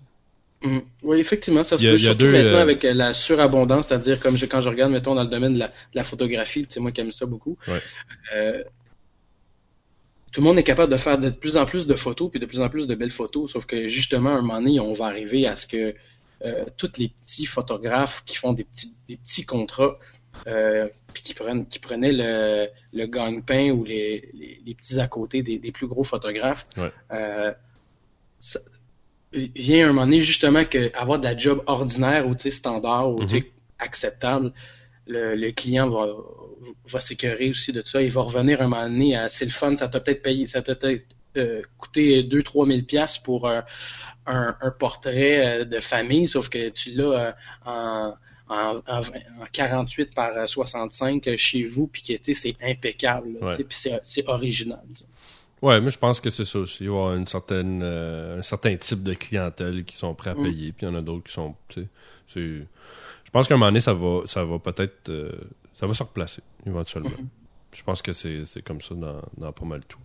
Mhm. 0.65 0.83
Oui, 1.03 1.19
effectivement, 1.19 1.65
ça 1.65 1.77
se 1.79 1.83
peut 1.85 1.99
surtout 1.99 2.19
deux, 2.19 2.33
maintenant 2.33 2.59
euh, 2.59 2.63
avec 2.63 2.85
euh, 2.85 2.95
la 2.95 3.15
surabondance, 3.15 3.89
c'est-à-dire 3.89 4.21
comme 4.21 4.37
je, 4.37 4.47
quand 4.47 4.61
je 4.61 4.69
regarde, 4.69 4.93
mettons, 4.93 5.15
dans 5.15 5.25
le 5.25 5.29
domaine 5.29 5.55
de 5.55 5.59
la, 5.59 5.69
de 5.69 5.73
la 5.95 6.05
photographie, 6.05 6.63
tu 6.67 6.75
sais, 6.75 6.81
moi 6.81 6.93
qui 6.93 7.01
aime 7.01 7.13
ça 7.13 7.27
beaucoup, 7.27 7.57
Ouais. 7.69 7.81
euh, 8.35 8.63
tout 10.33 10.41
le 10.41 10.47
monde 10.47 10.59
est 10.59 10.63
capable 10.63 10.91
de 10.93 10.97
faire 10.97 11.19
de 11.19 11.29
plus 11.31 11.57
en 11.57 11.67
plus 11.67 11.87
de 11.87 11.95
photos, 11.95 12.31
puis 12.31 12.41
de 12.41 12.47
plus 12.47 12.61
en 12.61 12.69
plus 12.69 12.87
de 12.87 12.95
belles 12.95 13.11
photos, 13.11 13.53
sauf 13.53 13.67
que 13.67 13.87
justement, 13.89 14.31
à 14.31 14.39
un 14.39 14.43
moment 14.43 14.61
donné, 14.63 14.81
on 14.81 14.95
va 14.95 15.07
arriver 15.07 15.47
à 15.47 15.57
ce 15.57 15.67
que 15.67 15.95
euh, 16.45 16.65
tous 16.77 16.93
les 16.99 17.09
petits 17.09 17.45
photographes 17.47 18.23
qui 18.25 18.37
font 18.37 18.53
des 18.53 18.65
petits, 18.65 18.93
des 19.09 19.17
petits 19.17 19.45
contrats, 19.45 19.99
euh, 20.47 20.89
puis 21.13 21.23
qui, 21.23 21.35
prennent, 21.35 21.67
qui 21.67 21.79
prenaient 21.79 22.13
le, 22.13 22.67
le 22.95 23.07
gagne-pain 23.07 23.71
ou 23.73 23.85
les, 23.85 24.31
les, 24.33 24.61
les 24.65 24.75
petits 24.75 24.99
à 25.01 25.07
côté 25.07 25.43
des, 25.43 25.59
des 25.59 25.71
plus 25.71 25.87
gros 25.87 26.03
photographes, 26.03 26.67
Ouais. 26.79 26.91
euh, 27.13 27.53
ça- 28.41 28.61
vient 29.33 29.85
un 29.85 29.89
moment 29.93 30.05
donné 30.05 30.21
justement 30.21 30.65
que 30.65 30.91
avoir 30.97 31.19
de 31.19 31.25
la 31.25 31.37
job 31.37 31.63
ordinaire 31.67 32.27
ou 32.29 32.35
standard 32.39 33.11
ou 33.11 33.25
tu 33.27 33.39
sais, 33.39 33.51
acceptable, 33.79 34.53
le, 35.07 35.35
le 35.35 35.51
client 35.53 35.89
va, 35.89 36.07
va 36.87 37.01
s'écœurer 37.01 37.51
aussi 37.51 37.73
de 37.73 37.83
ça. 37.85 38.03
Il 38.03 38.11
va 38.11 38.23
revenir 38.23 38.61
un 38.63 38.69
moment 38.69 38.85
donné 38.85 39.17
à 39.17 39.29
c'est 39.29 39.45
le 39.45 39.51
fun, 39.51 39.75
ça 39.77 39.89
t'a 39.89 40.01
peut-être 40.01 40.23
payé, 40.23 40.47
ça 40.47 40.63
t'a 40.63 40.75
peut-être 40.75 41.05
euh, 41.37 41.63
coûté 41.79 42.23
2-3 42.23 42.69
000 42.69 42.83
piastres 42.83 43.23
pour, 43.23 43.49
euh, 43.49 43.61
un, 44.27 44.55
un 44.61 44.71
portrait 44.71 45.63
euh, 45.63 45.65
de 45.65 45.81
famille, 45.81 46.29
sauf 46.29 46.49
que 46.49 46.69
tu 46.69 46.93
l'as 46.93 47.05
euh, 47.05 47.33
en, 47.65 48.15
en, 48.49 48.77
en, 48.87 49.01
en 49.01 49.47
48 49.53 50.15
par 50.15 50.49
65 50.49 51.27
euh, 51.27 51.37
chez 51.37 51.65
vous, 51.65 51.89
puis 51.89 52.03
que 52.03 52.13
tu 52.13 52.35
sais, 52.35 52.35
c'est 52.35 52.57
impeccable, 52.71 53.39
puis 53.65 53.67
c'est- 53.71 53.99
c'est 54.03 54.29
original. 54.29 54.83
Ouais, 55.63 55.81
mais 55.81 55.91
je 55.91 55.99
pense 55.99 56.21
que 56.21 56.29
c'est 56.29 56.45
ça 56.45 56.59
aussi. 56.59 56.85
Il 56.85 56.89
va 56.91 56.95
y 56.95 56.99
avoir 56.99 57.15
une 57.15 57.27
certaine, 57.27 57.81
euh, 57.85 58.39
un 58.41 58.43
certain 58.43 58.75
type 58.77 59.03
de 59.03 59.15
clientèle 59.15 59.85
qui 59.85 59.97
sont 59.97 60.13
prêts 60.15 60.31
à 60.31 60.35
Mm. 60.35 60.43
payer, 60.43 60.73
puis 60.73 60.87
il 60.87 60.91
y 60.91 60.93
en 60.93 60.95
a 60.97 61.01
d'autres 61.03 61.25
qui 61.25 61.33
sont. 61.33 61.55
tu 61.69 61.83
sais, 61.83 61.89
c'est- 62.27 62.67
Je 63.25 63.31
pense 63.31 63.49
qu'à 63.49 63.55
un 63.55 63.57
moment 63.57 63.69
donné, 63.71 63.81
ça 63.81 63.95
va, 63.95 64.23
ça 64.27 64.45
va 64.45 64.59
peut-être. 64.59 65.09
euh, 65.09 65.31
ça 65.75 65.87
va 65.87 65.95
se 65.95 66.03
replacer, 66.03 66.43
éventuellement. 66.67 67.09
Mm-hmm. 67.11 67.75
Je 67.77 67.83
pense 67.83 68.03
que 68.03 68.13
c'est 68.13 68.45
comme 68.65 68.81
ça 68.83 68.95
dans, 68.95 69.23
dans 69.39 69.53
pas 69.53 69.65
mal 69.65 69.81
tout. 69.89 69.99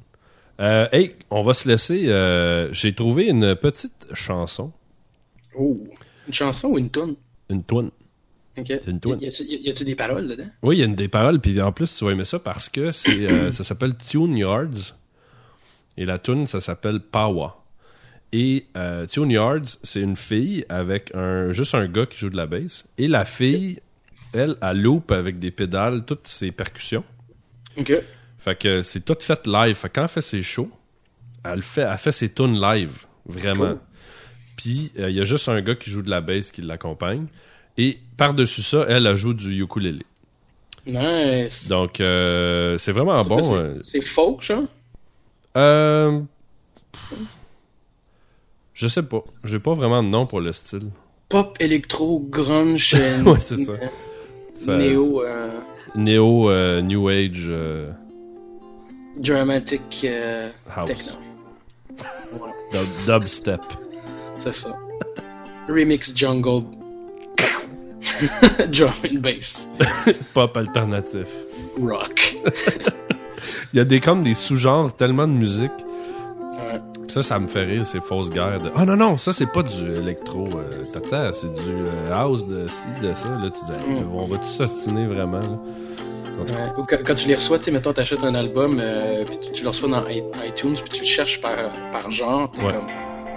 Euh, 0.61 0.87
hey, 0.93 1.15
on 1.29 1.41
va 1.43 1.53
se 1.53 1.67
laisser. 1.67 2.05
J'ai 2.73 2.93
trouvé 2.95 3.25
une 3.27 3.55
petite 3.55 4.07
chanson, 4.13 4.71
Oh. 5.59 5.77
Une 6.27 6.33
chanson 6.33 6.67
ou 6.69 6.77
une 6.77 6.89
tune? 6.91 7.15
une 7.49 7.63
toune. 7.63 7.89
Ok. 8.57 8.65
C'est 8.67 8.87
une 8.87 8.99
toune. 8.99 9.19
Y 9.21 9.27
a-tu 9.27 9.43
y 9.43 9.69
a-tu 9.69 9.83
des 9.83 9.95
paroles 9.95 10.27
dedans? 10.27 10.47
Oui, 10.61 10.77
il 10.77 10.79
y 10.79 10.81
a 10.83 10.85
une 10.85 10.95
des 10.95 11.07
paroles, 11.07 11.39
puis 11.41 11.59
en 11.61 11.71
plus, 11.71 11.93
tu 11.95 12.05
vas 12.05 12.11
aimer 12.11 12.23
ça 12.25 12.37
parce 12.39 12.69
que 12.69 12.91
c'est, 12.91 13.27
euh, 13.29 13.51
ça 13.51 13.63
s'appelle 13.63 13.95
Tune 13.97 14.37
Yards. 14.37 14.95
Et 15.97 16.05
la 16.05 16.19
tune, 16.19 16.45
ça 16.47 16.59
s'appelle 16.59 16.99
Pawa. 16.99 17.63
Et 18.33 18.65
euh, 18.75 19.05
Tune 19.05 19.31
Yards, 19.31 19.77
c'est 19.83 20.01
une 20.01 20.15
fille 20.17 20.65
avec 20.69 21.11
un 21.15 21.51
juste 21.51 21.73
un 21.75 21.87
gars 21.87 22.05
qui 22.05 22.17
joue 22.17 22.29
de 22.29 22.35
la 22.37 22.45
bass. 22.45 22.85
Et 22.97 23.07
la 23.07 23.23
fille, 23.25 23.79
elle, 24.33 24.57
elle 24.61 24.81
loupe 24.81 25.11
avec 25.11 25.39
des 25.39 25.49
pédales 25.51 26.03
toutes 26.05 26.27
ses 26.27 26.51
percussions. 26.51 27.03
Ok. 27.77 27.93
Fait 28.37 28.59
que 28.59 28.81
c'est 28.81 29.01
tout 29.01 29.15
fait 29.19 29.47
live. 29.47 29.75
Fait 29.75 29.87
que 29.89 29.93
quand 29.95 30.01
elle 30.03 30.07
fait 30.09 30.21
ses 30.21 30.41
shows, 30.41 30.69
elle 31.43 31.61
fait, 31.61 31.81
elle 31.89 31.97
fait 31.97 32.11
ses 32.11 32.29
tunes 32.33 32.59
live. 32.59 33.05
Vraiment. 33.25 33.69
Cool. 33.71 33.79
Puis 34.57 34.91
euh, 34.99 35.09
il 35.09 35.15
y 35.15 35.21
a 35.21 35.23
juste 35.23 35.47
un 35.49 35.61
gars 35.61 35.75
qui 35.75 35.89
joue 35.89 36.01
de 36.01 36.09
la 36.09 36.21
bass 36.21 36.51
qui 36.51 36.61
l'accompagne. 36.61 37.27
Et 37.77 37.97
par-dessus 38.17 38.61
ça, 38.61 38.85
elle, 38.89 39.05
elle 39.07 39.15
joue 39.15 39.33
du 39.33 39.61
ukulélé. 39.63 40.03
Nice. 40.85 41.67
Donc, 41.69 41.99
euh, 42.01 42.77
c'est 42.77 42.91
vraiment 42.91 43.21
bon. 43.23 43.41
c'est- 43.83 43.97
euh. 43.97 44.01
Folk, 44.01 44.41
genre? 44.41 44.63
Euh, 45.57 46.21
Je 48.73 48.87
sais 48.87 49.03
pas. 49.03 49.23
J'ai 49.43 49.59
pas 49.59 49.73
vraiment 49.73 50.03
de 50.03 50.07
nom 50.09 50.25
pour 50.27 50.39
le 50.39 50.53
style. 50.53 50.91
Pop, 51.29 51.57
électro, 51.59 52.19
grunge, 52.29 52.93
Ouais, 53.25 53.39
c'est 53.39 53.57
ça. 53.57 53.71
euh, 53.73 53.87
Ça- 54.53 54.77
néo, 54.77 55.23
euh, 55.23 55.59
Néo, 55.95 56.49
euh, 56.49 56.81
New 56.81 57.07
Age, 57.09 57.51
dramatic 59.17 60.07
House. 60.73 60.87
techno. 60.87 61.11
Ouais, 62.33 62.51
dub- 62.71 63.05
Dubstep. 63.21 63.61
c'est 64.35 64.53
ça. 64.53 64.77
Remix 65.67 66.15
jungle. 66.15 66.63
Drum 68.71 68.93
and 69.05 69.19
bass. 69.19 69.67
Pop 70.33 70.55
alternatif. 70.55 71.27
Rock. 71.81 72.35
Il 73.73 73.77
y 73.77 73.79
a 73.79 73.85
des 73.85 73.99
comme 73.99 74.21
des 74.21 74.33
sous-genres, 74.33 74.95
tellement 74.95 75.27
de 75.27 75.33
musique. 75.33 75.71
Ça, 77.09 77.23
ça 77.23 77.39
me 77.39 77.47
fait 77.47 77.63
rire, 77.63 77.85
ces 77.85 78.01
fausses 78.01 78.29
guerres. 78.29 78.59
De... 78.59 78.69
Ah 78.75 78.83
non, 78.83 78.97
non, 78.97 79.15
ça, 79.17 79.31
c'est 79.31 79.49
pas 79.51 79.63
du 79.63 79.93
électro. 79.93 80.49
Euh, 80.55 80.83
tata, 80.93 81.31
c'est 81.31 81.53
du 81.53 81.71
euh, 81.71 82.13
house 82.13 82.45
de 82.45 82.67
ci, 82.67 82.83
de 83.01 83.13
ça. 83.13 83.29
Là, 83.29 83.49
tu 83.49 83.65
dis, 83.65 83.71
hey, 83.93 84.03
Mm. 84.03 84.11
on 84.13 84.25
va 84.25 84.37
tout 84.37 84.45
s'ostiner 84.45 85.05
vraiment. 85.07 85.39
Là? 85.39 85.57
Ouais. 86.37 86.51
Ou 86.77 86.83
quand, 86.83 86.97
quand 87.05 87.13
tu 87.13 87.27
les 87.29 87.35
reçois, 87.35 87.57
tu 87.59 87.65
sais, 87.65 87.71
mettons, 87.71 87.93
t'achètes 87.93 88.23
un 88.23 88.35
album, 88.35 88.77
euh, 88.79 89.23
puis 89.25 89.39
tu, 89.39 89.51
tu 89.53 89.63
le 89.63 89.69
reçois 89.69 89.89
dans 89.89 90.05
iTunes, 90.07 90.73
puis 90.75 90.89
tu 90.91 90.99
le 90.99 91.05
cherches 91.05 91.39
par, 91.41 91.55
par 91.93 92.11
genre, 92.11 92.51
t'es 92.51 92.63
Ouais. 92.63 92.73
comme... 92.73 92.87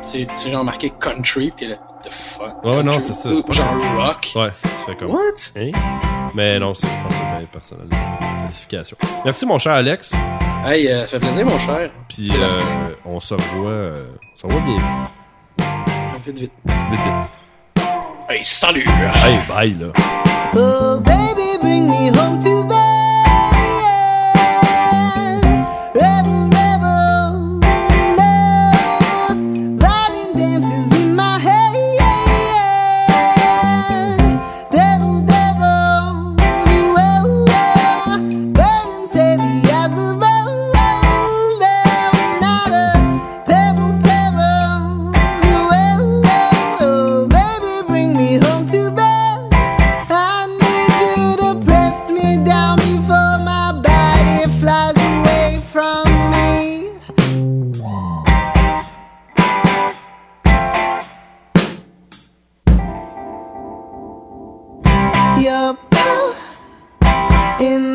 C'est 0.03 0.27
genre 0.51 0.65
marqué 0.65 0.91
country, 0.99 1.51
pis 1.51 1.53
t'es 1.57 1.67
là, 1.69 1.77
the 2.03 2.11
fuck? 2.11 2.65
Ouais, 2.65 2.83
non, 2.83 2.93
c'est 3.03 3.13
ça, 3.13 3.29
Ou 3.31 3.53
Genre 3.53 3.75
rock? 3.97 4.33
Ouais, 4.35 4.49
tu 4.63 4.69
fais 4.87 4.97
comme. 4.97 5.11
What? 5.11 5.21
Hein? 5.57 5.73
Mais 6.35 6.59
non, 6.59 6.73
c'est, 6.75 6.87
je 6.87 6.93
pense 7.03 7.13
que 7.13 7.19
c'est 7.21 7.37
bien 7.37 7.47
personnel. 7.53 7.87
Classification. 8.51 8.97
Merci, 9.25 9.47
mon 9.47 9.59
cher 9.59 9.75
Alex. 9.75 10.13
Hey, 10.65 10.89
euh, 10.89 11.07
ça 11.07 11.19
fait 11.19 11.21
plaisir, 11.21 11.47
mon 11.47 11.59
cher. 11.59 11.91
Puis 12.09 12.31
euh, 12.35 12.49
on 13.05 13.21
se 13.21 13.35
revoit, 13.35 13.71
euh, 13.71 14.07
on 14.35 14.37
se 14.37 14.47
revoit 14.47 14.61
bien 14.63 15.03
Vite, 16.27 16.39
vite. 16.39 16.53
vite, 16.67 17.01
vite. 17.01 17.85
Hey, 18.29 18.41
salut! 18.45 18.85
Hey, 18.89 19.39
bye 19.49 19.75
là. 19.81 19.93
Oh, 20.55 20.99
baby, 21.01 21.59
bring 21.61 21.87
me 21.89 22.11
home 22.11 22.39
to 22.43 22.65
bed. 22.65 22.80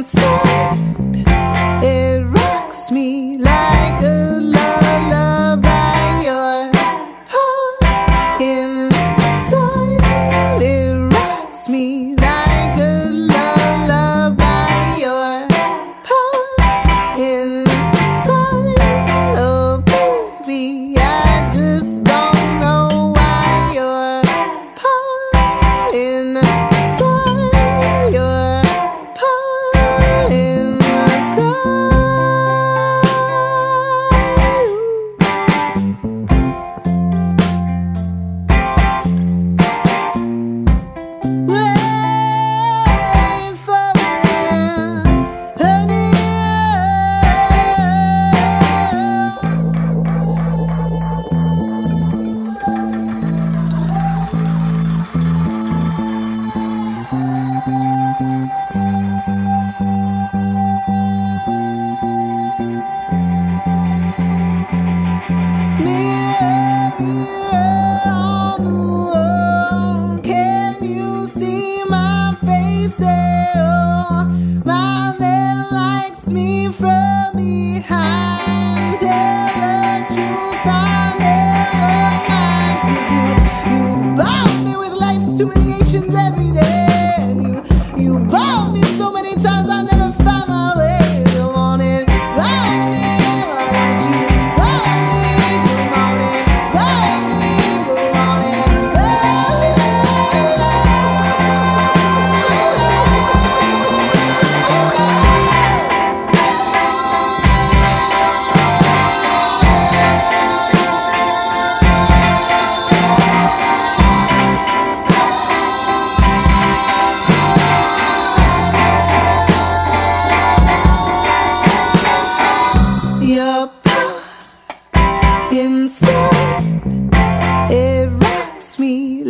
so 0.03 0.34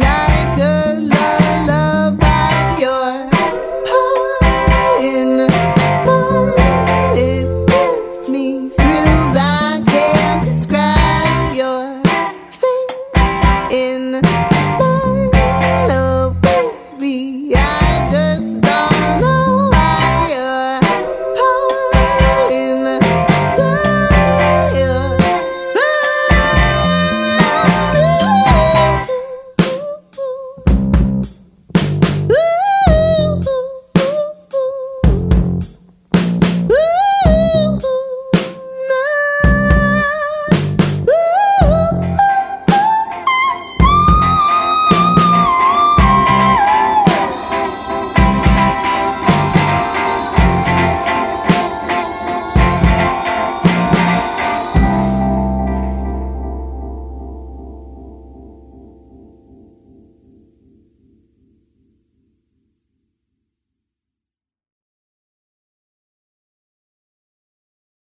Like. 0.06 0.56
Good 0.56 0.75